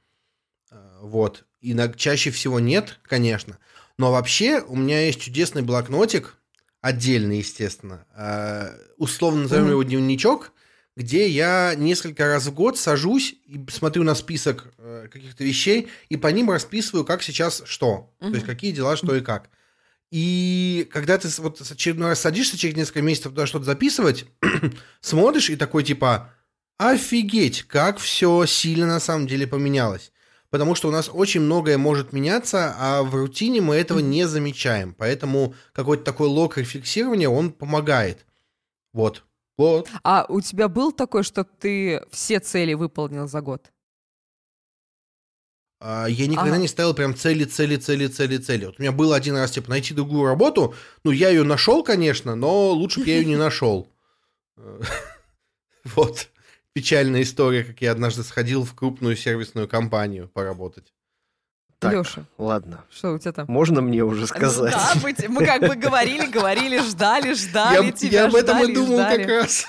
А, 0.72 0.98
Вот. 1.02 1.44
Иногда, 1.60 1.96
чаще 1.96 2.30
всего 2.30 2.58
нет, 2.60 2.98
конечно. 3.04 3.58
Но 3.96 4.10
вообще 4.10 4.60
у 4.60 4.76
меня 4.76 5.06
есть 5.06 5.20
чудесный 5.20 5.62
блокнотик, 5.62 6.36
отдельный, 6.80 7.38
естественно. 7.38 8.06
а, 8.14 8.74
Условно 8.98 9.42
назовем 9.42 9.64
Мгм. 9.64 9.70
его 9.72 9.82
дневничок, 9.84 10.52
где 10.96 11.28
я 11.28 11.74
несколько 11.76 12.26
раз 12.26 12.46
в 12.46 12.54
год 12.54 12.76
сажусь 12.78 13.36
и 13.46 13.64
смотрю 13.70 14.02
на 14.02 14.14
список 14.14 14.72
э, 14.78 15.08
каких-то 15.12 15.42
вещей 15.44 15.88
и 16.08 16.16
по 16.16 16.26
ним 16.28 16.50
расписываю, 16.50 17.04
как 17.04 17.22
сейчас 17.22 17.62
что. 17.66 18.12
То 18.20 18.28
есть 18.28 18.46
какие 18.46 18.72
дела, 18.72 18.96
что 18.96 19.14
и 19.14 19.20
как. 19.20 19.48
И 20.10 20.88
когда 20.92 21.18
ты 21.18 21.28
вот 21.38 21.60
очередной 21.60 22.10
раз 22.10 22.20
садишься 22.20 22.56
через 22.56 22.76
несколько 22.76 23.02
месяцев 23.02 23.32
туда 23.32 23.46
что-то 23.46 23.64
записывать, 23.64 24.26
смотришь 25.00 25.50
и 25.50 25.56
такой 25.56 25.82
типа, 25.82 26.30
офигеть, 26.78 27.64
как 27.64 27.98
все 27.98 28.46
сильно 28.46 28.86
на 28.86 29.00
самом 29.00 29.26
деле 29.26 29.46
поменялось. 29.46 30.12
Потому 30.50 30.76
что 30.76 30.88
у 30.88 30.92
нас 30.92 31.10
очень 31.12 31.40
многое 31.40 31.78
может 31.78 32.12
меняться, 32.12 32.76
а 32.78 33.02
в 33.02 33.14
рутине 33.14 33.60
мы 33.60 33.74
этого 33.74 33.98
не 33.98 34.28
замечаем. 34.28 34.94
Поэтому 34.94 35.54
какой-то 35.72 36.04
такой 36.04 36.28
лог 36.28 36.58
рефлексирования, 36.58 37.28
он 37.28 37.50
помогает. 37.50 38.24
Вот. 38.92 39.24
Вот. 39.56 39.88
А 40.04 40.26
у 40.28 40.40
тебя 40.40 40.68
был 40.68 40.92
такой, 40.92 41.24
что 41.24 41.44
ты 41.44 42.02
все 42.10 42.38
цели 42.38 42.74
выполнил 42.74 43.26
за 43.26 43.40
год? 43.40 43.72
А, 45.86 46.06
Я 46.06 46.26
никогда 46.28 46.52
Ага. 46.52 46.60
не 46.62 46.68
ставил 46.68 46.94
прям 46.94 47.14
цели, 47.14 47.44
цели, 47.44 47.76
цели, 47.76 48.06
цели, 48.06 48.38
цели. 48.38 48.64
Вот 48.64 48.76
у 48.78 48.82
меня 48.82 48.90
было 48.90 49.14
один 49.16 49.36
раз, 49.36 49.50
типа, 49.50 49.68
найти 49.68 49.92
другую 49.92 50.24
работу. 50.26 50.74
Ну, 51.04 51.10
я 51.10 51.28
ее 51.28 51.42
нашел, 51.42 51.82
конечно, 51.84 52.34
но 52.34 52.70
лучше 52.70 53.00
бы 53.00 53.06
я 53.06 53.16
ее 53.18 53.26
не 53.26 53.36
нашел. 53.36 53.86
Э, 54.56 54.80
Вот. 55.94 56.28
Печальная 56.72 57.20
история, 57.22 57.64
как 57.64 57.82
я 57.82 57.92
однажды 57.92 58.22
сходил 58.24 58.64
в 58.64 58.74
крупную 58.74 59.14
сервисную 59.14 59.68
компанию 59.68 60.28
поработать. 60.28 60.92
Так, 61.78 61.92
Лёша, 61.92 62.24
ладно. 62.38 62.82
что 62.90 63.12
у 63.12 63.18
тебя 63.18 63.32
там? 63.32 63.46
Можно 63.48 63.82
мне 63.82 64.02
уже 64.02 64.22
Ну 64.22 64.26
сказать? 64.26 64.72
да, 64.72 64.92
мы, 65.02 65.12
те- 65.12 65.28
мы 65.28 65.44
как 65.44 65.60
бы 65.60 65.76
говорили, 65.76 66.26
говорили, 66.26 66.78
ждали, 66.78 67.34
ждали 67.34 67.84
Я, 67.86 67.92
тебя, 67.92 68.20
я 68.22 68.26
об 68.28 68.34
этом 68.34 68.56
ждали, 68.56 68.70
и 68.72 68.74
думал 68.74 68.94
ждали. 68.96 69.18
как 69.22 69.28
раз. 69.28 69.66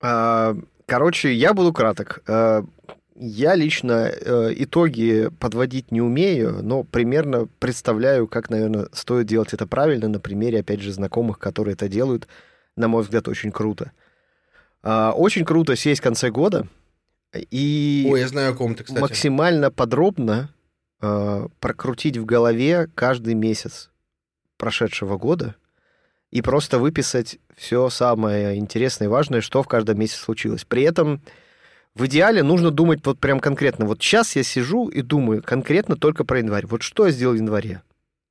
А, 0.00 0.56
Короче, 0.86 1.32
я 1.34 1.52
буду 1.52 1.72
краток. 1.74 2.22
Я 3.14 3.54
лично 3.54 4.10
э, 4.10 4.52
итоги 4.56 5.28
подводить 5.38 5.92
не 5.92 6.00
умею, 6.00 6.60
но 6.62 6.82
примерно 6.82 7.46
представляю, 7.58 8.26
как, 8.26 8.48
наверное, 8.48 8.88
стоит 8.92 9.26
делать 9.26 9.52
это 9.52 9.66
правильно 9.66 10.08
на 10.08 10.18
примере, 10.18 10.60
опять 10.60 10.80
же, 10.80 10.92
знакомых, 10.92 11.38
которые 11.38 11.74
это 11.74 11.88
делают. 11.88 12.26
На 12.76 12.88
мой 12.88 13.02
взгляд, 13.02 13.28
очень 13.28 13.52
круто. 13.52 13.92
А, 14.82 15.12
Очень 15.12 15.44
круто 15.44 15.76
сесть 15.76 16.00
в 16.00 16.04
конце 16.04 16.30
года 16.30 16.66
и 17.34 18.08
Ой, 18.10 18.20
я 18.20 18.28
знаю 18.28 18.52
о 18.52 18.54
ком 18.54 18.74
ты, 18.74 18.84
кстати. 18.84 19.00
максимально 19.00 19.70
подробно 19.70 20.50
э, 21.00 21.48
прокрутить 21.60 22.16
в 22.16 22.24
голове 22.24 22.88
каждый 22.94 23.34
месяц 23.34 23.90
прошедшего 24.58 25.16
года 25.16 25.54
и 26.30 26.42
просто 26.42 26.78
выписать 26.78 27.38
все 27.56 27.88
самое 27.90 28.56
интересное 28.56 29.06
и 29.06 29.10
важное, 29.10 29.40
что 29.40 29.62
в 29.62 29.68
каждом 29.68 29.98
месяце 29.98 30.20
случилось. 30.20 30.64
При 30.64 30.82
этом 30.82 31.22
в 31.94 32.06
идеале 32.06 32.42
нужно 32.42 32.70
думать 32.70 33.00
вот 33.04 33.18
прям 33.18 33.40
конкретно. 33.40 33.84
Вот 33.86 34.02
сейчас 34.02 34.34
я 34.36 34.42
сижу 34.42 34.88
и 34.88 35.02
думаю 35.02 35.42
конкретно 35.42 35.96
только 35.96 36.24
про 36.24 36.38
январь. 36.38 36.66
Вот 36.66 36.82
что 36.82 37.06
я 37.06 37.12
сделал 37.12 37.34
в 37.34 37.38
январе? 37.38 37.82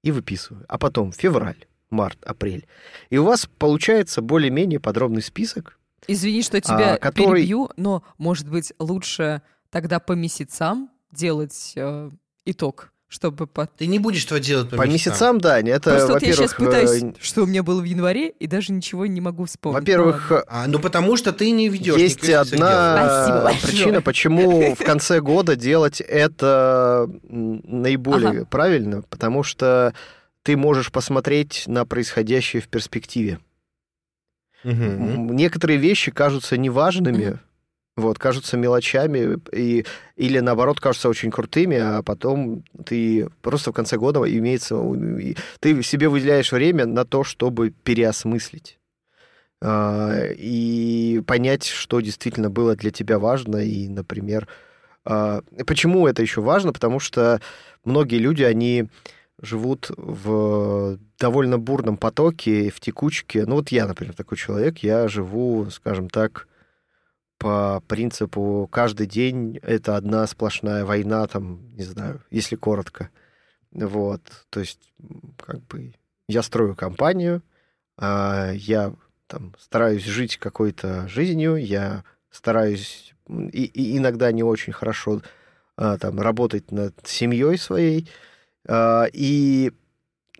И 0.04 0.12
выписываю. 0.12 0.66
А 0.68 0.78
потом 0.80 1.12
февраль, 1.12 1.68
март, 1.92 2.18
апрель. 2.26 2.66
И 3.12 3.18
у 3.18 3.24
вас 3.24 3.48
получается 3.60 4.22
более-менее 4.22 4.80
подробный 4.80 5.22
список. 5.22 5.78
Извини, 6.08 6.42
что 6.42 6.60
тебя 6.60 6.96
А, 6.96 6.98
который- 6.98 7.42
перебью, 7.42 7.70
но, 7.78 8.04
может 8.18 8.50
быть, 8.50 8.74
лучше 8.80 9.44
тогда 9.70 10.00
по 10.00 10.14
месяцам 10.14 10.90
делать 11.12 11.74
э, 11.76 12.10
итог, 12.46 12.92
чтобы 13.12 13.46
по... 13.46 13.68
Ты 13.68 13.88
не 13.88 14.00
будешь 14.00 14.24
этого 14.26 14.40
делать 14.40 14.70
по, 14.70 14.78
По 14.78 14.88
месяцам, 14.88 15.42
да, 15.42 15.60
это, 15.60 15.90
Просто 15.92 16.14
вот 16.14 16.22
я 16.24 16.32
сейчас 16.32 16.58
во-первых, 16.58 16.88
пытаюсь, 16.88 17.04
э, 17.04 17.14
что 17.20 17.44
у 17.44 17.46
меня 17.46 17.62
было 17.62 17.82
в 17.82 17.84
январе, 17.84 18.30
и 18.30 18.48
даже 18.48 18.72
ничего 18.72 19.06
не 19.06 19.20
могу 19.20 19.44
вспомнить. 19.46 19.76
Ну 19.76 19.82
во-первых, 19.82 20.32
ладно. 20.32 20.46
А, 20.48 20.68
ну 20.68 20.80
потому 20.80 21.18
что 21.18 21.34
ты 21.34 21.52
не 21.52 21.68
ведешь. 21.68 21.98
Есть 21.98 22.28
одна 22.30 23.42
большое. 23.44 23.62
причина, 23.74 24.02
почему 24.02 24.76
в 24.76 24.80
конце 24.80 25.20
года 25.20 25.58
делать 25.58 26.00
это 26.00 27.10
наиболее 27.22 28.30
Ага. 28.30 28.46
правильно, 28.46 29.02
потому 29.02 29.44
что 29.44 29.94
ты 30.44 30.56
можешь 30.56 30.90
посмотреть 30.90 31.66
на 31.68 31.86
происходящее 31.86 32.62
в 32.62 32.70
перспективе. 32.70 33.40
М, 34.64 35.36
Некоторые 35.36 35.78
вещи 35.80 36.12
кажутся 36.12 36.56
неважными, 36.56 37.40
вот, 38.02 38.20
кажутся 38.20 38.58
мелочами, 38.58 39.40
и, 39.54 39.86
или 40.16 40.40
наоборот 40.40 40.80
кажутся 40.80 41.10
очень 41.10 41.32
крутыми, 41.32 41.78
а 41.78 42.04
потом 42.04 42.64
ты 42.86 43.30
просто 43.42 43.72
в 43.72 43.74
конце 43.74 43.98
года 43.98 44.22
имеется... 44.22 44.76
Ты 45.60 45.84
себе 45.84 46.10
выделяешь 46.10 46.52
время 46.52 46.86
на 46.86 47.06
то, 47.06 47.24
чтобы 47.24 47.70
переосмыслить 47.70 48.80
а, 49.62 50.26
и 50.36 51.22
понять, 51.26 51.66
что 51.66 52.02
действительно 52.02 52.50
было 52.50 52.76
для 52.76 52.92
тебя 52.92 53.20
важно, 53.20 53.58
и, 53.58 53.88
например, 53.88 54.48
а, 55.06 55.42
почему 55.66 56.08
это 56.08 56.22
еще 56.22 56.42
важно, 56.42 56.74
потому 56.74 57.00
что 57.00 57.40
многие 57.84 58.18
люди, 58.18 58.44
они 58.44 58.90
живут 59.42 59.92
в 59.98 61.00
довольно 61.20 61.58
бурном 61.58 61.98
потоке, 61.98 62.70
в 62.70 62.80
текучке. 62.80 63.46
Ну 63.46 63.56
вот 63.56 63.70
я, 63.70 63.88
например, 63.88 64.14
такой 64.14 64.38
человек, 64.38 64.80
я 64.80 65.08
живу, 65.08 65.68
скажем 65.72 66.10
так, 66.10 66.48
по 67.42 67.82
принципу 67.88 68.70
каждый 68.72 69.08
день 69.08 69.58
это 69.64 69.96
одна 69.96 70.28
сплошная 70.28 70.86
война, 70.86 71.26
там, 71.26 71.68
не 71.76 71.82
знаю, 71.82 72.22
если 72.30 72.56
коротко. 72.56 73.10
Вот, 73.72 74.22
то 74.52 74.60
есть, 74.60 74.94
как 75.38 75.66
бы, 75.66 75.96
я 76.28 76.44
строю 76.44 76.76
компанию, 76.76 77.42
а, 77.98 78.52
я 78.52 78.94
там 79.26 79.56
стараюсь 79.60 80.04
жить 80.04 80.38
какой-то 80.38 81.08
жизнью, 81.08 81.56
я 81.56 82.04
стараюсь 82.30 83.16
и, 83.28 83.64
и 83.64 83.98
иногда 83.98 84.32
не 84.32 84.44
очень 84.44 84.74
хорошо 84.74 85.24
а, 85.78 85.98
там 85.98 86.22
работать 86.22 86.72
над 86.72 86.94
семьей 87.08 87.58
своей, 87.58 88.08
а, 88.68 89.06
и 89.12 89.72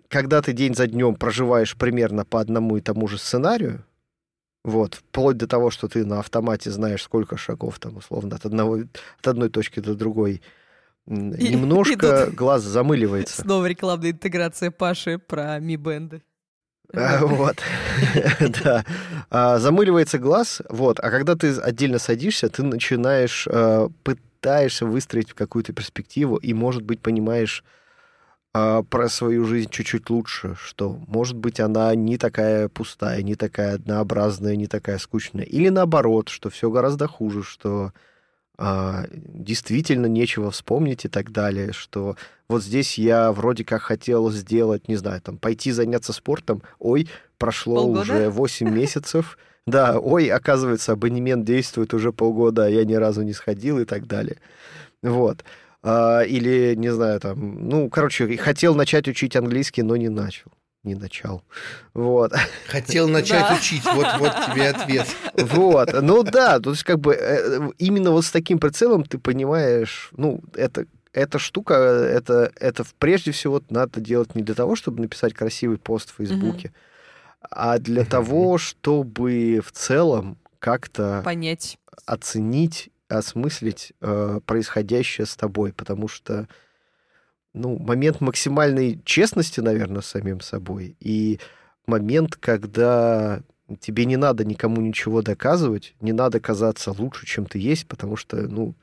когда 0.06 0.40
ты 0.40 0.52
день 0.52 0.76
за 0.76 0.86
днем 0.86 1.16
проживаешь 1.16 1.76
примерно 1.76 2.24
по 2.24 2.40
одному 2.40 2.76
и 2.76 2.80
тому 2.80 3.08
же 3.08 3.18
сценарию, 3.18 3.84
вот, 4.64 4.94
вплоть 4.94 5.36
до 5.36 5.46
того, 5.46 5.70
что 5.70 5.88
ты 5.88 6.04
на 6.04 6.20
автомате 6.20 6.70
знаешь, 6.70 7.02
сколько 7.02 7.36
шагов 7.36 7.78
там, 7.78 7.96
условно, 7.96 8.36
от, 8.36 8.46
одного, 8.46 8.78
от 9.20 9.28
одной 9.28 9.48
точки 9.48 9.80
до 9.80 9.94
другой. 9.94 10.42
И, 11.06 11.12
Немножко 11.12 12.28
и 12.30 12.30
глаз 12.30 12.62
замыливается. 12.62 13.42
Снова 13.42 13.66
рекламная 13.66 14.12
интеграция 14.12 14.70
Паши 14.70 15.18
про 15.18 15.58
ми-бенды. 15.58 16.22
А, 16.94 17.24
вот, 17.24 17.56
да. 18.62 18.84
А, 19.30 19.58
замыливается 19.58 20.18
глаз, 20.18 20.62
вот. 20.68 21.00
А 21.00 21.10
когда 21.10 21.34
ты 21.34 21.52
отдельно 21.56 21.98
садишься, 21.98 22.48
ты 22.48 22.62
начинаешь, 22.62 23.48
а, 23.50 23.88
пытаешься 24.04 24.86
выстроить 24.86 25.32
какую-то 25.32 25.72
перспективу 25.72 26.36
и, 26.36 26.52
может 26.52 26.82
быть, 26.82 27.00
понимаешь 27.00 27.64
а, 28.54 28.82
про 28.82 29.08
свою 29.08 29.44
жизнь 29.46 29.70
чуть-чуть 29.70 30.10
лучше, 30.10 30.56
что, 30.60 30.98
может 31.06 31.36
быть, 31.36 31.58
она 31.58 31.94
не 31.94 32.18
такая 32.18 32.68
пустая, 32.68 33.22
не 33.22 33.34
такая 33.34 33.76
однообразная, 33.76 34.56
не 34.56 34.66
такая 34.66 34.98
скучная. 34.98 35.44
Или 35.44 35.70
наоборот, 35.70 36.28
что 36.28 36.50
все 36.50 36.70
гораздо 36.70 37.08
хуже, 37.08 37.42
что 37.42 37.92
а, 38.58 39.06
действительно 39.10 40.06
нечего 40.06 40.50
вспомнить 40.50 41.06
и 41.06 41.08
так 41.08 41.32
далее, 41.32 41.72
что 41.72 42.16
вот 42.48 42.62
здесь 42.62 42.98
я 42.98 43.32
вроде 43.32 43.64
как 43.64 43.82
хотел 43.82 44.30
сделать, 44.30 44.86
не 44.86 44.96
знаю, 44.96 45.22
там, 45.22 45.38
пойти 45.38 45.72
заняться 45.72 46.12
спортом, 46.12 46.62
ой, 46.78 47.08
прошло 47.38 47.76
полгода? 47.76 48.00
уже 48.02 48.30
8 48.30 48.68
месяцев, 48.74 49.38
да, 49.66 49.98
ой, 49.98 50.28
оказывается, 50.28 50.92
абонемент 50.92 51.46
действует 51.46 51.94
уже 51.94 52.12
полгода, 52.12 52.66
а 52.66 52.68
я 52.68 52.84
ни 52.84 52.94
разу 52.94 53.22
не 53.22 53.32
сходил 53.32 53.78
и 53.78 53.86
так 53.86 54.06
далее. 54.06 54.36
Вот. 55.02 55.44
А, 55.82 56.22
или, 56.22 56.74
не 56.76 56.92
знаю, 56.92 57.18
там, 57.20 57.68
ну, 57.68 57.90
короче, 57.90 58.36
хотел 58.36 58.74
начать 58.74 59.08
учить 59.08 59.34
английский, 59.34 59.82
но 59.82 59.96
не 59.96 60.08
начал. 60.08 60.52
Не 60.84 60.94
начал. 60.94 61.42
Вот. 61.94 62.32
Хотел 62.66 63.08
начать 63.08 63.48
да. 63.48 63.56
учить, 63.56 63.84
вот, 63.84 64.06
вот 64.18 64.32
тебе 64.46 64.70
ответ. 64.70 65.06
Вот, 65.36 65.92
ну 66.02 66.22
да, 66.24 66.58
то 66.58 66.70
есть 66.70 66.82
как 66.82 66.98
бы 66.98 67.14
э, 67.14 67.70
именно 67.78 68.10
вот 68.10 68.24
с 68.24 68.30
таким 68.30 68.58
прицелом 68.58 69.04
ты 69.04 69.18
понимаешь, 69.18 70.10
ну, 70.16 70.40
это 70.54 70.86
эта 71.12 71.38
штука, 71.38 71.74
это, 71.74 72.50
это 72.58 72.84
прежде 72.98 73.32
всего 73.32 73.62
надо 73.68 74.00
делать 74.00 74.34
не 74.34 74.42
для 74.42 74.54
того, 74.54 74.76
чтобы 74.76 75.02
написать 75.02 75.34
красивый 75.34 75.78
пост 75.78 76.10
в 76.10 76.16
Фейсбуке, 76.16 76.68
mm-hmm. 76.68 77.46
а 77.50 77.78
для 77.78 78.04
того, 78.04 78.58
чтобы 78.58 79.60
в 79.64 79.72
целом 79.72 80.38
как-то 80.58 81.22
понять, 81.24 81.76
оценить 82.06 82.90
осмыслить 83.18 83.92
э, 84.00 84.40
происходящее 84.44 85.26
с 85.26 85.36
тобой, 85.36 85.72
потому 85.72 86.08
что 86.08 86.48
ну, 87.54 87.78
момент 87.78 88.20
максимальной 88.20 89.00
честности, 89.04 89.60
наверное, 89.60 90.00
с 90.00 90.06
самим 90.06 90.40
собой, 90.40 90.96
и 91.00 91.38
момент, 91.86 92.36
когда 92.36 93.42
тебе 93.80 94.04
не 94.04 94.16
надо 94.16 94.44
никому 94.44 94.80
ничего 94.80 95.22
доказывать, 95.22 95.94
не 96.00 96.12
надо 96.12 96.40
казаться 96.40 96.92
лучше, 96.92 97.26
чем 97.26 97.46
ты 97.46 97.58
есть, 97.58 97.86
потому 97.86 98.16
что, 98.16 98.36
ну, 98.36 98.74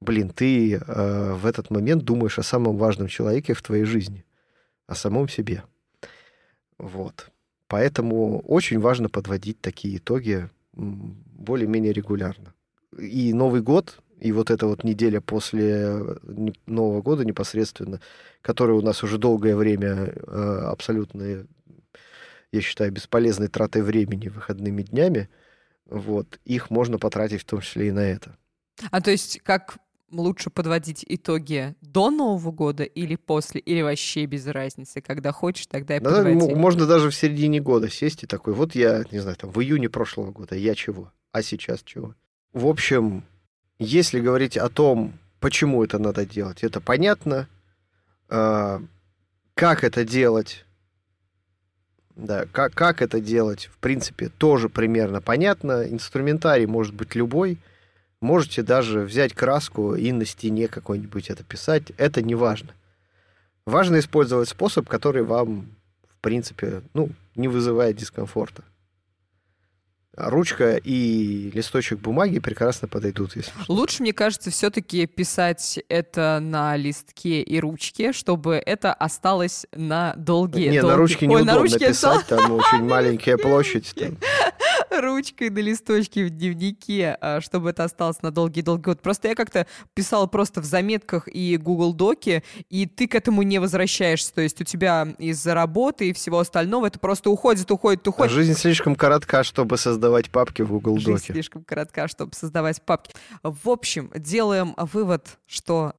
блин, 0.00 0.30
ты 0.30 0.74
э, 0.74 1.32
в 1.34 1.46
этот 1.46 1.70
момент 1.70 2.04
думаешь 2.04 2.38
о 2.38 2.42
самом 2.42 2.76
важном 2.76 3.08
человеке 3.08 3.54
в 3.54 3.62
твоей 3.62 3.84
жизни, 3.84 4.24
о 4.86 4.94
самом 4.94 5.28
себе. 5.28 5.64
Вот. 6.78 7.30
Поэтому 7.66 8.40
очень 8.40 8.78
важно 8.78 9.08
подводить 9.08 9.60
такие 9.60 9.96
итоги 9.96 10.48
более-менее 10.72 11.92
регулярно 11.92 12.54
и 12.98 13.32
Новый 13.32 13.62
год, 13.62 13.98
и 14.20 14.32
вот 14.32 14.50
эта 14.50 14.66
вот 14.66 14.84
неделя 14.84 15.20
после 15.20 16.18
Нового 16.66 17.02
года 17.02 17.24
непосредственно, 17.24 18.00
которая 18.40 18.76
у 18.76 18.82
нас 18.82 19.02
уже 19.02 19.18
долгое 19.18 19.56
время 19.56 20.12
э, 20.14 20.60
абсолютно, 20.66 21.44
я 22.52 22.60
считаю, 22.60 22.92
бесполезной 22.92 23.48
тратой 23.48 23.82
времени 23.82 24.28
выходными 24.28 24.82
днями, 24.82 25.28
вот, 25.86 26.38
их 26.44 26.70
можно 26.70 26.98
потратить 26.98 27.42
в 27.42 27.44
том 27.44 27.60
числе 27.60 27.88
и 27.88 27.92
на 27.92 28.00
это. 28.00 28.36
А 28.90 29.00
то 29.00 29.10
есть 29.10 29.40
как 29.42 29.76
лучше 30.12 30.50
подводить 30.50 31.04
итоги 31.08 31.74
до 31.80 32.10
Нового 32.10 32.52
года 32.52 32.84
или 32.84 33.16
после, 33.16 33.60
или 33.60 33.82
вообще 33.82 34.26
без 34.26 34.46
разницы, 34.46 35.00
когда 35.00 35.32
хочешь, 35.32 35.66
тогда 35.66 35.96
и 35.96 36.00
да, 36.00 36.22
подводи. 36.22 36.54
Можно 36.54 36.86
даже 36.86 37.10
в 37.10 37.14
середине 37.14 37.60
года 37.60 37.88
сесть 37.88 38.22
и 38.22 38.26
такой, 38.26 38.52
вот 38.52 38.74
я, 38.74 39.04
не 39.10 39.18
знаю, 39.18 39.36
там, 39.36 39.50
в 39.50 39.60
июне 39.60 39.88
прошлого 39.88 40.30
года, 40.30 40.54
я 40.54 40.74
чего, 40.74 41.12
а 41.32 41.42
сейчас 41.42 41.82
чего. 41.82 42.14
В 42.52 42.66
общем, 42.66 43.24
если 43.78 44.20
говорить 44.20 44.58
о 44.58 44.68
том, 44.68 45.14
почему 45.40 45.82
это 45.82 45.98
надо 45.98 46.26
делать, 46.26 46.62
это 46.62 46.80
понятно. 46.82 47.48
А, 48.28 48.82
как 49.54 49.84
это 49.84 50.04
делать, 50.04 50.66
да, 52.14 52.44
как, 52.52 52.74
как 52.74 53.00
это 53.00 53.20
делать, 53.20 53.70
в 53.72 53.78
принципе, 53.78 54.28
тоже 54.28 54.68
примерно 54.68 55.22
понятно. 55.22 55.84
Инструментарий 55.88 56.66
может 56.66 56.94
быть 56.94 57.14
любой. 57.14 57.58
Можете 58.20 58.62
даже 58.62 59.00
взять 59.00 59.32
краску 59.32 59.94
и 59.94 60.12
на 60.12 60.26
стене 60.26 60.68
какой-нибудь 60.68 61.30
это 61.30 61.42
писать. 61.44 61.90
Это 61.96 62.20
не 62.20 62.34
важно. 62.34 62.74
Важно 63.64 63.98
использовать 63.98 64.50
способ, 64.50 64.88
который 64.88 65.22
вам, 65.22 65.74
в 66.06 66.20
принципе, 66.20 66.82
ну, 66.92 67.08
не 67.34 67.48
вызывает 67.48 67.96
дискомфорта 67.96 68.62
ручка 70.16 70.76
и 70.76 71.50
листочек 71.54 71.98
бумаги 71.98 72.38
прекрасно 72.38 72.88
подойдут. 72.88 73.36
Если 73.36 73.52
Лучше, 73.68 74.02
мне 74.02 74.12
кажется, 74.12 74.50
все-таки 74.50 75.06
писать 75.06 75.80
это 75.88 76.38
на 76.40 76.76
листке 76.76 77.42
и 77.42 77.60
ручке, 77.60 78.12
чтобы 78.12 78.56
это 78.56 78.92
осталось 78.92 79.66
на 79.72 80.14
долгие 80.16 80.68
Не, 80.68 80.80
долгие... 80.80 80.92
на 80.92 80.96
ручке 80.96 81.26
неудобно 81.26 81.52
на 81.54 81.58
ручке 81.58 81.88
писать, 81.88 82.26
там 82.26 82.52
очень 82.52 82.84
маленькая 82.84 83.36
площадь. 83.36 83.94
Там. 83.94 84.18
ручкой 85.00 85.50
на 85.50 85.58
листочке 85.58 86.24
в 86.24 86.30
дневнике, 86.30 87.16
а, 87.20 87.40
чтобы 87.40 87.70
это 87.70 87.84
осталось 87.84 88.22
на 88.22 88.30
долгий-долгий 88.30 88.82
год. 88.82 89.00
Просто 89.00 89.28
я 89.28 89.34
как-то 89.34 89.66
писала 89.94 90.26
просто 90.26 90.60
в 90.60 90.64
заметках 90.64 91.28
и 91.28 91.56
Google 91.56 91.92
Доке, 91.92 92.42
и 92.68 92.86
ты 92.86 93.08
к 93.08 93.14
этому 93.14 93.42
не 93.42 93.58
возвращаешься. 93.58 94.34
То 94.34 94.40
есть 94.40 94.60
у 94.60 94.64
тебя 94.64 95.08
из-за 95.18 95.54
работы 95.54 96.10
и 96.10 96.12
всего 96.12 96.38
остального 96.38 96.86
это 96.86 96.98
просто 96.98 97.30
уходит, 97.30 97.70
уходит, 97.70 98.06
уходит. 98.06 98.32
Жизнь 98.32 98.54
слишком 98.54 98.94
коротка, 98.94 99.44
чтобы 99.44 99.76
создавать 99.76 100.30
папки 100.30 100.62
в 100.62 100.68
Google 100.68 100.96
Доке. 100.96 101.12
Жизнь 101.12 101.32
слишком 101.32 101.64
коротка, 101.64 102.08
чтобы 102.08 102.34
создавать 102.34 102.82
папки. 102.82 103.14
В 103.42 103.68
общем, 103.68 104.10
делаем 104.14 104.74
вывод, 104.76 105.38
что 105.46 105.94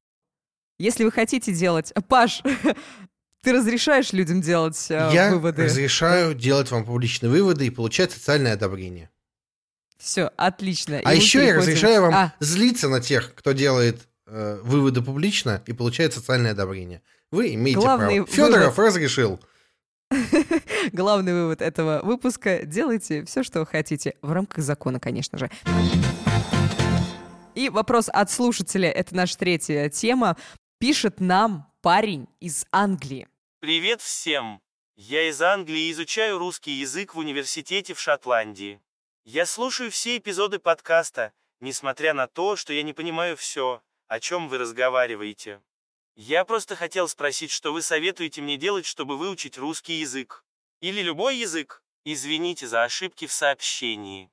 если 0.78 1.04
вы 1.04 1.12
хотите 1.12 1.52
делать... 1.52 1.92
Паш, 2.08 2.42
ты 3.44 3.52
разрешаешь 3.52 4.12
людям 4.12 4.40
делать 4.40 4.86
э, 4.90 5.10
Я 5.12 5.30
выводы? 5.30 5.62
Я 5.62 5.68
разрешаю 5.68 6.34
делать 6.34 6.70
вам 6.70 6.84
публичные 6.84 7.30
выводы 7.30 7.66
и 7.66 7.70
получать 7.70 8.10
социальное 8.10 8.54
одобрение. 8.54 9.10
Все, 9.98 10.30
отлично. 10.36 11.00
А 11.04 11.14
и 11.14 11.18
еще 11.18 11.40
переходим... 11.40 11.54
я 11.54 11.60
разрешаю 11.60 12.02
вам 12.02 12.14
а. 12.14 12.34
злиться 12.40 12.88
на 12.88 13.00
тех, 13.00 13.34
кто 13.34 13.52
делает 13.52 14.00
э, 14.26 14.60
выводы 14.62 15.02
публично 15.02 15.62
и 15.66 15.72
получает 15.72 16.14
социальное 16.14 16.52
одобрение. 16.52 17.02
Вы 17.30 17.54
имеете 17.54 17.80
Главный 17.80 18.16
право. 18.16 18.26
Федоров 18.26 18.76
вывод... 18.76 18.88
разрешил. 18.88 19.40
Главный 20.92 21.32
вывод 21.34 21.60
этого 21.60 22.00
выпуска– 22.02 22.60
делайте 22.64 23.24
все, 23.24 23.42
что 23.42 23.64
хотите, 23.66 24.14
в 24.22 24.32
рамках 24.32 24.64
закона, 24.64 24.98
конечно 25.00 25.38
же. 25.38 25.50
И 27.54 27.68
вопрос 27.68 28.08
от 28.12 28.30
слушателя, 28.30 28.90
это 28.90 29.14
наша 29.14 29.36
третья 29.38 29.88
тема. 29.88 30.36
Пишет 30.78 31.20
нам 31.20 31.70
парень 31.82 32.26
из 32.40 32.66
Англии. 32.72 33.28
Привет 33.64 34.02
всем! 34.02 34.60
Я 34.94 35.26
из 35.26 35.40
Англии 35.40 35.90
изучаю 35.90 36.36
русский 36.36 36.72
язык 36.72 37.14
в 37.14 37.18
университете 37.18 37.94
в 37.94 37.98
Шотландии. 37.98 38.78
Я 39.24 39.46
слушаю 39.46 39.90
все 39.90 40.18
эпизоды 40.18 40.58
подкаста, 40.58 41.32
несмотря 41.60 42.12
на 42.12 42.26
то, 42.26 42.56
что 42.56 42.74
я 42.74 42.82
не 42.82 42.92
понимаю 42.92 43.38
все, 43.38 43.80
о 44.06 44.20
чем 44.20 44.50
вы 44.50 44.58
разговариваете. 44.58 45.62
Я 46.14 46.44
просто 46.44 46.76
хотел 46.76 47.08
спросить, 47.08 47.50
что 47.50 47.72
вы 47.72 47.80
советуете 47.80 48.42
мне 48.42 48.58
делать, 48.58 48.84
чтобы 48.84 49.16
выучить 49.16 49.56
русский 49.56 49.94
язык. 49.94 50.44
Или 50.82 51.00
любой 51.00 51.38
язык. 51.38 51.82
Извините 52.04 52.68
за 52.68 52.84
ошибки 52.84 53.26
в 53.26 53.32
сообщении. 53.32 54.30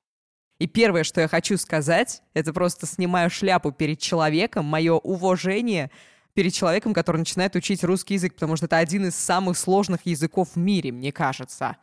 И 0.58 0.66
первое, 0.66 1.04
что 1.04 1.22
я 1.22 1.28
хочу 1.28 1.56
сказать, 1.56 2.20
это 2.34 2.52
просто 2.52 2.86
снимаю 2.86 3.30
шляпу 3.30 3.72
перед 3.72 3.98
человеком, 3.98 4.66
мое 4.66 4.92
уважение– 4.92 5.90
перед 6.34 6.52
человеком, 6.54 6.94
который 6.94 7.18
начинает 7.18 7.54
учить 7.56 7.84
русский 7.84 8.14
язык, 8.14 8.34
потому 8.34 8.56
что 8.56 8.66
это 8.66 8.78
один 8.78 9.06
из 9.06 9.14
самых 9.14 9.56
сложных 9.56 10.06
языков 10.06 10.50
в 10.54 10.58
мире, 10.58 10.92
мне 10.92 11.12
кажется. 11.12 11.76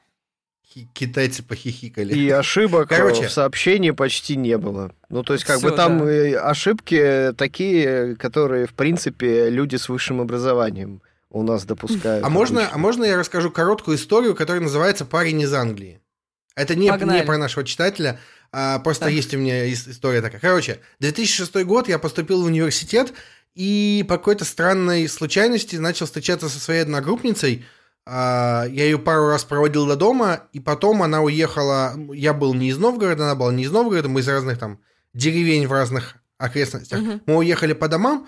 Китайцы 0.94 1.42
похихикали. 1.42 2.14
И 2.14 2.30
ошибок 2.30 2.90
Короче. 2.90 3.28
в 3.28 3.32
сообщении 3.32 3.90
почти 3.90 4.36
не 4.36 4.58
было. 4.58 4.94
Ну, 5.10 5.24
то 5.24 5.34
есть, 5.34 5.44
как 5.44 5.58
Всё, 5.58 5.70
бы 5.70 5.76
там 5.76 6.06
да. 6.06 6.48
ошибки 6.48 7.34
такие, 7.36 8.16
которые, 8.18 8.68
в 8.68 8.74
принципе, 8.76 9.50
люди 9.50 9.78
с 9.78 9.90
высшим 9.90 10.22
образованием 10.22 11.02
у 11.32 11.42
нас 11.42 11.66
допускают. 11.66 12.24
А 12.24 12.30
можно, 12.30 12.70
а 12.72 12.78
можно 12.78 13.04
я 13.04 13.18
расскажу 13.18 13.50
короткую 13.50 13.98
историю, 13.98 14.36
которая 14.36 14.62
называется 14.62 15.06
«Парень 15.06 15.42
из 15.42 15.54
Англии»? 15.54 16.02
Это 16.56 16.76
не, 16.76 16.90
не 16.90 17.24
про 17.24 17.38
нашего 17.38 17.66
читателя, 17.66 18.20
а 18.52 18.80
просто 18.80 19.06
так. 19.06 19.14
есть 19.14 19.34
у 19.34 19.38
меня 19.38 19.72
история 19.72 20.22
такая. 20.22 20.42
Короче, 20.42 20.80
2006 21.00 21.64
год 21.64 21.88
я 21.88 22.00
поступил 22.00 22.42
в 22.42 22.46
университет, 22.46 23.14
и 23.56 24.06
по 24.08 24.18
какой-то 24.18 24.46
странной 24.46 25.08
случайности 25.08 25.76
начал 25.76 26.06
встречаться 26.06 26.50
со 26.50 26.60
своей 26.60 26.82
одногруппницей. 26.82 27.66
А, 28.06 28.66
я 28.70 28.86
ее 28.86 28.98
пару 28.98 29.28
раз 29.28 29.44
проводил 29.44 29.86
до 29.86 29.96
дома, 29.96 30.44
и 30.54 30.60
потом 30.60 31.04
она 31.04 31.22
уехала. 31.22 31.94
Я 32.14 32.34
был 32.34 32.54
не 32.54 32.70
из 32.70 32.78
Новгорода, 32.78 33.26
она 33.26 33.36
была 33.36 33.52
не 33.52 33.64
из 33.64 33.72
Новгорода, 33.72 34.10
мы 34.10 34.22
из 34.22 34.28
разных 34.28 34.58
там 34.58 34.80
деревень 35.14 35.68
в 35.68 35.72
разных 35.72 36.16
окрестностях. 36.38 37.02
Угу. 37.02 37.22
Мы 37.26 37.36
уехали 37.38 37.74
по 37.74 37.88
домам, 37.88 38.28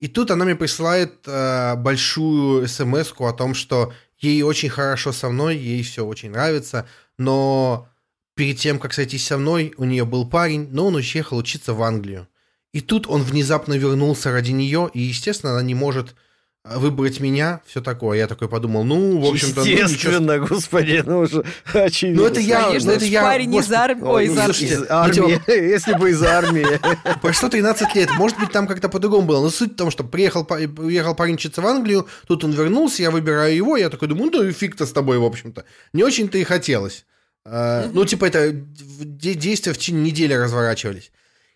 и 0.00 0.08
тут 0.08 0.30
она 0.30 0.44
мне 0.44 0.56
присылает 0.56 1.20
э, 1.26 1.76
большую 1.76 2.66
смс 2.66 3.12
о 3.18 3.32
том, 3.32 3.54
что 3.54 3.92
ей 4.18 4.42
очень 4.42 4.70
хорошо 4.70 5.12
со 5.12 5.28
мной, 5.28 5.56
ей 5.56 5.82
все 5.82 6.04
очень 6.04 6.30
нравится, 6.30 6.88
но 7.18 7.88
перед 8.34 8.58
тем, 8.58 8.78
как 8.78 8.94
сойтись 8.94 9.26
со 9.26 9.36
мной, 9.36 9.74
у 9.76 9.84
нее 9.84 10.06
был 10.06 10.28
парень, 10.28 10.68
но 10.72 10.86
он 10.86 10.94
уехал 10.94 11.36
учиться 11.36 11.74
в 11.74 11.82
Англию. 11.82 12.26
И 12.72 12.80
тут 12.80 13.06
он 13.08 13.22
внезапно 13.22 13.74
вернулся 13.74 14.30
ради 14.30 14.52
нее, 14.52 14.90
и, 14.94 15.00
естественно, 15.00 15.52
она 15.52 15.62
не 15.62 15.74
может 15.74 16.14
а, 16.62 16.78
выбрать 16.78 17.20
меня, 17.20 17.62
все 17.66 17.80
такое. 17.80 18.18
Я 18.18 18.28
такой 18.28 18.48
подумал, 18.48 18.84
ну, 18.84 19.18
в 19.18 19.24
общем-то... 19.24 19.62
Естественно, 19.62 20.36
ну, 20.36 20.46
господи, 20.46 21.02
ну 21.04 21.20
уже 21.20 21.42
очевидно. 21.72 22.22
Ну, 22.22 22.28
это 22.28 22.38
я... 22.38 22.64
Конечно, 22.64 22.90
ну, 22.90 22.96
это 22.96 23.04
я 23.06 23.22
парень 23.22 23.50
господи, 23.50 23.66
из 23.66 23.72
армии. 23.72 24.04
Ой, 24.04 24.26
из, 24.26 24.38
армии. 24.38 24.64
из 24.64 24.90
армии. 24.90 25.70
Если 25.70 25.94
бы 25.94 26.10
из 26.10 26.22
армии. 26.22 26.66
Прошло 27.22 27.48
13 27.48 27.94
лет. 27.96 28.10
Может 28.16 28.38
быть, 28.38 28.52
там 28.52 28.66
как-то 28.66 28.88
по-другому 28.90 29.26
было. 29.26 29.42
Но 29.42 29.50
суть 29.50 29.72
в 29.72 29.76
том, 29.76 29.90
что 29.90 30.04
приехал, 30.04 30.46
уехал 30.78 31.14
парень 31.14 31.34
учиться 31.34 31.62
в 31.62 31.66
Англию, 31.66 32.06
тут 32.28 32.44
он 32.44 32.52
вернулся, 32.52 33.02
я 33.02 33.10
выбираю 33.10 33.56
его, 33.56 33.76
я 33.78 33.88
такой 33.88 34.08
думаю, 34.08 34.30
ну, 34.30 34.52
фиг-то 34.52 34.84
с 34.84 34.92
тобой, 34.92 35.18
в 35.18 35.24
общем-то. 35.24 35.64
Не 35.94 36.04
очень-то 36.04 36.38
и 36.38 36.44
хотелось. 36.44 37.06
Uh, 37.46 37.90
ну, 37.94 38.04
типа, 38.04 38.26
это 38.26 38.52
действия 38.52 39.72
в 39.72 39.78
течение 39.78 40.02
недели 40.02 40.34
разворачивались. 40.34 41.10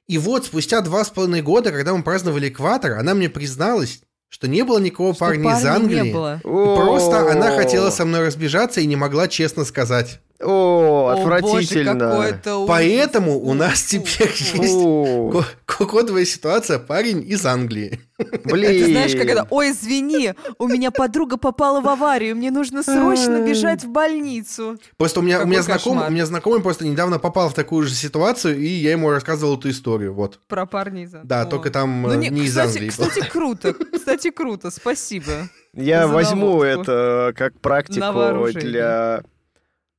И 0.06 0.18
вот 0.18 0.44
спустя 0.44 0.80
два 0.80 1.04
с 1.04 1.10
половиной 1.10 1.42
года, 1.42 1.72
когда 1.72 1.94
мы 1.94 2.02
праздновали 2.02 2.48
экватор, 2.48 2.98
она 2.98 3.14
мне 3.14 3.30
призналась, 3.30 4.00
что 4.28 4.48
не 4.48 4.62
было 4.62 4.78
никакого 4.78 5.14
что 5.14 5.24
парня 5.24 5.56
из 5.56 5.64
Англии. 5.64 6.02
Не 6.02 6.12
было. 6.12 6.40
Просто 6.42 7.30
она 7.30 7.56
хотела 7.56 7.90
со 7.90 8.04
мной 8.04 8.26
разбежаться 8.26 8.80
и 8.80 8.86
не 8.86 8.96
могла 8.96 9.28
честно 9.28 9.64
сказать. 9.64 10.20
О, 10.44 11.08
отвратительно. 11.08 12.12
О, 12.12 12.16
боже, 12.16 12.66
Поэтому 12.66 13.38
у 13.38 13.54
нас 13.54 13.82
теперь 13.82 14.30
есть 14.30 15.44
кодовая 15.66 16.24
ситуация 16.24 16.78
парень 16.78 17.24
из 17.26 17.44
Англии. 17.46 18.00
Блин. 18.44 18.70
Это 18.70 18.90
знаешь, 18.90 19.16
когда, 19.16 19.46
ой, 19.50 19.70
извини, 19.70 20.34
у 20.58 20.68
меня 20.68 20.90
подруга 20.90 21.36
попала 21.36 21.80
в 21.80 21.88
аварию, 21.88 22.36
мне 22.36 22.50
нужно 22.50 22.82
срочно 22.82 23.40
бежать 23.40 23.84
в 23.84 23.88
больницу. 23.88 24.78
Просто 24.96 25.20
у 25.20 25.22
меня, 25.22 25.42
у 25.42 25.46
меня, 25.46 25.62
знакомый, 25.62 26.06
у 26.06 26.10
меня 26.10 26.26
знакомый 26.26 26.60
просто 26.60 26.86
недавно 26.86 27.18
попал 27.18 27.48
в 27.48 27.54
такую 27.54 27.86
же 27.86 27.94
ситуацию, 27.94 28.58
и 28.58 28.66
я 28.66 28.92
ему 28.92 29.10
рассказывал 29.10 29.58
эту 29.58 29.70
историю, 29.70 30.14
вот. 30.14 30.38
Про 30.46 30.66
парня 30.66 31.04
из 31.04 31.14
Англии. 31.14 31.28
Да, 31.28 31.42
О. 31.42 31.46
только 31.46 31.70
там 31.70 32.02
ну, 32.02 32.14
не, 32.14 32.28
не 32.28 32.46
кстати, 32.46 32.48
из 32.48 32.58
Англии. 32.58 32.88
Кстати, 32.90 33.28
круто, 33.30 33.74
кстати, 33.92 34.30
круто, 34.30 34.70
спасибо. 34.70 35.48
Я 35.72 36.06
возьму 36.06 36.62
это 36.62 37.32
как 37.36 37.58
практику 37.60 38.48
для 38.52 39.22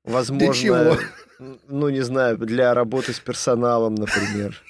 Возможно, 0.06 0.38
для 0.40 0.54
чего? 0.54 0.98
ну 1.68 1.90
не 1.90 2.02
знаю, 2.02 2.38
для 2.38 2.74
работы 2.74 3.14
с 3.14 3.20
персоналом, 3.20 3.96
например. 3.96 4.62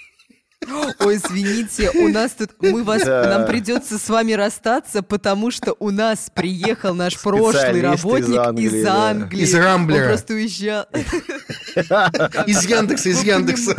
Ой, 1.00 1.18
извините, 1.18 1.92
у 1.92 2.08
нас 2.08 2.32
тут 2.32 2.52
мы 2.60 2.84
вас 2.84 3.04
да. 3.04 3.30
нам 3.30 3.46
придется 3.46 4.00
с 4.00 4.10
вами 4.10 4.34
расстаться, 4.34 5.04
потому 5.04 5.52
что 5.52 5.76
у 5.80 5.92
нас 5.92 6.32
приехал 6.34 6.96
наш 6.96 7.22
прошлый 7.22 7.82
работник 7.82 8.30
из 8.30 8.36
Англии. 8.36 8.66
Из, 8.66 8.86
Англии. 8.88 9.42
из 9.42 9.54
Рамблера. 9.54 10.02
Он 10.02 10.08
просто 10.10 10.34
уезжал. 10.34 10.86
Из 12.48 12.66
Яндекса, 12.66 13.10
из 13.10 13.22
Яндекса. 13.22 13.76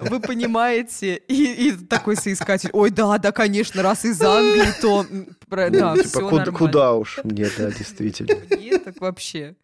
Вы 0.00 0.18
понимаете? 0.18 1.16
И, 1.16 1.68
и 1.68 1.72
такой 1.72 2.16
соискатель. 2.16 2.70
Ой, 2.72 2.90
да, 2.90 3.18
да, 3.18 3.32
конечно, 3.32 3.82
раз 3.82 4.06
из 4.06 4.20
Англии, 4.22 4.72
то 4.80 5.04
да, 5.50 5.94
типа, 5.94 6.20
куда, 6.30 6.46
куда 6.46 6.92
уж 6.94 7.20
мне, 7.22 7.46
да, 7.58 7.70
действительно. 7.70 8.34
Нет, 8.56 8.84
так 8.84 8.98
вообще. 8.98 9.56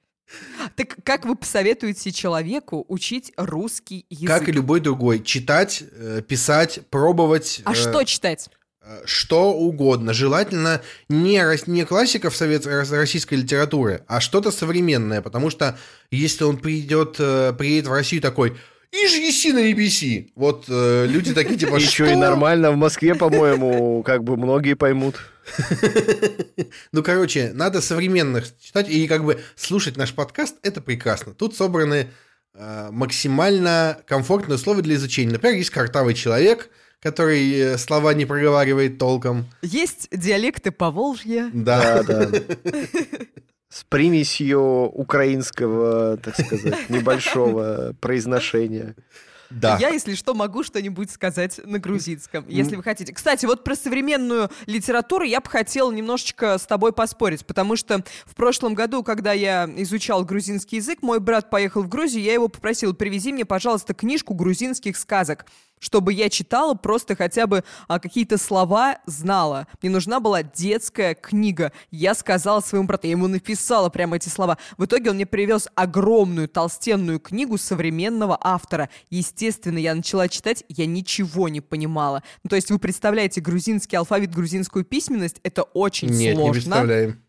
Так 0.77 0.97
как 1.05 1.25
вы 1.25 1.37
посоветуете 1.37 2.13
человеку 2.13 2.85
учить 2.89 3.33
русский 3.37 4.07
язык? 4.11 4.29
Как 4.29 4.49
и 4.49 4.53
любой 4.53 4.81
другой. 4.81 5.23
Читать, 5.23 5.83
э, 5.93 6.23
писать, 6.27 6.81
пробовать. 6.91 7.63
А 7.65 7.73
э, 7.73 7.75
что 7.75 8.05
читать? 8.05 8.49
Э, 8.83 9.01
что 9.05 9.53
угодно. 9.53 10.13
Желательно 10.13 10.83
не, 11.09 11.43
не 11.71 11.85
классиков 11.85 12.37
совет, 12.37 12.67
российской 12.67 13.35
литературы, 13.35 14.05
а 14.07 14.21
что-то 14.21 14.51
современное. 14.51 15.23
Потому 15.23 15.51
что 15.51 15.79
если 16.11 16.45
он 16.45 16.59
придет, 16.59 17.17
приедет 17.17 17.87
в 17.87 17.93
Россию 17.93 18.23
такой... 18.23 18.57
Иж 18.93 19.13
еси 19.15 19.53
на 19.53 19.71
EBC. 19.71 20.33
Вот 20.35 20.65
э, 20.69 21.07
люди 21.07 21.33
такие 21.33 21.57
типа... 21.57 21.77
Еще 21.77 22.13
и 22.13 22.17
нормально 22.17 22.73
в 22.73 22.77
Москве, 22.77 23.15
по-моему, 23.15 24.03
как 24.03 24.25
бы 24.25 24.37
многие 24.37 24.75
поймут. 24.75 25.15
Ну, 26.93 27.03
короче, 27.03 27.53
надо 27.55 27.81
современных 27.81 28.47
читать 28.59 28.89
и 28.89 29.07
как 29.07 29.25
бы 29.25 29.41
слушать 29.57 29.97
наш 29.97 30.13
подкаст, 30.15 30.57
это 30.63 30.81
прекрасно. 30.81 31.35
Тут 31.35 31.57
собраны 31.57 32.09
э, 32.55 32.89
максимально 32.91 33.99
комфортные 34.07 34.57
условия 34.57 34.83
для 34.83 34.97
изучения. 34.97 35.33
Например, 35.33 35.57
есть 35.57 35.71
картавый 35.71 36.15
человек, 36.15 36.71
который 37.01 37.51
э, 37.53 37.79
слова 37.79 38.15
не 38.15 38.27
проговаривает 38.27 38.99
толком. 38.99 39.47
Есть 39.63 40.09
диалекты 40.13 40.71
Поволжья. 40.71 41.51
Да, 41.53 42.03
да. 42.03 42.29
С 43.69 43.85
примесью 43.85 44.61
украинского, 44.61 46.17
так 46.17 46.35
сказать, 46.35 46.91
небольшого 46.91 47.95
произношения. 48.01 48.97
Да. 49.51 49.77
Я, 49.79 49.89
если 49.89 50.15
что, 50.15 50.35
могу 50.35 50.63
что-нибудь 50.63 51.11
сказать 51.11 51.61
на 51.65 51.79
грузинском, 51.79 52.45
если 52.49 52.77
вы 52.77 52.83
хотите. 52.83 53.13
Кстати, 53.13 53.47
вот 53.47 53.65
про 53.65 53.75
современную 53.75 54.51
литературу 54.67 55.25
я 55.25 55.41
бы 55.41 55.49
хотела 55.49 55.91
немножечко 55.91 56.57
с 56.57 56.67
тобой 56.67 56.93
поспорить, 56.93 57.45
потому 57.45 57.77
что 57.77 58.05
в 58.25 58.35
прошлом 58.35 58.75
году, 58.75 59.03
когда 59.03 59.33
я 59.33 59.69
изучал 59.77 60.25
грузинский 60.25 60.77
язык, 60.77 61.03
мой 61.03 61.21
брат 61.21 61.51
поехал 61.51 61.83
в 61.83 61.89
Грузию, 61.89 62.23
я 62.23 62.35
его 62.35 62.49
попросил, 62.49 62.95
привези 62.95 63.33
мне, 63.33 63.45
пожалуйста, 63.45 63.95
книжку 63.95 64.35
грузинских 64.35 64.97
сказок 64.97 65.47
чтобы 65.81 66.13
я 66.13 66.29
читала, 66.29 66.75
просто 66.75 67.17
хотя 67.17 67.47
бы 67.49 67.65
а, 67.89 67.99
какие-то 67.99 68.39
слова 68.39 68.99
знала. 69.07 69.67
Мне 69.83 69.91
нужна 69.91 70.21
была 70.21 70.43
детская 70.45 71.15
книга. 71.15 71.73
Я 71.91 72.15
сказала 72.15 72.61
своему 72.61 72.87
брату, 72.87 73.09
я 73.09 73.13
ему 73.13 73.27
написала 73.27 73.89
прямо 73.89 74.17
эти 74.17 74.29
слова. 74.29 74.59
В 74.79 74.85
итоге 74.85 75.11
он 75.11 75.17
мне 75.17 75.27
привез 75.27 75.69
огромную 75.75 76.49
толстенную 76.49 77.19
книгу 77.19 77.59
современного 77.59 78.39
автора. 78.41 78.89
Естественно, 79.09 79.79
я 79.79 79.95
начала 79.95 80.29
читать, 80.29 80.65
я 80.69 80.87
ничего 80.87 81.49
не 81.49 81.61
понимала. 81.61 82.23
Ну, 82.45 82.51
то 82.51 82.57
есть 82.57 82.71
вы 82.71 82.79
представляете 82.79 83.41
грузинский 83.41 83.97
алфавит, 83.97 84.33
грузинскую 84.33 84.85
письменность, 84.85 85.41
это 85.43 85.63
очень 85.63 86.09
Нет, 86.09 86.37
сложно. 86.37 86.47
Не 86.47 86.53
представляем. 86.53 87.23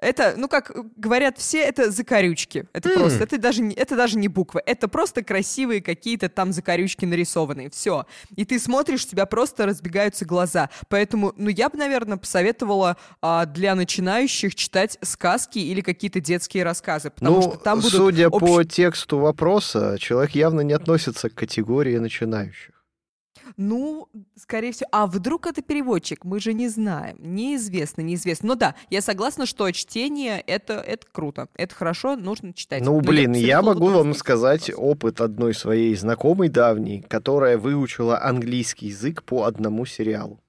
Это, 0.00 0.34
ну 0.36 0.48
как 0.48 0.72
говорят 0.96 1.38
все, 1.38 1.58
это 1.58 1.90
закорючки. 1.90 2.66
Это 2.72 2.88
mm. 2.88 2.94
просто, 2.94 3.24
это 3.24 3.38
даже, 3.38 3.62
не, 3.62 3.74
это 3.74 3.96
даже 3.96 4.18
не 4.18 4.28
буквы. 4.28 4.62
Это 4.64 4.88
просто 4.88 5.22
красивые 5.22 5.82
какие-то 5.82 6.28
там 6.28 6.52
закорючки 6.52 7.04
нарисованные. 7.04 7.70
Все. 7.70 8.06
И 8.36 8.44
ты 8.44 8.58
смотришь, 8.58 9.04
у 9.04 9.08
тебя 9.08 9.26
просто 9.26 9.66
разбегаются 9.66 10.24
глаза. 10.24 10.70
Поэтому, 10.88 11.32
ну 11.36 11.48
я 11.48 11.68
бы, 11.68 11.78
наверное, 11.78 12.16
посоветовала 12.16 12.96
а, 13.20 13.46
для 13.46 13.74
начинающих 13.74 14.54
читать 14.54 14.98
сказки 15.02 15.58
или 15.58 15.80
какие-то 15.80 16.20
детские 16.20 16.64
рассказы. 16.64 17.10
Потому 17.10 17.36
ну, 17.36 17.42
что 17.42 17.56
там 17.58 17.80
будут 17.80 17.92
судя 17.92 18.28
общ... 18.28 18.40
по 18.40 18.64
тексту 18.64 19.18
вопроса, 19.18 19.96
человек 19.98 20.32
явно 20.32 20.62
не 20.62 20.72
относится 20.72 21.28
к 21.28 21.34
категории 21.34 21.98
начинающих. 21.98 22.79
Ну, 23.56 24.08
скорее 24.36 24.72
всего. 24.72 24.88
А 24.92 25.06
вдруг 25.06 25.46
это 25.46 25.62
переводчик? 25.62 26.24
Мы 26.24 26.40
же 26.40 26.52
не 26.52 26.68
знаем. 26.68 27.16
Неизвестно, 27.20 28.02
неизвестно. 28.02 28.48
Но 28.48 28.54
да, 28.54 28.74
я 28.90 29.00
согласна, 29.02 29.46
что 29.46 29.70
чтение 29.70 30.40
это, 30.40 30.74
это 30.74 31.06
круто. 31.10 31.48
Это 31.54 31.74
хорошо, 31.74 32.16
нужно 32.16 32.52
читать. 32.52 32.82
Ну, 32.82 33.00
блин, 33.00 33.32
я, 33.32 33.46
я 33.46 33.62
могу 33.62 33.88
вам 33.88 34.14
сказать 34.14 34.68
вопрос. 34.68 34.90
опыт 34.90 35.20
одной 35.20 35.54
своей 35.54 35.94
знакомой 35.94 36.48
давней, 36.48 37.02
которая 37.02 37.58
выучила 37.58 38.22
английский 38.22 38.86
язык 38.86 39.22
по 39.22 39.44
одному 39.44 39.86
сериалу. 39.86 40.40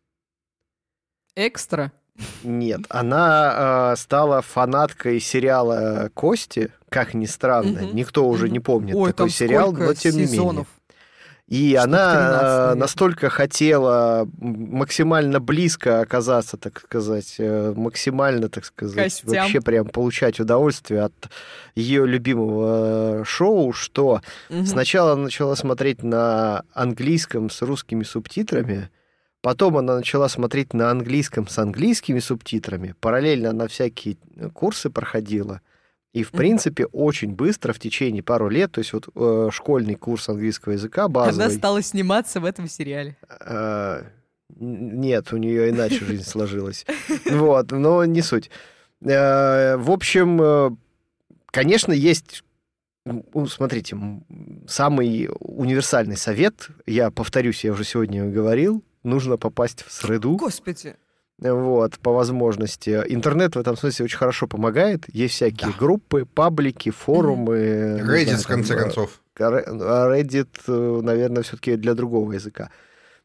Экстра? 1.35 1.91
Нет, 2.43 2.81
она 2.89 3.93
э, 3.93 3.95
стала 3.97 4.41
фанаткой 4.41 5.19
сериала 5.19 6.09
Кости, 6.13 6.71
как 6.89 7.13
ни 7.13 7.25
странно. 7.25 7.89
Никто 7.93 8.27
уже 8.27 8.49
не 8.49 8.59
помнит 8.59 8.95
Ой, 8.95 9.11
такой 9.11 9.29
сериал, 9.29 9.71
но 9.71 9.93
тем 9.93 10.11
сезонов? 10.13 10.27
не 10.27 10.37
менее. 10.37 10.65
И 11.51 11.71
Штук 11.71 11.83
она 11.83 12.69
13, 12.69 12.79
настолько 12.79 13.29
хотела 13.29 14.25
максимально 14.39 15.41
близко 15.41 15.99
оказаться, 15.99 16.55
так 16.55 16.79
сказать, 16.79 17.35
э, 17.39 17.73
максимально, 17.75 18.47
так 18.47 18.63
сказать, 18.63 18.95
Костям. 19.21 19.43
вообще 19.43 19.59
прям 19.59 19.87
получать 19.87 20.39
удовольствие 20.39 21.01
от 21.01 21.29
ее 21.75 22.07
любимого 22.07 23.25
шоу, 23.25 23.73
что 23.73 24.21
угу. 24.49 24.65
сначала 24.65 25.15
начала 25.15 25.55
смотреть 25.55 26.03
на 26.03 26.63
английском 26.73 27.49
с 27.49 27.61
русскими 27.61 28.03
субтитрами, 28.03 28.89
Потом 29.41 29.75
она 29.77 29.95
начала 29.95 30.27
смотреть 30.27 30.75
на 30.75 30.91
английском 30.91 31.47
с 31.47 31.57
английскими 31.57 32.19
субтитрами. 32.19 32.93
Параллельно 32.99 33.49
она 33.49 33.67
всякие 33.67 34.17
курсы 34.53 34.91
проходила. 34.91 35.61
И, 36.13 36.23
в 36.23 36.31
принципе, 36.31 36.85
очень 36.87 37.33
быстро, 37.33 37.71
в 37.71 37.79
течение 37.79 38.21
пару 38.21 38.49
лет, 38.49 38.73
то 38.73 38.79
есть 38.79 38.91
вот 38.91 39.07
э, 39.15 39.49
школьный 39.51 39.95
курс 39.95 40.27
английского 40.27 40.73
языка 40.73 41.07
базовый... 41.07 41.45
Она 41.45 41.53
стала 41.53 41.81
сниматься 41.81 42.41
в 42.41 42.45
этом 42.45 42.67
сериале. 42.67 43.15
Э, 43.39 44.03
нет, 44.59 45.31
у 45.31 45.37
нее 45.37 45.69
иначе 45.69 46.03
жизнь 46.03 46.25
сложилась. 46.25 46.85
Вот, 47.29 47.71
но 47.71 48.03
не 48.03 48.21
суть. 48.21 48.49
Э, 49.01 49.77
в 49.77 49.89
общем, 49.89 50.41
э, 50.41 50.71
конечно, 51.45 51.93
есть... 51.93 52.43
Смотрите, 53.47 53.97
самый 54.67 55.29
универсальный 55.39 56.17
совет, 56.17 56.67
я 56.85 57.09
повторюсь, 57.09 57.63
я 57.63 57.71
уже 57.71 57.83
сегодня 57.83 58.29
говорил, 58.29 58.83
нужно 59.03 59.37
попасть 59.37 59.83
в 59.83 59.91
среду. 59.91 60.35
Господи! 60.35 60.95
Вот, 61.41 61.97
по 61.99 62.11
возможности. 62.11 63.03
Интернет 63.07 63.55
в 63.55 63.59
этом 63.59 63.75
смысле 63.75 64.05
очень 64.05 64.17
хорошо 64.17 64.47
помогает. 64.47 65.05
Есть 65.11 65.33
всякие 65.35 65.71
да. 65.71 65.77
группы, 65.77 66.25
паблики, 66.25 66.91
форумы. 66.91 67.99
Reddit, 67.99 68.25
знаю, 68.25 68.39
в 68.39 68.47
конце 68.47 68.73
там, 68.75 68.83
концов. 68.83 69.21
Reddit, 69.35 70.49
э, 70.67 71.01
наверное, 71.01 71.41
все-таки 71.41 71.77
для 71.77 71.95
другого 71.95 72.33
языка. 72.33 72.69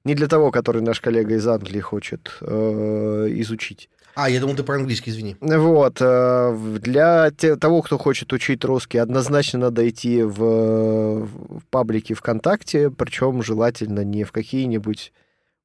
Не 0.04 0.14
для 0.14 0.28
того, 0.28 0.50
который 0.50 0.80
наш 0.80 1.00
коллега 1.00 1.34
из 1.34 1.46
Англии 1.46 1.80
хочет 1.80 2.32
э, 2.40 3.26
изучить. 3.40 3.90
А, 4.14 4.30
я 4.30 4.40
думал, 4.40 4.56
ты 4.56 4.62
про 4.62 4.76
английский, 4.76 5.10
извини. 5.10 5.36
Вот. 5.42 5.98
Э, 6.00 6.56
для 6.80 7.30
того, 7.30 7.82
кто 7.82 7.98
хочет 7.98 8.32
учить 8.32 8.64
русский, 8.64 8.96
однозначно 8.96 9.58
надо 9.58 9.86
идти 9.86 10.22
в, 10.22 11.26
в 11.26 11.62
паблики 11.68 12.14
ВКонтакте, 12.14 12.90
причем 12.90 13.42
желательно 13.42 14.04
не 14.04 14.24
в 14.24 14.32
какие-нибудь 14.32 15.12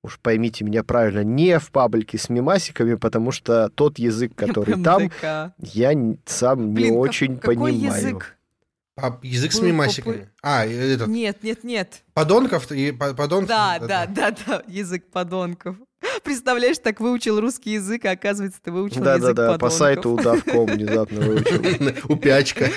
уж 0.03 0.19
поймите 0.19 0.63
меня 0.63 0.83
правильно, 0.83 1.23
не 1.23 1.59
в 1.59 1.71
паблике 1.71 2.17
с 2.17 2.29
мемасиками, 2.29 2.95
потому 2.95 3.31
что 3.31 3.69
тот 3.69 3.99
язык, 3.99 4.33
который 4.35 4.81
там, 4.83 5.11
я 5.59 5.93
сам 6.25 6.73
Блин, 6.73 6.91
не 6.91 6.97
очень 6.97 7.35
как, 7.35 7.45
понимаю. 7.45 7.75
Язык? 7.75 8.37
А, 8.97 9.17
язык 9.23 9.53
с 9.53 9.61
мемасиками. 9.61 10.29
А, 10.41 10.65
этот... 10.65 11.07
Нет, 11.07 11.43
нет, 11.43 11.63
нет. 11.63 12.03
Подонков? 12.13 12.71
И, 12.71 12.91
подонков? 12.91 13.47
Да, 13.47 13.79
да, 13.79 14.05
да, 14.05 14.35
да, 14.45 14.63
язык 14.67 15.05
подонков. 15.11 15.77
Представляешь, 16.23 16.77
так 16.79 16.99
выучил 16.99 17.39
русский 17.39 17.71
язык, 17.73 18.05
а 18.05 18.11
оказывается, 18.11 18.59
ты 18.61 18.71
выучил 18.71 19.01
да, 19.01 19.15
язык 19.15 19.35
Да, 19.35 19.45
да, 19.45 19.51
да, 19.53 19.57
по 19.59 19.69
сайту 19.69 20.11
удавком 20.13 20.65
внезапно 20.65 21.21
выучил. 21.21 21.93
Упячка. 22.09 22.69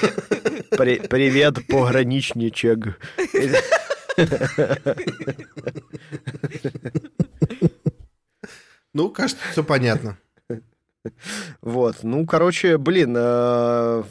Привет, 0.70 1.66
пограничничек. 1.66 2.98
Ну, 8.94 9.10
кажется, 9.10 9.42
все 9.50 9.64
понятно. 9.64 10.16
Вот, 11.60 11.96
ну, 12.02 12.24
короче, 12.24 12.78
блин, 12.78 13.14
э, 13.16 14.02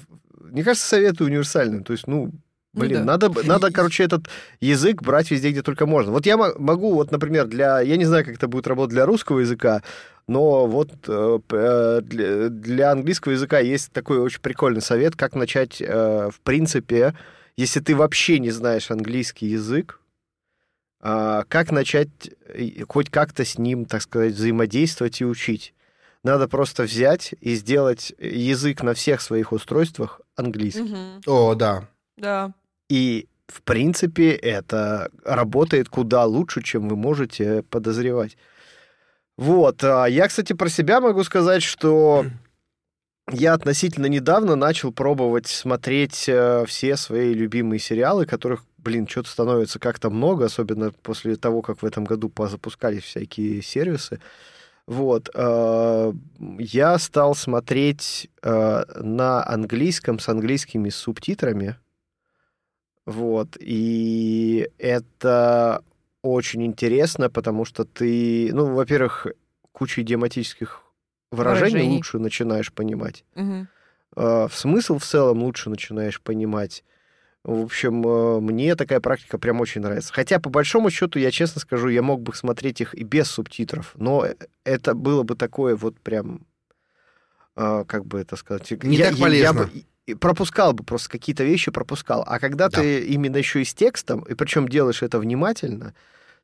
мне 0.41 0.63
кажется, 0.63 0.87
советы 0.87 1.23
универсальные. 1.23 1.81
То 1.83 1.93
есть, 1.93 2.05
ну, 2.05 2.31
ну 2.73 2.81
блин, 2.81 2.99
ну, 2.99 3.05
да. 3.05 3.17
надо, 3.17 3.47
надо, 3.47 3.71
короче, 3.73 4.03
этот 4.03 4.27
язык 4.59 5.01
брать 5.01 5.31
везде, 5.31 5.49
где 5.49 5.63
только 5.63 5.87
можно. 5.87 6.11
Вот 6.11 6.25
я 6.25 6.37
могу, 6.37 6.93
вот, 6.93 7.11
например, 7.11 7.47
для... 7.47 7.81
Я 7.81 7.97
не 7.97 8.05
знаю, 8.05 8.25
как 8.25 8.35
это 8.35 8.47
будет 8.47 8.67
работать 8.67 8.93
для 8.93 9.05
русского 9.05 9.39
языка, 9.39 9.81
но 10.27 10.67
вот 10.67 10.91
э, 11.07 11.39
э, 11.49 12.01
для, 12.03 12.49
для 12.49 12.91
английского 12.91 13.31
языка 13.31 13.59
есть 13.59 13.91
такой 13.91 14.19
очень 14.19 14.41
прикольный 14.41 14.81
совет, 14.81 15.15
как 15.15 15.33
начать, 15.33 15.79
в 15.79 16.35
принципе, 16.43 17.15
если 17.57 17.79
ты 17.79 17.95
вообще 17.95 18.39
не 18.39 18.51
знаешь 18.51 18.91
английский 18.91 19.47
язык, 19.47 19.99
а, 21.05 21.43
как 21.49 21.71
начать 21.71 22.09
хоть 22.87 23.09
как-то 23.09 23.43
с 23.43 23.57
ним, 23.57 23.85
так 23.85 24.01
сказать, 24.01 24.33
взаимодействовать 24.33 25.19
и 25.21 25.25
учить. 25.25 25.73
Надо 26.23 26.47
просто 26.47 26.83
взять 26.83 27.35
и 27.41 27.55
сделать 27.55 28.13
язык 28.17 28.81
на 28.81 28.93
всех 28.93 29.19
своих 29.19 29.51
устройствах 29.51 30.21
английский. 30.37 30.81
Угу. 30.81 31.21
О, 31.27 31.55
да. 31.55 31.89
Да. 32.15 32.53
И, 32.89 33.27
в 33.47 33.61
принципе, 33.63 34.31
это 34.31 35.11
работает 35.25 35.89
куда 35.89 36.23
лучше, 36.25 36.63
чем 36.63 36.87
вы 36.87 36.95
можете 36.95 37.63
подозревать. 37.63 38.37
Вот. 39.37 39.83
А 39.83 40.05
я, 40.05 40.29
кстати, 40.29 40.53
про 40.53 40.69
себя 40.69 41.01
могу 41.01 41.23
сказать, 41.25 41.63
что 41.63 42.25
я 43.31 43.53
относительно 43.53 44.07
недавно 44.07 44.55
начал 44.55 44.91
пробовать 44.91 45.47
смотреть 45.47 46.25
э, 46.27 46.65
все 46.67 46.97
свои 46.97 47.33
любимые 47.33 47.79
сериалы, 47.79 48.25
которых 48.25 48.65
блин, 48.83 49.07
что-то 49.07 49.29
становится 49.29 49.79
как-то 49.79 50.09
много, 50.09 50.45
особенно 50.45 50.91
после 50.91 51.35
того, 51.35 51.61
как 51.61 51.81
в 51.81 51.85
этом 51.85 52.03
году 52.03 52.29
позапускались 52.29 53.03
всякие 53.03 53.61
сервисы. 53.61 54.19
Вот. 54.85 55.29
Э, 55.33 56.11
я 56.59 56.97
стал 56.99 57.35
смотреть 57.35 58.29
э, 58.41 58.83
на 58.99 59.47
английском 59.47 60.19
с 60.19 60.27
английскими 60.27 60.89
субтитрами. 60.89 61.77
Вот. 63.05 63.55
И 63.59 64.69
это 64.77 65.81
очень 66.21 66.65
интересно, 66.65 67.29
потому 67.29 67.65
что 67.65 67.85
ты, 67.85 68.49
ну, 68.53 68.73
во-первых, 68.73 69.27
кучу 69.71 70.01
идиоматических 70.01 70.82
выражений. 71.35 71.95
лучше 71.95 72.19
начинаешь 72.19 72.71
понимать. 72.71 73.23
Угу. 73.35 73.67
В 74.15 74.51
смысл 74.53 74.99
в 74.99 75.03
целом 75.03 75.43
лучше 75.43 75.69
начинаешь 75.69 76.21
понимать. 76.21 76.83
В 77.43 77.63
общем, 77.63 78.07
э, 78.07 78.39
мне 78.39 78.75
такая 78.75 79.01
практика 79.01 79.37
прям 79.37 79.59
очень 79.59 79.81
нравится. 79.81 80.13
Хотя, 80.13 80.39
по 80.39 80.49
большому 80.49 80.89
счету, 80.89 81.19
я 81.19 81.29
честно 81.29 81.59
скажу, 81.59 81.89
я 81.89 82.01
мог 82.01 82.21
бы 82.21 82.33
смотреть 82.33 82.79
их 82.79 82.95
и 82.95 83.03
без 83.03 83.27
субтитров, 83.27 83.91
но 83.95 84.25
э, 84.25 84.35
это 84.63 84.93
было 84.93 85.23
бы 85.23 85.35
такое 85.35 85.75
вот 85.75 85.99
прям, 85.99 86.45
э, 87.57 87.83
как 87.85 88.05
бы 88.05 88.21
это 88.21 88.37
сказать... 88.37 88.71
Не 88.83 88.95
я, 88.95 89.09
так 89.09 89.19
полезно. 89.19 89.59
Я, 89.59 89.69
я 90.07 90.15
бы 90.15 90.19
пропускал 90.21 90.71
бы 90.71 90.85
просто 90.85 91.09
какие-то 91.09 91.43
вещи, 91.43 91.69
пропускал. 91.69 92.23
А 92.25 92.39
когда 92.39 92.69
да. 92.69 92.79
ты 92.79 93.05
именно 93.07 93.35
еще 93.35 93.61
и 93.61 93.65
с 93.65 93.73
текстом, 93.73 94.21
и 94.21 94.35
причем 94.35 94.69
делаешь 94.69 95.03
это 95.03 95.19
внимательно, 95.19 95.93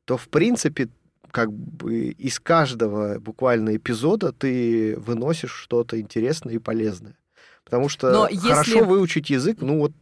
то, 0.04 0.18
в 0.18 0.28
принципе, 0.28 0.88
как 1.30 1.52
бы 1.52 2.08
из 2.08 2.40
каждого 2.40 3.18
буквально 3.18 3.76
эпизода 3.76 4.32
ты 4.32 4.96
выносишь 4.98 5.52
что-то 5.52 6.00
интересное 6.00 6.54
и 6.54 6.58
полезное. 6.58 7.16
Потому 7.64 7.88
что 7.88 8.10
Но 8.10 8.28
хорошо 8.40 8.78
если... 8.78 8.84
выучить 8.84 9.30
язык, 9.30 9.58
ну 9.60 9.78
вот 9.78 9.92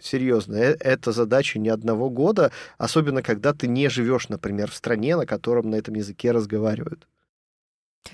серьезно, 0.00 0.54
э, 0.54 0.76
это 0.80 1.12
задача 1.12 1.58
не 1.58 1.68
одного 1.68 2.10
года, 2.10 2.52
особенно 2.78 3.22
когда 3.22 3.52
ты 3.52 3.68
не 3.68 3.88
живешь, 3.88 4.28
например, 4.28 4.70
в 4.70 4.74
стране, 4.74 5.16
на 5.16 5.26
котором 5.26 5.70
на 5.70 5.76
этом 5.76 5.94
языке 5.94 6.30
разговаривают. 6.30 7.06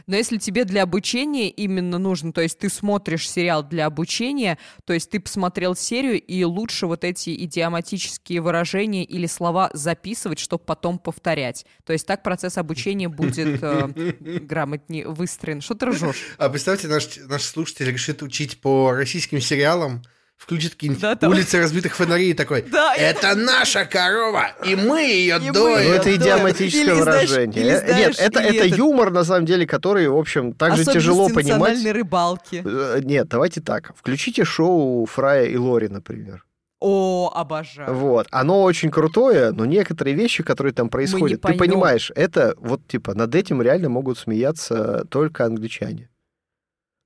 Но 0.06 0.16
если 0.16 0.38
тебе 0.38 0.64
для 0.64 0.82
обучения 0.82 1.48
именно 1.48 1.98
нужно, 1.98 2.32
то 2.32 2.40
есть 2.40 2.58
ты 2.58 2.68
смотришь 2.68 3.28
сериал 3.28 3.62
для 3.62 3.86
обучения, 3.86 4.58
то 4.84 4.92
есть 4.92 5.10
ты 5.10 5.20
посмотрел 5.20 5.74
серию, 5.74 6.20
и 6.20 6.44
лучше 6.44 6.86
вот 6.86 7.04
эти 7.04 7.34
идиоматические 7.44 8.40
выражения 8.40 9.04
или 9.04 9.26
слова 9.26 9.70
записывать, 9.72 10.38
чтобы 10.38 10.64
потом 10.64 10.98
повторять. 10.98 11.66
То 11.84 11.92
есть 11.92 12.06
так 12.06 12.22
процесс 12.22 12.58
обучения 12.58 13.08
будет 13.08 13.62
э, 13.62 13.88
грамотнее 14.40 15.08
выстроен. 15.08 15.60
Что 15.60 15.74
ты 15.74 15.86
ржешь? 15.86 16.24
А 16.38 16.48
представьте, 16.48 16.88
наш, 16.88 17.16
наш 17.16 17.42
слушатель 17.42 17.90
решит 17.90 18.22
учить 18.22 18.60
по 18.60 18.92
российским 18.92 19.40
сериалам, 19.40 20.02
включит 20.44 20.74
какие-нибудь 20.74 21.00
да, 21.00 21.16
там... 21.16 21.30
улицы 21.30 21.58
разбитых 21.58 21.96
фонарей 21.96 22.30
и 22.32 22.34
такой, 22.34 22.62
да, 22.62 22.94
это 22.94 23.34
наша 23.34 23.86
корова, 23.86 24.48
и 24.64 24.76
мы 24.76 25.00
ее 25.00 25.38
и 25.38 25.50
доим. 25.50 25.54
Ну, 25.54 25.76
это 25.76 26.14
идиоматическое 26.14 26.84
или, 26.84 27.00
выражение. 27.00 27.64
Или, 27.64 27.76
знаешь, 27.76 28.18
Нет, 28.18 28.18
это, 28.18 28.40
это 28.40 28.64
этот... 28.64 28.78
юмор, 28.78 29.10
на 29.10 29.24
самом 29.24 29.46
деле, 29.46 29.66
который, 29.66 30.06
в 30.06 30.16
общем, 30.16 30.52
также 30.52 30.84
тяжело 30.84 31.30
понимать. 31.30 31.82
рыбалки. 31.84 32.62
Э, 32.64 33.00
нет, 33.02 33.28
давайте 33.28 33.62
так. 33.62 33.92
Включите 33.96 34.44
шоу 34.44 35.06
Фрая 35.06 35.46
и 35.46 35.56
Лори, 35.56 35.88
например. 35.88 36.44
О, 36.80 37.32
обожаю. 37.34 37.94
Вот. 37.94 38.26
Оно 38.30 38.62
очень 38.62 38.90
крутое, 38.90 39.52
но 39.52 39.64
некоторые 39.64 40.14
вещи, 40.14 40.42
которые 40.42 40.74
там 40.74 40.90
происходят, 40.90 41.40
ты 41.40 41.54
понимаешь, 41.54 42.12
это 42.14 42.54
вот 42.58 42.86
типа 42.86 43.14
над 43.14 43.34
этим 43.34 43.62
реально 43.62 43.88
могут 43.88 44.18
смеяться 44.18 45.06
только 45.08 45.46
англичане. 45.46 46.10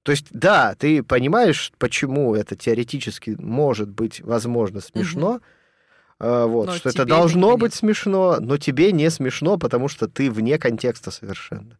То 0.02 0.12
есть, 0.12 0.26
да, 0.30 0.74
ты 0.74 1.02
понимаешь, 1.02 1.72
почему 1.78 2.34
это 2.34 2.56
теоретически 2.56 3.36
может 3.38 3.90
быть, 3.90 4.20
возможно, 4.20 4.80
смешно, 4.80 5.40
угу. 6.18 6.48
вот, 6.48 6.66
но 6.66 6.72
что 6.74 6.88
это 6.88 7.04
должно 7.04 7.56
быть 7.56 7.74
смешно, 7.74 8.38
но 8.40 8.56
тебе 8.56 8.92
не 8.92 9.10
смешно, 9.10 9.58
потому 9.58 9.88
что 9.88 10.08
ты 10.08 10.30
вне 10.30 10.58
контекста 10.58 11.10
совершенно. 11.10 11.78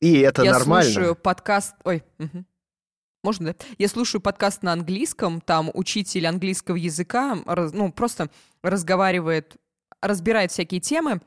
И 0.00 0.18
это 0.20 0.44
Я 0.44 0.52
нормально. 0.52 0.88
Я 0.88 0.94
слушаю 0.94 1.16
подкаст... 1.16 1.74
Ой, 1.84 2.04
угу. 2.18 2.44
Можно, 3.24 3.46
да? 3.46 3.54
Я 3.78 3.88
слушаю 3.88 4.20
подкаст 4.20 4.62
на 4.62 4.72
английском, 4.72 5.40
там 5.40 5.70
учитель 5.74 6.26
английского 6.26 6.76
языка, 6.76 7.36
ну, 7.72 7.92
просто 7.92 8.30
разговаривает 8.62 9.56
разбирает 10.00 10.52
всякие 10.52 10.80
темы, 10.80 11.20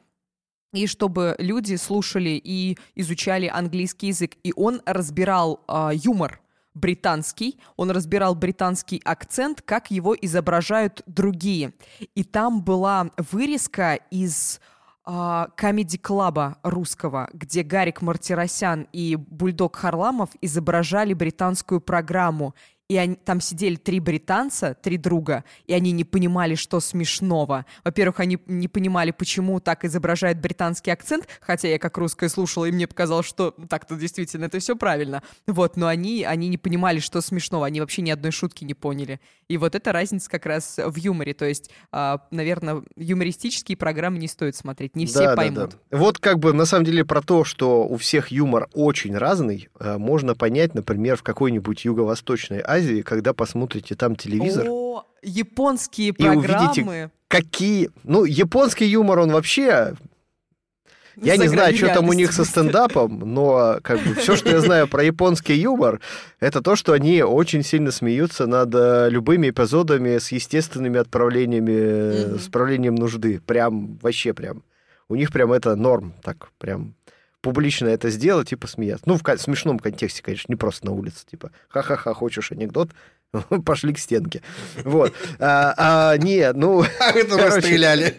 и 0.74 0.88
чтобы 0.88 1.36
люди 1.38 1.76
слушали 1.76 2.42
и 2.44 2.78
изучали 2.96 3.48
английский 3.48 4.08
язык. 4.08 4.36
И 4.44 4.54
он 4.56 4.82
разбирал 4.86 5.64
э, 5.68 5.92
юмор 5.94 6.42
британский, 6.74 7.60
он 7.76 7.92
разбирал 7.92 8.36
британский 8.36 9.02
акцент, 9.04 9.62
как 9.62 9.92
его 9.92 10.16
изображают 10.20 11.04
другие. 11.06 11.74
И 12.16 12.24
там 12.24 12.64
была 12.64 13.12
вырезка 13.18 13.96
из 14.10 14.60
комедий-клаба 15.04 16.60
русского, 16.62 17.28
где 17.34 17.64
Гарик 17.64 18.04
Мартиросян 18.04 18.88
и 18.94 19.16
Бульдог 19.16 19.76
Харламов 19.76 20.30
изображали 20.42 21.14
британскую 21.16 21.82
программу 21.82 22.54
и 22.92 22.98
они, 22.98 23.16
там 23.16 23.40
сидели 23.40 23.78
три 23.78 24.02
британца, 24.02 24.76
три 24.82 24.98
друга, 24.98 25.46
и 25.66 25.72
они 25.72 25.94
не 25.94 26.04
понимали, 26.04 26.56
что 26.56 26.82
смешного. 26.82 27.66
Во-первых, 27.86 28.20
они 28.20 28.38
не 28.48 28.68
понимали, 28.68 29.12
почему 29.12 29.62
так 29.62 29.86
изображает 29.86 30.42
британский 30.42 30.92
акцент, 30.92 31.26
хотя 31.40 31.70
я 31.70 31.80
как 31.80 31.98
русская 31.98 32.28
слушала, 32.28 32.66
и 32.66 32.72
мне 32.74 32.88
показалось, 32.88 33.26
что 33.26 33.52
так-то 33.70 33.96
действительно 33.96 34.44
это 34.44 34.60
все 34.60 34.76
правильно. 34.76 35.24
Вот, 35.48 35.78
но 35.78 35.88
они, 35.88 36.26
они 36.26 36.50
не 36.50 36.58
понимали, 36.58 37.00
что 37.00 37.22
смешного, 37.22 37.66
они 37.66 37.80
вообще 37.80 38.02
ни 38.02 38.10
одной 38.10 38.34
шутки 38.34 38.66
не 38.66 38.74
поняли. 38.74 39.22
И 39.48 39.56
вот 39.56 39.74
эта 39.74 39.94
разница 39.94 40.30
как 40.30 40.46
раз 40.46 40.78
в 40.78 40.98
юморе, 40.98 41.34
то 41.34 41.46
есть, 41.46 41.70
э, 41.94 42.18
наверное, 42.30 42.84
юмористические 42.98 43.78
программы 43.78 44.18
не 44.18 44.28
стоит 44.28 44.58
смотреть, 44.58 44.98
не 44.98 45.06
все 45.06 45.28
да, 45.28 45.36
поймут. 45.38 45.58
Да, 45.58 45.78
да. 45.92 45.98
Вот 45.98 46.20
как 46.20 46.40
бы 46.40 46.52
на 46.52 46.66
самом 46.66 46.84
деле 46.84 47.06
про 47.06 47.22
то, 47.22 47.46
что 47.46 47.86
у 47.86 47.96
всех 47.96 48.32
юмор 48.32 48.68
очень 48.74 49.16
разный, 49.16 49.70
э, 49.80 49.98
можно 49.98 50.36
понять, 50.36 50.74
например, 50.74 51.16
в 51.16 51.24
какой-нибудь 51.24 51.86
юго-восточной 51.86 52.62
Азии, 52.66 52.81
Азии, 52.82 53.02
когда 53.02 53.34
посмотрите 53.34 53.96
там 53.96 54.16
телевизор. 54.16 54.66
О, 54.70 55.06
японские 55.22 56.14
программы. 56.14 56.70
Увидите, 56.72 57.12
какие... 57.28 57.90
Ну, 58.04 58.26
японский 58.26 58.86
юмор, 58.86 59.20
он 59.20 59.32
вообще... 59.32 59.96
Я 61.18 61.38
не 61.38 61.48
знаю, 61.48 61.76
что 61.76 61.94
там 61.94 62.08
у 62.10 62.14
них 62.14 62.32
со 62.32 62.46
стендапом, 62.46 63.20
но 63.20 63.80
как 63.84 64.00
бы 64.00 64.16
все, 64.16 64.36
что 64.36 64.50
я 64.50 64.62
знаю 64.62 64.88
про 64.88 65.04
японский 65.04 65.56
юмор, 65.56 66.00
это 66.40 66.62
то, 66.62 66.76
что 66.76 66.94
они 66.94 67.22
очень 67.22 67.64
сильно 67.64 67.92
смеются 67.92 68.48
над 68.48 68.74
э, 68.74 69.10
любыми 69.10 69.50
эпизодами 69.50 70.18
с 70.18 70.32
естественными 70.32 71.00
отправлениями, 71.00 71.72
mm-hmm. 71.72 72.40
с 72.40 72.48
правлением 72.48 72.96
нужды. 72.96 73.42
Прям, 73.46 73.98
вообще 74.02 74.34
прям. 74.34 74.64
У 75.10 75.16
них 75.16 75.34
прям 75.34 75.52
это 75.52 75.76
норм, 75.76 76.14
так 76.24 76.50
прям 76.58 76.96
публично 77.42 77.88
это 77.88 78.10
сделать 78.10 78.52
и 78.54 78.56
посмеяться. 78.56 79.04
Ну, 79.08 79.18
в 79.18 79.38
смешном 79.38 79.80
контексте, 79.80 80.24
конечно, 80.24 80.52
не 80.52 80.56
просто 80.56 80.86
на 80.86 80.92
улице, 80.92 81.26
типа, 81.30 81.52
ха-ха-ха, 81.70 82.14
хочешь 82.14 82.52
анекдот? 82.52 82.92
Пошли 83.66 83.94
к 83.94 84.00
стенке. 84.00 84.42
Вот. 84.84 85.14
А, 85.40 85.74
а, 85.78 86.18
не, 86.18 86.52
ну... 86.54 86.84
А 87.00 87.12
это 87.12 87.38
мы 87.38 87.52
стреляли. 87.52 88.16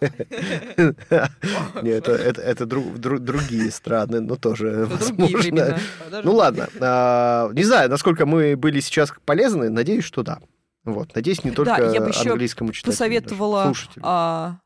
Нет, 1.82 2.08
это, 2.08 2.12
это, 2.12 2.40
это 2.40 2.66
друг, 2.66 2.98
друг, 2.98 3.20
другие 3.20 3.70
страны, 3.70 4.20
но 4.20 4.36
тоже 4.36 4.86
ну, 4.88 4.96
возможно. 4.96 5.78
Ну 6.22 6.34
ладно. 6.34 6.68
А, 6.80 7.50
не 7.52 7.64
знаю, 7.64 7.90
насколько 7.90 8.24
мы 8.24 8.56
были 8.56 8.80
сейчас 8.80 9.12
полезны, 9.24 9.68
надеюсь, 9.68 10.04
что 10.04 10.22
да. 10.22 10.38
Вот, 10.84 11.14
надеюсь, 11.14 11.44
не 11.44 11.52
только 11.52 11.76
да, 11.76 11.92
я 11.92 12.00
бы 12.00 12.08
еще 12.08 12.30
английскому 12.30 12.72
читателю. 12.72 12.92
посоветовала... 12.92 13.72
А, 14.00 14.58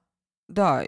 да, 0.49 0.85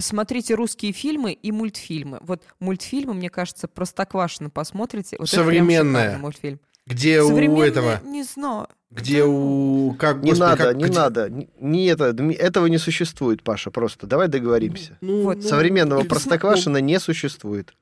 Смотрите 0.00 0.54
русские 0.54 0.92
фильмы 0.92 1.32
и 1.32 1.50
мультфильмы. 1.50 2.18
Вот 2.22 2.42
мультфильмы, 2.60 3.14
мне 3.14 3.30
кажется, 3.30 3.66
простоквашино 3.66 4.48
посмотрите. 4.48 5.16
Вот 5.18 5.28
Современная. 5.28 6.18
мультфильм. 6.18 6.60
Где 6.86 7.20
у 7.20 7.60
этого? 7.60 8.00
Не 8.04 8.22
знаю. 8.22 8.68
Где 8.90 9.24
у... 9.24 9.94
Как, 9.98 10.22
не 10.22 10.30
господи, 10.30 10.40
надо, 10.40 10.64
как, 10.64 10.76
не 10.76 10.84
где... 10.84 10.94
надо. 10.94 11.30
Не 11.60 11.86
это, 11.86 12.16
этого 12.32 12.66
не 12.66 12.78
существует, 12.78 13.42
Паша, 13.42 13.70
просто. 13.70 14.06
Давай 14.06 14.28
договоримся. 14.28 14.96
Ну, 15.02 15.24
вот. 15.24 15.42
Современного 15.42 16.02
ну, 16.02 16.08
простоквашина 16.08 16.78
не 16.78 16.98
существует. 16.98 17.74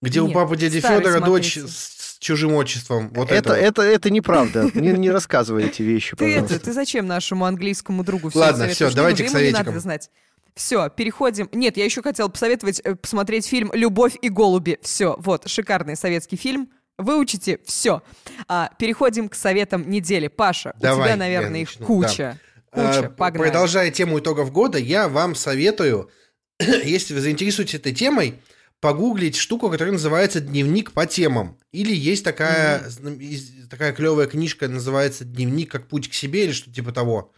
Где 0.00 0.20
Нет, 0.20 0.30
у 0.30 0.32
папы 0.32 0.56
дяди 0.56 0.80
Федора 0.80 1.20
дочь 1.20 1.58
с 1.58 2.18
чужим 2.18 2.54
отчеством. 2.54 3.10
Вот 3.12 3.30
это, 3.30 3.52
это, 3.52 3.54
это, 3.54 3.82
это 3.82 4.10
неправда. 4.10 4.70
Не, 4.74 4.92
не 4.92 5.10
рассказывай 5.10 5.64
эти 5.64 5.82
вещи, 5.82 6.16
пожалуйста. 6.16 6.48
Ты, 6.48 6.54
это, 6.54 6.64
ты 6.64 6.72
зачем 6.72 7.06
нашему 7.06 7.44
английскому 7.44 8.04
другу 8.04 8.30
все 8.30 8.38
Ладно, 8.38 8.68
все, 8.68 8.90
давайте 8.90 9.24
к 9.24 9.28
советикам. 9.28 9.64
Не 9.64 9.66
надо 9.66 9.80
знать. 9.80 10.10
Все, 10.54 10.88
переходим. 10.88 11.48
Нет, 11.52 11.76
я 11.76 11.84
еще 11.84 12.00
хотела 12.00 12.28
посоветовать 12.28 12.80
э, 12.84 12.94
посмотреть 12.94 13.46
фильм 13.46 13.70
«Любовь 13.74 14.16
и 14.22 14.28
голуби». 14.28 14.78
Все, 14.82 15.16
вот, 15.18 15.48
шикарный 15.48 15.96
советский 15.96 16.36
фильм. 16.36 16.70
Выучите 16.96 17.58
все. 17.64 18.02
А, 18.46 18.70
переходим 18.78 19.28
к 19.28 19.34
советам 19.34 19.90
недели. 19.90 20.28
Паша, 20.28 20.74
Давай, 20.78 21.00
у 21.00 21.04
тебя, 21.04 21.16
наверное, 21.16 21.62
их 21.62 21.72
куча. 21.74 22.38
Да. 22.72 22.92
Куча, 22.92 23.06
а, 23.06 23.10
погнали. 23.10 23.48
Продолжая 23.48 23.90
тему 23.90 24.20
итогов 24.20 24.52
года, 24.52 24.78
я 24.78 25.08
вам 25.08 25.34
советую, 25.34 26.08
если 26.60 27.14
вы 27.14 27.20
заинтересуетесь 27.20 27.74
этой 27.74 27.92
темой, 27.92 28.40
погуглить 28.78 29.34
штуку, 29.34 29.70
которая 29.70 29.92
называется 29.92 30.40
«Дневник 30.40 30.92
по 30.92 31.06
темам». 31.06 31.58
Или 31.72 31.92
есть 31.92 32.22
такая, 32.22 32.80
mm-hmm. 32.80 33.66
такая 33.68 33.92
клевая 33.92 34.28
книжка, 34.28 34.68
называется 34.68 35.24
«Дневник 35.24 35.72
как 35.72 35.88
путь 35.88 36.08
к 36.08 36.14
себе» 36.14 36.44
или 36.44 36.52
что-то 36.52 36.76
типа 36.76 36.92
того 36.92 37.32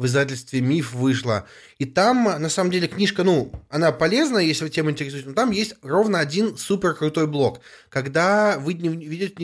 в 0.00 0.06
издательстве 0.06 0.62
«Миф» 0.62 0.94
вышла. 0.94 1.46
И 1.76 1.84
там, 1.84 2.24
на 2.24 2.48
самом 2.48 2.70
деле, 2.70 2.88
книжка, 2.88 3.22
ну, 3.22 3.52
она 3.68 3.92
полезна, 3.92 4.38
если 4.38 4.64
вы 4.64 4.70
тем 4.70 4.90
интересуетесь, 4.90 5.26
но 5.28 5.34
там 5.34 5.50
есть 5.50 5.74
ровно 5.82 6.20
один 6.20 6.56
супер 6.56 6.94
крутой 6.94 7.26
блок. 7.26 7.60
Когда 7.90 8.58
вы 8.58 8.72
ведете 8.72 9.34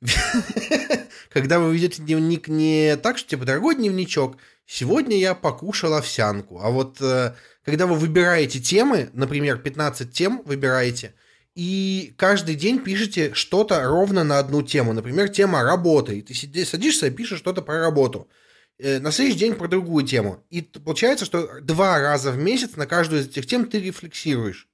Когда 1.32 1.58
вы 1.58 1.74
ведете 1.74 2.00
дневник 2.00 2.46
не 2.46 2.96
так, 3.02 3.18
что, 3.18 3.30
типа, 3.30 3.44
дорогой 3.44 3.74
дневничок, 3.74 4.36
сегодня 4.66 5.18
я 5.18 5.34
покушал 5.34 5.94
овсянку. 5.94 6.60
А 6.60 6.70
вот 6.70 6.98
э, 7.00 7.34
когда 7.64 7.88
вы 7.88 7.96
выбираете 7.96 8.60
темы, 8.60 9.10
например, 9.14 9.58
15 9.58 10.12
тем 10.12 10.42
выбираете– 10.44 11.12
и 11.58 12.14
каждый 12.16 12.54
день 12.54 12.78
пишете 12.78 13.34
что-то 13.34 13.82
ровно 13.82 14.22
на 14.22 14.38
одну 14.38 14.62
тему. 14.62 14.92
Например, 14.92 15.28
тема 15.28 15.64
работы. 15.64 16.20
И 16.20 16.22
ты 16.22 16.64
садишься 16.64 17.08
и 17.08 17.10
пишешь 17.10 17.40
что-то 17.40 17.62
про 17.62 17.80
работу. 17.80 18.28
Э, 18.78 19.00
на 19.00 19.10
следующий 19.10 19.40
день 19.40 19.54
про 19.56 19.66
другую 19.66 20.06
тему. 20.06 20.46
И 20.50 20.62
получается, 20.62 21.24
что 21.24 21.60
два 21.60 21.98
раза 21.98 22.30
в 22.30 22.38
месяц 22.38 22.76
на 22.76 22.86
каждую 22.86 23.22
из 23.22 23.26
этих 23.26 23.46
тем 23.46 23.68
ты 23.68 23.80
рефлексируешь. 23.80 24.68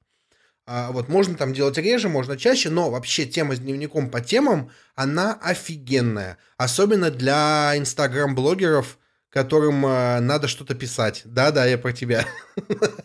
А 0.66 0.93
вот 0.93 1.09
можно 1.09 1.37
там 1.37 1.55
делать 1.55 1.78
реже, 1.78 2.11
можно 2.11 2.37
чаще, 2.37 2.68
но 2.68 2.91
вообще 2.91 3.24
тема 3.24 3.57
с 3.57 3.61
дневником 3.61 4.11
по 4.11 4.20
темам, 4.20 4.70
она 4.95 5.32
офигенная. 5.41 6.37
Особенно 6.59 7.11
для 7.11 7.72
инстаграм-блогеров, 7.78 8.99
которым 9.35 9.85
э, 9.85 10.20
надо 10.20 10.47
что-то 10.47 10.76
писать. 10.76 11.22
Да-да, 11.24 11.66
я 11.66 11.76
про 11.76 11.93
тебя. 11.93 12.24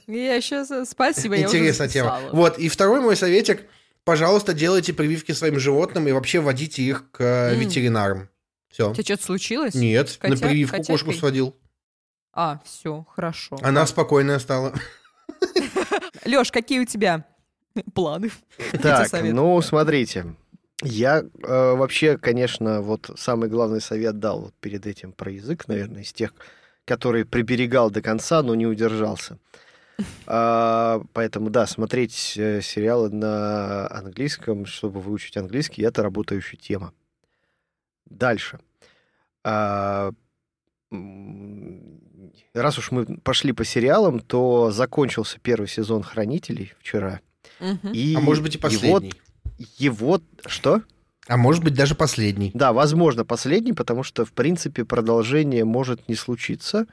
Я 0.06 0.40
сейчас... 0.40 0.70
Э, 0.70 0.86
спасибо, 0.86 1.36
Интересная 1.36 1.88
я 1.88 1.92
тема. 1.92 2.20
Вот, 2.32 2.60
и 2.60 2.70
второй 2.70 3.02
мой 3.02 3.16
советик. 3.16 3.66
Пожалуйста, 4.04 4.54
делайте 4.54 4.94
прививки 4.94 5.32
своим 5.32 5.60
животным 5.60 6.08
и 6.08 6.12
вообще 6.12 6.40
водите 6.40 6.84
их 6.84 7.10
к 7.12 7.22
mm. 7.22 7.56
ветеринарам. 7.56 8.30
Все. 8.72 8.94
Тебе 8.94 9.04
что-то 9.04 9.24
случилось? 9.24 9.74
Нет, 9.74 10.18
Котя... 10.20 10.36
на 10.36 10.40
прививку 10.40 10.78
Котяткой? 10.78 10.94
кошку 10.94 11.14
сводил. 11.14 11.56
А, 12.32 12.62
все, 12.64 13.06
хорошо. 13.16 13.58
Она 13.64 13.88
спокойная 13.88 14.38
стала. 14.38 14.74
Лёш, 16.26 16.52
какие 16.52 16.80
у 16.80 16.86
тебя 16.86 17.26
планы? 17.96 18.30
Так, 18.84 19.12
ну, 19.24 19.60
смотрите. 19.64 20.36
Я 20.82 21.20
э, 21.20 21.74
вообще, 21.76 22.18
конечно, 22.18 22.82
вот 22.82 23.10
самый 23.18 23.50
главный 23.50 23.82
совет 23.82 24.20
дал 24.20 24.42
вот 24.42 24.54
перед 24.62 24.88
этим 24.88 25.12
про 25.12 25.32
язык, 25.32 25.68
наверное, 25.68 26.04
из 26.04 26.14
тех, 26.14 26.34
который 26.86 27.26
приберегал 27.26 27.92
до 27.92 28.02
конца, 28.02 28.42
но 28.42 28.56
не 28.56 28.68
удержался. 28.68 29.38
А, 30.28 31.02
поэтому, 31.12 31.50
да, 31.50 31.68
смотреть 31.68 32.36
э, 32.38 32.62
сериалы 32.62 33.10
на 33.10 33.86
английском, 33.90 34.66
чтобы 34.66 35.02
выучить 35.02 35.36
английский, 35.36 35.82
это 35.82 36.02
работающая 36.02 36.56
тема. 36.56 36.94
Дальше. 38.06 38.60
А, 39.44 40.12
раз 42.54 42.78
уж 42.78 42.92
мы 42.92 43.18
пошли 43.18 43.52
по 43.52 43.66
сериалам, 43.66 44.22
то 44.22 44.72
закончился 44.72 45.38
первый 45.42 45.68
сезон 45.68 46.02
«Хранителей» 46.02 46.72
вчера. 46.80 47.20
Угу. 47.60 47.90
И 47.92 48.16
а 48.16 48.22
может 48.22 48.42
быть 48.42 48.56
и 48.56 48.58
последний. 48.58 49.12
Вот 49.12 49.29
его... 49.78 50.22
Что? 50.46 50.82
А 51.28 51.38
может 51.38 51.64
быть 51.64 51.76
даже 51.76 51.94
последний. 51.96 52.52
Да, 52.54 52.74
возможно, 52.74 53.24
последний, 53.24 53.74
потому 53.74 54.04
что, 54.04 54.26
в 54.26 54.32
принципе, 54.32 54.84
продолжение 54.84 55.64
может 55.64 56.10
не 56.10 56.16
случиться. 56.16 56.88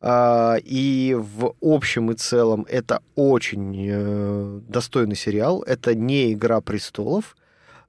А, 0.00 0.56
и 0.62 1.16
в 1.18 1.54
общем 1.60 2.10
и 2.10 2.14
целом 2.14 2.66
это 2.68 3.02
очень 3.14 3.86
э, 3.88 4.60
достойный 4.68 5.16
сериал. 5.16 5.62
Это 5.62 5.94
не 5.94 6.32
«Игра 6.32 6.60
престолов», 6.60 7.36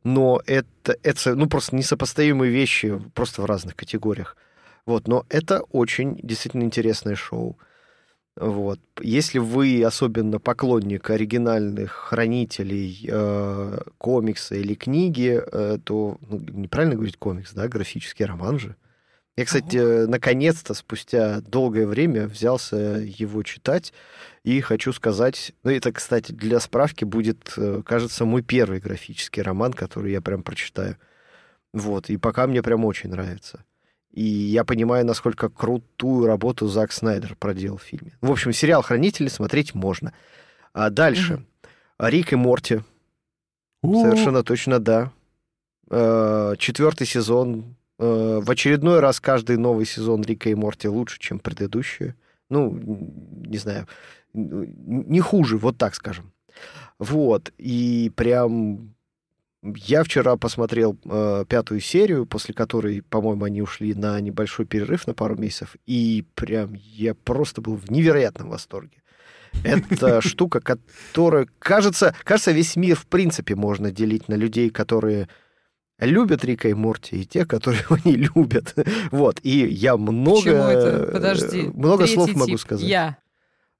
но 0.03 0.41
это, 0.45 0.95
это 1.03 1.36
ну, 1.36 1.47
просто 1.47 1.76
несопоставимые 1.76 2.51
вещи 2.51 3.01
просто 3.13 3.41
в 3.41 3.45
разных 3.45 3.76
категориях. 3.76 4.38
Вот, 4.86 5.07
но 5.07 5.26
это 5.30 5.61
очень 5.72 6.20
действительно 6.24 6.63
интересное 6.63 7.15
шоу. 7.15 7.57
Вот. 8.39 8.79
Если 9.01 9.37
вы 9.37 9.83
особенно 9.83 10.39
поклонник 10.39 11.09
оригинальных 11.09 11.91
хранителей 11.91 13.05
э, 13.05 13.79
комикса 13.97 14.55
или 14.55 14.75
книги, 14.75 15.41
э, 15.45 15.77
то 15.83 16.17
ну, 16.21 16.39
неправильно 16.39 16.95
говорить 16.95 17.17
комикс, 17.17 17.51
да, 17.51 17.67
графический 17.67 18.23
роман 18.23 18.57
же. 18.57 18.77
Я, 19.35 19.43
кстати, 19.43 19.77
Ого. 19.77 20.09
наконец-то, 20.09 20.73
спустя 20.73 21.41
долгое 21.41 21.85
время, 21.85 22.27
взялся 22.27 22.77
его 22.77 23.43
читать. 23.43 23.91
И 24.43 24.61
хочу 24.61 24.93
сказать, 24.93 25.51
ну 25.63 25.71
это, 25.71 25.91
кстати, 25.91 26.31
для 26.31 26.61
справки 26.61 27.03
будет, 27.03 27.53
э, 27.57 27.81
кажется, 27.85 28.23
мой 28.23 28.41
первый 28.41 28.79
графический 28.79 29.41
роман, 29.41 29.73
который 29.73 30.13
я 30.13 30.21
прям 30.21 30.43
прочитаю. 30.43 30.95
Вот, 31.73 32.09
и 32.09 32.15
пока 32.15 32.47
мне 32.47 32.63
прям 32.63 32.85
очень 32.85 33.09
нравится. 33.09 33.65
И 34.12 34.24
я 34.24 34.64
понимаю, 34.64 35.05
насколько 35.05 35.49
крутую 35.49 36.26
работу 36.26 36.68
Зак 36.68 36.91
Снайдер 36.91 37.36
проделал 37.36 37.78
в 37.78 37.84
фильме. 37.84 38.18
В 38.22 38.32
общем, 38.32 38.53
сериал 38.53 38.82
«Хранители» 38.82 39.28
смотреть 39.28 39.76
можно. 39.76 40.14
А 40.74 40.89
дальше. 40.89 41.43
Mm-hmm. 41.99 42.10
Рик 42.10 42.34
и 42.34 42.36
Морти. 42.36 42.82
О-о-о. 43.82 44.01
Совершенно 44.01 44.43
точно, 44.43 44.80
да. 44.80 45.12
Э, 45.89 46.55
четвертый 46.57 47.05
сезон. 47.05 47.76
Э, 47.99 48.39
в 48.41 48.49
очередной 48.49 48.99
раз 48.99 49.20
каждый 49.20 49.57
новый 49.57 49.86
сезон 49.86 50.22
Рика 50.22 50.49
и 50.49 50.55
Морти 50.55 50.88
лучше, 50.88 51.20
чем 51.20 51.39
предыдущие. 51.39 52.16
Ну, 52.49 52.72
не 53.45 53.57
знаю, 53.57 53.88
не 54.34 55.20
хуже, 55.20 55.57
вот 55.57 55.78
так 55.78 55.93
скажем. 55.95 56.32
Вот, 56.97 57.53
и 57.57 58.12
прям 58.16 58.95
я 59.62 60.03
вчера 60.03 60.38
посмотрел 60.38 60.97
э, 61.05 61.45
пятую 61.47 61.82
серию, 61.82 62.26
после 62.26 62.53
которой, 62.53 63.01
по-моему, 63.01 63.45
они 63.45 63.62
ушли 63.62 63.93
на 63.93 64.20
небольшой 64.22 64.66
перерыв 64.66 65.05
на 65.07 65.14
пару 65.14 65.36
месяцев, 65.36 65.76
и 65.86 66.26
прям 66.36 66.74
я 66.74 67.14
просто 67.14 67.62
был 67.62 67.76
в 67.76 67.91
невероятном 67.91 68.49
восторге. 68.49 69.01
Это 69.64 70.22
штука, 70.26 70.62
которая, 70.62 71.47
кажется, 71.60 72.16
кажется, 72.24 72.51
весь 72.51 72.76
мир 72.76 72.95
в 72.95 73.07
принципе 73.07 73.55
можно 73.55 73.91
делить 73.91 74.30
на 74.30 74.36
людей, 74.36 74.70
которые 74.70 75.28
любят 75.99 76.45
Рика 76.45 76.70
и 76.70 76.74
Морти, 76.74 77.22
и 77.22 77.26
тех, 77.26 77.47
которые 77.47 77.82
его 77.82 77.97
не 78.05 78.16
любят. 78.16 78.76
Вот, 79.12 79.39
и 79.43 79.68
я 79.68 79.97
много, 79.97 81.10
Подожди, 81.12 81.64
много 81.74 82.07
слов 82.07 82.34
могу 82.34 82.51
тип. 82.51 82.60
сказать. 82.62 82.86
Я. 82.86 83.18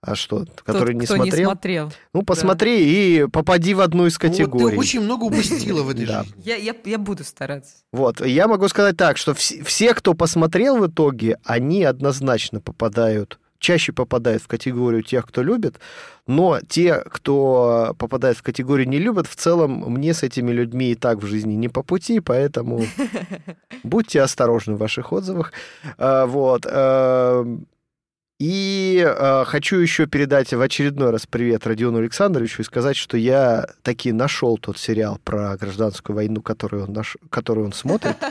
А 0.02 0.16
что, 0.16 0.46
который 0.64 0.94
Тот, 0.94 1.02
не 1.02 1.06
кто 1.06 1.16
смотрел? 1.16 1.36
не 1.38 1.46
смотрел. 1.46 1.92
Ну, 2.14 2.22
посмотри 2.24 2.78
да. 2.78 2.84
и 3.26 3.28
попади 3.28 3.74
в 3.74 3.82
одну 3.82 4.06
из 4.06 4.18
категорий. 4.18 4.64
Вот 4.64 4.72
ты 4.72 4.78
очень 4.78 5.02
много 5.02 5.26
упустила 5.26 5.84
в 5.84 5.90
этой 5.90 6.06
жизни. 6.06 6.34
Я, 6.38 6.56
я, 6.56 6.74
я 6.86 6.98
буду 6.98 7.26
стараться. 7.26 7.74
Вот, 7.92 8.26
я 8.26 8.48
могу 8.48 8.70
сказать 8.70 8.96
так, 8.96 9.18
что 9.18 9.34
вс- 9.34 9.62
все, 9.66 9.94
кто 9.94 10.14
посмотрел 10.14 10.78
в 10.78 10.88
итоге, 10.88 11.38
они 11.44 11.84
однозначно 11.84 12.62
попадают, 12.62 13.40
чаще 13.58 13.92
попадают 13.92 14.42
в 14.42 14.48
категорию 14.48 15.04
тех, 15.04 15.28
кто 15.28 15.44
любит, 15.44 15.82
но 16.28 16.60
те, 16.62 17.02
кто 17.02 17.94
попадает 18.00 18.38
в 18.38 18.42
категорию 18.42 18.88
не 18.88 19.00
любят, 19.00 19.28
в 19.28 19.36
целом 19.36 19.84
мне 19.92 20.14
с 20.14 20.24
этими 20.24 20.52
людьми 20.52 20.92
и 20.92 20.96
так 20.96 21.18
в 21.18 21.26
жизни 21.26 21.56
не 21.56 21.68
по 21.68 21.84
пути, 21.84 22.22
поэтому 22.22 22.86
будьте 23.84 24.22
осторожны 24.22 24.76
в 24.76 24.80
ваших 24.80 25.12
отзывах. 25.12 25.52
А, 25.98 26.26
вот. 26.26 26.66
И 28.40 29.06
э, 29.06 29.44
хочу 29.46 29.76
еще 29.80 30.08
передать 30.08 30.54
в 30.54 30.62
очередной 30.62 31.10
раз 31.10 31.26
привет 31.26 31.68
Родиону 31.68 31.98
Александровичу 31.98 32.62
и 32.62 32.66
сказать, 32.66 32.96
что 32.96 33.18
я 33.18 33.68
таки 33.82 34.14
нашел 34.14 34.58
тот 34.58 34.78
сериал 34.78 35.20
про 35.26 35.58
гражданскую 35.58 36.16
войну, 36.16 36.42
который 36.42 36.84
он, 36.84 36.94
наш... 36.94 37.18
который 37.30 37.66
он 37.66 37.74
смотрит. 37.74 38.16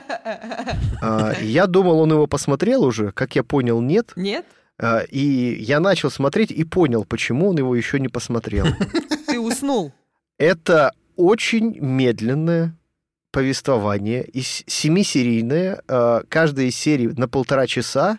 Э, 1.00 1.32
я 1.40 1.66
думал, 1.66 2.00
он 2.00 2.10
его 2.12 2.26
посмотрел 2.26 2.82
уже, 2.82 3.12
как 3.12 3.36
я 3.36 3.44
понял, 3.44 3.80
нет. 3.80 4.12
Нет? 4.16 4.44
Э, 4.78 5.06
и 5.06 5.56
я 5.60 5.80
начал 5.80 6.10
смотреть 6.10 6.50
и 6.50 6.64
понял, 6.64 7.04
почему 7.04 7.50
он 7.50 7.58
его 7.58 7.74
еще 7.76 8.00
не 8.00 8.08
посмотрел. 8.08 8.66
Ты 9.26 9.38
уснул. 9.38 9.92
Это 10.38 10.92
очень 11.16 11.78
медленное 11.78 12.76
повествование, 13.30 14.28
семисерийное. 14.34 15.82
Э, 15.86 16.22
каждая 16.28 16.66
из 16.66 16.76
серий 16.76 17.08
на 17.08 17.28
полтора 17.28 17.66
часа 17.66 18.18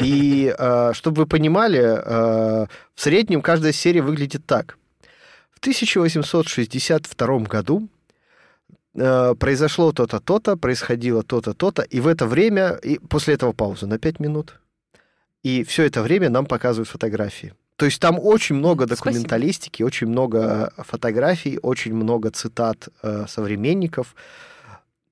и 0.00 0.54
э, 0.56 0.92
чтобы 0.94 1.22
вы 1.22 1.26
понимали, 1.26 1.80
э, 1.80 2.66
в 2.94 3.00
среднем 3.00 3.42
каждая 3.42 3.72
серия 3.72 4.02
выглядит 4.02 4.46
так. 4.46 4.78
В 5.52 5.58
1862 5.60 7.38
году 7.40 7.88
э, 8.94 9.34
произошло 9.38 9.92
то-то, 9.92 10.20
то-то, 10.20 10.56
происходило 10.56 11.22
то-то, 11.22 11.54
то-то, 11.54 11.82
и 11.82 12.00
в 12.00 12.06
это 12.06 12.26
время, 12.26 12.78
и 12.82 12.98
после 12.98 13.34
этого 13.34 13.52
пауза 13.52 13.86
на 13.86 13.98
5 13.98 14.20
минут, 14.20 14.60
и 15.42 15.64
все 15.64 15.84
это 15.84 16.02
время 16.02 16.30
нам 16.30 16.46
показывают 16.46 16.88
фотографии. 16.88 17.54
То 17.76 17.86
есть 17.86 18.00
там 18.00 18.18
очень 18.20 18.56
много 18.56 18.86
документалистики, 18.86 19.82
Спасибо. 19.82 19.86
очень 19.86 20.06
много 20.08 20.72
фотографий, 20.78 21.58
очень 21.60 21.94
много 21.94 22.30
цитат 22.30 22.88
э, 23.02 23.26
современников. 23.28 24.14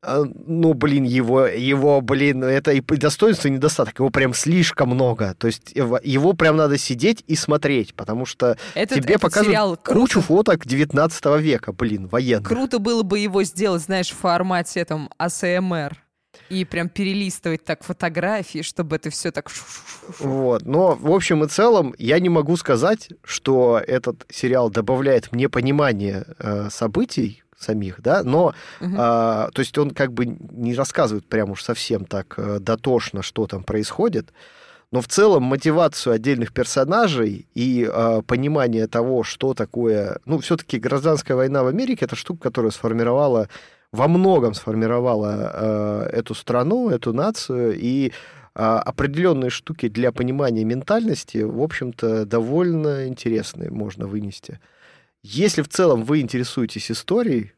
А, 0.05 0.25
ну, 0.25 0.75
блин, 0.75 1.05
его, 1.05 1.47
его, 1.47 2.01
блин, 2.01 2.43
это 2.43 2.73
и 2.73 2.81
достоинство, 2.81 3.47
и 3.47 3.53
недостаток. 3.53 4.01
Его 4.01 4.11
прям 4.11 4.35
слишком 4.35 4.89
много. 4.89 5.35
То 5.39 5.47
есть 5.47 5.73
его 5.75 6.33
прям 6.33 6.57
надо 6.57 6.77
сидеть 6.77 7.23
и 7.29 7.37
смотреть, 7.37 7.95
потому 7.95 8.27
что 8.27 8.59
этот, 8.75 8.99
тебе 8.99 9.15
этот 9.15 9.23
показывают 9.23 9.81
кучу 9.83 10.21
круто. 10.21 10.27
фоток 10.27 10.67
19 10.67 11.25
века, 11.41 11.73
блин, 11.73 12.09
военных. 12.09 12.49
Круто 12.49 12.81
было 12.81 13.05
бы 13.05 13.21
его 13.21 13.45
сделать, 13.45 13.83
знаешь, 13.83 14.11
в 14.11 14.17
формате 14.17 14.81
этом 14.81 15.09
АСМР 15.19 15.97
и 16.49 16.65
прям 16.65 16.89
перелистывать 16.89 17.65
так 17.65 17.85
фотографии, 17.85 18.63
чтобы 18.63 18.97
это 18.97 19.11
все 19.11 19.31
так... 19.31 19.51
Вот, 20.19 20.63
но 20.67 20.97
в 20.97 21.13
общем 21.13 21.45
и 21.45 21.49
целом 21.49 21.95
я 21.99 22.19
не 22.19 22.29
могу 22.29 22.57
сказать, 22.57 23.11
что 23.23 23.81
этот 23.87 24.27
сериал 24.31 24.69
добавляет 24.69 25.31
мне 25.33 25.49
понимание 25.49 26.27
э, 26.39 26.69
событий, 26.71 27.42
самих, 27.63 28.01
да, 28.03 28.23
но, 28.23 28.55
угу. 28.81 28.95
а, 28.97 29.51
то 29.53 29.61
есть 29.61 29.77
он 29.79 29.91
как 29.91 30.13
бы 30.13 30.27
не 30.27 30.75
рассказывает 30.75 31.27
прям 31.27 31.51
уж 31.51 31.63
совсем 31.63 32.05
так 32.05 32.35
э, 32.37 32.59
дотошно, 32.61 33.23
что 33.23 33.47
там 33.47 33.63
происходит, 33.63 34.33
но 34.91 35.01
в 35.01 35.09
целом 35.09 35.45
мотивацию 35.45 36.13
отдельных 36.13 36.53
персонажей 36.53 37.47
и 37.55 37.89
э, 37.91 38.23
понимание 38.27 38.87
того, 38.87 39.23
что 39.23 39.55
такое, 39.55 40.19
ну, 40.27 40.39
все-таки 40.39 40.79
гражданская 40.79 41.37
война 41.37 41.63
в 41.63 41.67
Америке, 41.67 42.05
это 42.05 42.17
штука, 42.17 42.43
которая 42.45 42.71
сформировала 42.71 43.49
во 43.93 44.09
многом 44.09 44.55
сформировала 44.55 45.53
э, 45.53 46.09
эту 46.13 46.35
страну, 46.35 46.89
эту 46.89 47.13
нацию 47.13 47.79
и 47.79 48.09
э, 48.09 48.11
определенные 48.55 49.51
штуки 49.51 49.89
для 49.89 50.13
понимания 50.13 50.65
ментальности, 50.65 51.39
в 51.39 51.61
общем-то, 51.61 52.25
довольно 52.25 53.07
интересные 53.07 53.71
можно 53.71 54.07
вынести. 54.07 54.61
Если 55.23 55.63
в 55.63 55.69
целом 55.69 56.05
вы 56.05 56.21
интересуетесь 56.21 56.91
историей, 56.91 57.53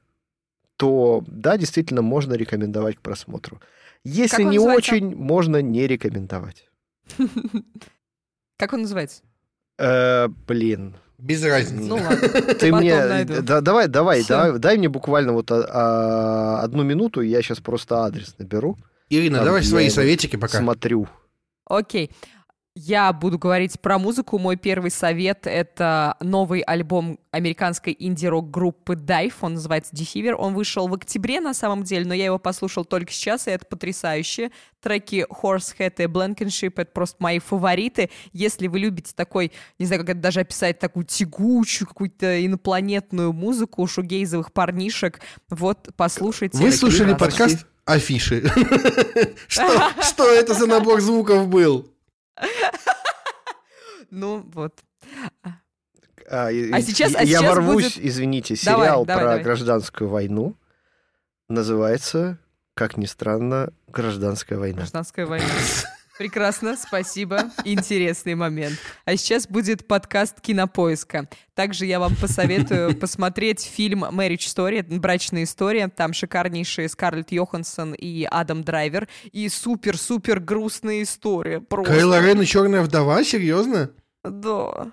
то 0.77 1.23
да, 1.27 1.57
действительно 1.57 2.03
можно 2.03 2.35
рекомендовать 2.35 2.97
к 2.97 3.01
просмотру. 3.01 3.61
Если 4.05 4.43
не 4.43 4.59
называется? 4.59 4.95
очень, 4.95 5.17
можно 5.17 5.63
не 5.63 5.87
рекомендовать. 5.87 6.69
Как 8.59 8.73
он 8.73 8.83
называется? 8.83 9.23
Э, 9.79 10.29
блин. 10.29 10.97
Без 11.17 11.43
разницы. 11.43 11.89
Ну 11.89 11.97
ладно. 11.97 12.29
Ты 12.61 12.73
мне 12.73 13.25
да, 13.25 13.61
давай, 13.61 13.89
давай, 13.89 14.25
давай, 14.25 14.59
дай 14.59 14.77
мне 14.77 14.89
буквально 14.89 15.33
вот 15.33 15.51
а, 15.51 15.65
а, 15.71 16.63
одну 16.63 16.83
минуту, 16.83 17.23
я 17.23 17.41
сейчас 17.41 17.61
просто 17.61 18.05
адрес 18.05 18.35
наберу. 18.39 18.77
Ирина, 19.09 19.45
давай 19.45 19.63
свои 19.63 19.89
советики 19.89 20.37
пока. 20.37 20.59
Смотрю. 20.59 21.09
Окей. 21.67 22.11
Я 22.77 23.13
буду 23.13 23.39
говорить 23.39 23.79
про 23.81 24.01
музыку. 24.01 24.37
Мой 24.37 24.57
первый 24.57 24.91
совет— 24.91 25.41
это 25.47 26.17
новый 26.19 26.61
альбом 26.61 27.21
американской 27.31 27.95
инди-рок 27.97 28.51
группы 28.51 28.95
Dive. 28.95 29.35
Он 29.43 29.55
называется 29.55 29.95
Deceiver. 29.95 30.33
Он 30.33 30.55
вышел 30.55 30.89
в 30.89 30.95
октябре 30.95 31.41
на 31.41 31.55
самом 31.55 31.85
деле, 31.85 32.05
но 32.05 32.15
я 32.15 32.25
его 32.25 32.41
послушал 32.41 32.85
только 32.85 33.13
сейчас, 33.13 33.47
и 33.47 33.53
это 33.53 33.65
потрясающе. 33.65 34.51
Треки 34.81 35.25
Horsehead 35.31 35.95
и 35.99 36.07
Blankenship— 36.07 36.73
это 36.77 36.91
просто 36.91 37.17
мои 37.21 37.39
фавориты. 37.39 38.11
Если 38.33 38.67
вы 38.67 38.81
любите 38.81 39.13
такой, 39.15 39.53
не 39.79 39.87
знаю, 39.87 40.01
как 40.01 40.11
это 40.11 40.21
даже 40.21 40.41
описать, 40.41 40.81
такую 40.81 41.07
тягучую, 41.07 41.87
какую-то 41.87 42.45
инопланетную 42.45 43.33
музыку 43.33 43.87
шугейзовых 43.87 44.53
парнишек, 44.53 45.21
вот, 45.49 45.91
послушайте. 45.97 46.59
Вы 46.59 46.73
слушали 46.73 47.15
подкаст 47.15 47.67
«Афиши». 47.85 48.43
Что 49.47 50.29
это 50.29 50.55
за 50.55 50.67
набор 50.67 51.01
звуков 51.01 51.47
был? 51.47 51.94
Ну, 54.11 54.49
вот. 54.53 54.81
А, 56.31 56.49
а 56.49 56.81
сейчас, 56.81 57.15
а 57.17 57.25
я 57.25 57.39
сейчас 57.39 57.43
ворвусь, 57.43 57.95
будет... 57.97 58.07
извините, 58.07 58.55
сериал 58.55 59.05
давай, 59.05 59.07
давай, 59.07 59.17
про 59.17 59.25
давай. 59.31 59.43
гражданскую 59.43 60.09
войну 60.09 60.57
называется, 61.49 62.39
как 62.75 62.97
ни 62.97 63.07
странно, 63.07 63.73
«Гражданская 63.89 64.59
война». 64.59 64.79
«Гражданская 64.79 65.27
война». 65.27 65.47
Прекрасно, 66.17 66.77
спасибо. 66.77 67.51
Интересный 67.65 68.37
момент. 68.37 68.79
А 69.05 69.17
сейчас 69.17 69.49
будет 69.49 69.89
подкаст 69.89 70.41
Кинопоиска. 70.41 71.29
Также 71.55 71.87
я 71.87 71.99
вам 71.99 72.15
посоветую 72.15 72.97
посмотреть 73.01 73.65
фильм 73.65 74.05
«Marriage 74.05 74.47
Story», 74.47 74.85
«Брачная 75.01 75.43
история». 75.43 75.89
Там 75.89 76.13
шикарнейшие 76.13 76.89
Скарлетт 76.89 77.33
Йоханссон 77.33 77.95
и 77.95 78.29
Адам 78.31 78.63
Драйвер. 78.63 79.09
И 79.33 79.49
супер-супер 79.49 80.39
грустная 80.39 81.03
история. 81.03 81.61
Просто. 81.61 81.93
Кайла 81.93 82.21
Рен 82.25 82.41
и 82.43 82.47
«Черная 82.47 82.83
вдова»? 82.83 83.25
Серьезно? 83.25 83.91
Да. 84.23 84.93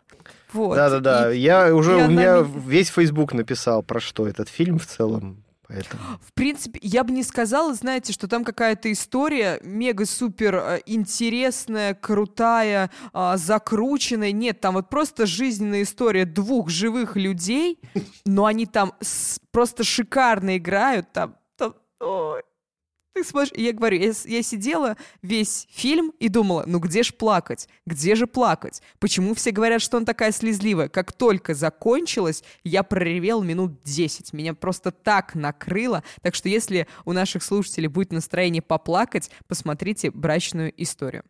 Вот. 0.53 0.75
Да-да-да. 0.75 1.29
Я 1.29 1.73
уже, 1.75 1.95
у 1.97 2.07
меня 2.09 2.39
весь 2.41 2.89
Facebook 2.89 3.33
написал, 3.33 3.83
про 3.83 3.99
что 3.99 4.27
этот 4.27 4.49
фильм 4.49 4.79
в 4.79 4.87
целом. 4.87 5.43
Поэтому... 5.71 6.03
В 6.21 6.33
принципе, 6.33 6.79
я 6.81 7.03
бы 7.03 7.11
не 7.11 7.23
сказала, 7.23 7.73
знаете, 7.73 8.13
что 8.13 8.27
там 8.27 8.43
какая-то 8.43 8.91
история 8.91 9.59
мега-супер 9.63 10.55
э, 10.55 10.79
интересная, 10.85 11.93
крутая, 11.93 12.91
а, 13.13 13.37
закрученная. 13.37 14.31
Нет, 14.31 14.59
там 14.59 14.75
вот 14.75 14.89
просто 14.89 15.25
жизненная 15.25 15.83
история 15.83 16.25
двух 16.25 16.69
живых 16.69 17.15
людей, 17.15 17.79
но 18.25 18.45
они 18.45 18.65
там 18.65 18.93
просто 19.51 19.83
шикарно 19.83 20.57
играют. 20.57 21.11
Там, 21.13 21.35
там, 21.57 21.75
ой, 21.99 22.41
ты 23.13 23.23
смотришь, 23.23 23.51
я 23.55 23.73
говорю, 23.73 23.99
я, 23.99 24.11
я 24.25 24.43
сидела 24.43 24.97
весь 25.21 25.67
фильм 25.69 26.13
и 26.19 26.29
думала, 26.29 26.63
ну 26.65 26.79
где 26.79 27.03
же 27.03 27.13
плакать? 27.13 27.67
Где 27.85 28.15
же 28.15 28.27
плакать? 28.27 28.81
Почему 28.99 29.33
все 29.33 29.51
говорят, 29.51 29.81
что 29.81 29.97
он 29.97 30.05
такая 30.05 30.31
слезливая? 30.31 30.89
Как 30.89 31.13
только 31.13 31.53
закончилось, 31.53 32.43
я 32.63 32.83
проревел 32.83 33.43
минут 33.43 33.83
10. 33.83 34.33
Меня 34.33 34.53
просто 34.53 34.91
так 34.91 35.35
накрыло. 35.35 36.03
Так 36.21 36.35
что 36.35 36.49
если 36.49 36.87
у 37.05 37.13
наших 37.13 37.43
слушателей 37.43 37.87
будет 37.87 38.11
настроение 38.11 38.61
поплакать, 38.61 39.29
посмотрите 39.47 40.11
«Брачную 40.11 40.73
историю». 40.81 41.23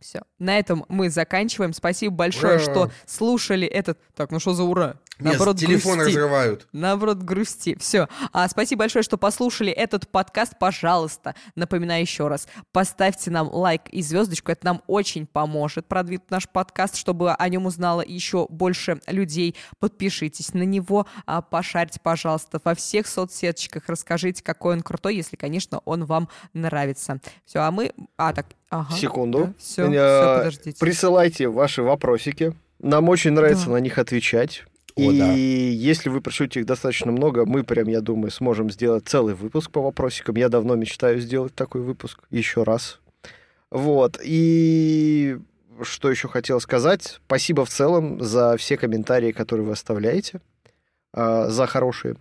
Все. 0.00 0.22
На 0.38 0.58
этом 0.58 0.84
мы 0.88 1.10
заканчиваем. 1.10 1.72
Спасибо 1.72 2.14
большое, 2.14 2.56
ура! 2.56 2.62
что 2.62 2.90
слушали 3.04 3.66
этот... 3.66 3.98
Так, 4.14 4.30
ну 4.30 4.38
что 4.38 4.54
за 4.54 4.62
ура? 4.62 5.00
Наоборот, 5.18 5.60
Нет, 5.60 5.68
телефон 5.68 5.98
грусти. 5.98 6.16
разрывают. 6.16 6.68
Наоборот, 6.72 7.18
грусти. 7.18 7.76
Все. 7.78 8.08
А, 8.32 8.48
спасибо 8.48 8.80
большое, 8.80 9.02
что 9.02 9.18
послушали 9.18 9.72
этот 9.72 10.08
подкаст. 10.08 10.54
Пожалуйста, 10.58 11.34
напоминаю 11.56 12.02
еще 12.02 12.28
раз, 12.28 12.46
поставьте 12.72 13.30
нам 13.30 13.48
лайк 13.52 13.82
и 13.90 14.02
звездочку. 14.02 14.52
Это 14.52 14.66
нам 14.66 14.82
очень 14.86 15.26
поможет 15.26 15.86
продвинуть 15.86 16.30
наш 16.30 16.48
подкаст, 16.48 16.96
чтобы 16.96 17.32
о 17.32 17.48
нем 17.48 17.66
узнало 17.66 18.02
еще 18.06 18.46
больше 18.48 19.00
людей. 19.06 19.56
Подпишитесь 19.80 20.54
на 20.54 20.62
него, 20.62 21.06
а, 21.26 21.42
пошарьте, 21.42 21.98
пожалуйста, 22.00 22.60
во 22.62 22.74
всех 22.74 23.06
соцсеточках. 23.06 23.84
Расскажите, 23.88 24.42
какой 24.42 24.74
он 24.74 24.82
крутой, 24.82 25.16
если, 25.16 25.36
конечно, 25.36 25.80
он 25.84 26.04
вам 26.04 26.28
нравится. 26.52 27.20
Все, 27.44 27.60
а 27.60 27.70
мы... 27.70 27.92
А, 28.16 28.32
так, 28.32 28.46
ага. 28.70 28.94
Секунду. 28.94 29.46
Да, 29.46 29.54
все, 29.58 29.90
все, 29.90 30.36
подождите. 30.38 30.78
Присылайте 30.78 31.48
ваши 31.48 31.82
вопросики. 31.82 32.54
Нам 32.78 33.08
очень 33.08 33.32
нравится 33.32 33.66
да. 33.66 33.72
на 33.72 33.76
них 33.78 33.98
отвечать. 33.98 34.64
О, 34.98 35.12
и 35.12 35.18
да. 35.18 35.32
если 35.32 36.08
вы 36.08 36.20
пришлете 36.20 36.60
их 36.60 36.66
достаточно 36.66 37.12
много, 37.12 37.46
мы 37.46 37.64
прям, 37.64 37.88
я 37.88 38.00
думаю, 38.00 38.30
сможем 38.30 38.70
сделать 38.70 39.06
целый 39.06 39.34
выпуск 39.34 39.70
по 39.70 39.80
вопросикам. 39.80 40.36
Я 40.36 40.48
давно 40.48 40.74
мечтаю 40.74 41.20
сделать 41.20 41.54
такой 41.54 41.80
выпуск 41.80 42.20
еще 42.30 42.64
раз. 42.64 43.00
Вот. 43.70 44.18
И 44.22 45.38
что 45.82 46.10
еще 46.10 46.28
хотел 46.28 46.60
сказать? 46.60 47.20
Спасибо 47.26 47.64
в 47.64 47.70
целом 47.70 48.20
за 48.20 48.56
все 48.56 48.76
комментарии, 48.76 49.32
которые 49.32 49.66
вы 49.66 49.72
оставляете, 49.72 50.40
а, 51.12 51.48
за 51.48 51.66
хорошие 51.66 52.16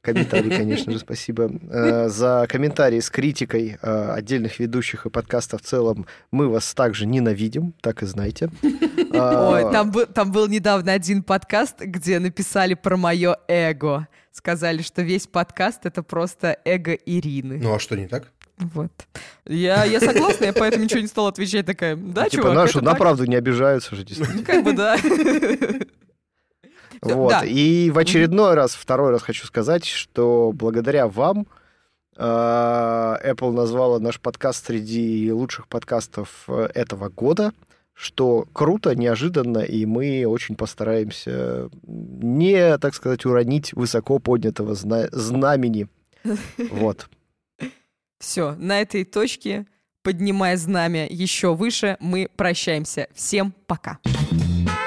комментарии, 0.00 0.50
конечно 0.56 0.92
же, 0.92 0.98
спасибо. 0.98 1.50
Э, 1.70 2.08
за 2.08 2.46
комментарии 2.48 3.00
с 3.00 3.10
критикой 3.10 3.78
э, 3.80 4.10
отдельных 4.12 4.58
ведущих 4.58 5.06
и 5.06 5.10
подкаста 5.10 5.58
в 5.58 5.62
целом 5.62 6.06
мы 6.30 6.48
вас 6.48 6.74
также 6.74 7.06
ненавидим, 7.06 7.74
так 7.80 8.02
и 8.02 8.06
знайте. 8.06 8.50
А, 9.10 9.50
Ой, 9.50 9.72
там, 9.72 9.90
был, 9.90 10.06
там 10.06 10.30
был 10.30 10.46
недавно 10.48 10.92
один 10.92 11.22
подкаст, 11.22 11.80
где 11.80 12.18
написали 12.20 12.74
про 12.74 12.96
мое 12.96 13.36
эго. 13.48 14.06
Сказали, 14.30 14.82
что 14.82 15.02
весь 15.02 15.26
подкаст— 15.26 15.80
это 15.86 16.02
просто 16.02 16.58
эго 16.64 16.92
Ирины. 16.92 17.58
Ну 17.60 17.74
а 17.74 17.78
что 17.80 17.96
не 17.96 18.06
так? 18.06 18.30
Вот. 18.58 18.92
Я, 19.46 19.84
я 19.84 20.00
согласна, 20.00 20.46
я 20.46 20.52
поэтому 20.52 20.84
ничего 20.84 21.00
не 21.00 21.06
стала 21.06 21.30
отвечать 21.30 21.66
такая, 21.66 21.96
да, 21.96 22.24
ну, 22.24 22.28
типа, 22.28 22.42
чувак? 22.42 22.70
Типа, 22.70 22.84
на 22.84 22.94
правду 22.94 23.24
не 23.24 23.36
обижаются 23.36 23.96
же, 23.96 24.04
действительно. 24.04 24.44
Как 24.44 24.62
бы, 24.62 24.72
да. 24.72 24.96
Вот. 27.02 27.30
Да. 27.30 27.44
И 27.44 27.90
в 27.90 27.98
очередной 27.98 28.54
раз, 28.54 28.74
второй 28.74 29.10
раз 29.10 29.22
хочу 29.22 29.46
сказать, 29.46 29.84
что 29.84 30.52
благодаря 30.54 31.08
вам 31.08 31.46
э, 32.16 32.20
Apple 32.22 33.52
назвала 33.52 33.98
наш 33.98 34.20
подкаст 34.20 34.66
среди 34.66 35.30
лучших 35.32 35.68
подкастов 35.68 36.44
э, 36.48 36.68
этого 36.74 37.08
года, 37.08 37.52
что 37.94 38.46
круто, 38.52 38.94
неожиданно, 38.94 39.58
и 39.58 39.84
мы 39.86 40.24
очень 40.26 40.56
постараемся 40.56 41.68
не, 41.82 42.78
так 42.78 42.94
сказать, 42.94 43.26
уронить 43.26 43.72
высоко 43.72 44.18
поднятого 44.18 44.74
зна- 44.74 45.08
знамени. 45.12 45.88
Вот. 46.70 47.08
Все, 48.18 48.56
на 48.56 48.80
этой 48.80 49.04
точке, 49.04 49.66
поднимая 50.02 50.56
знамя 50.56 51.06
еще 51.08 51.54
выше, 51.54 51.96
мы 52.00 52.28
прощаемся. 52.34 53.06
Всем 53.14 53.54
пока. 53.66 53.98
Пока. 54.02 54.77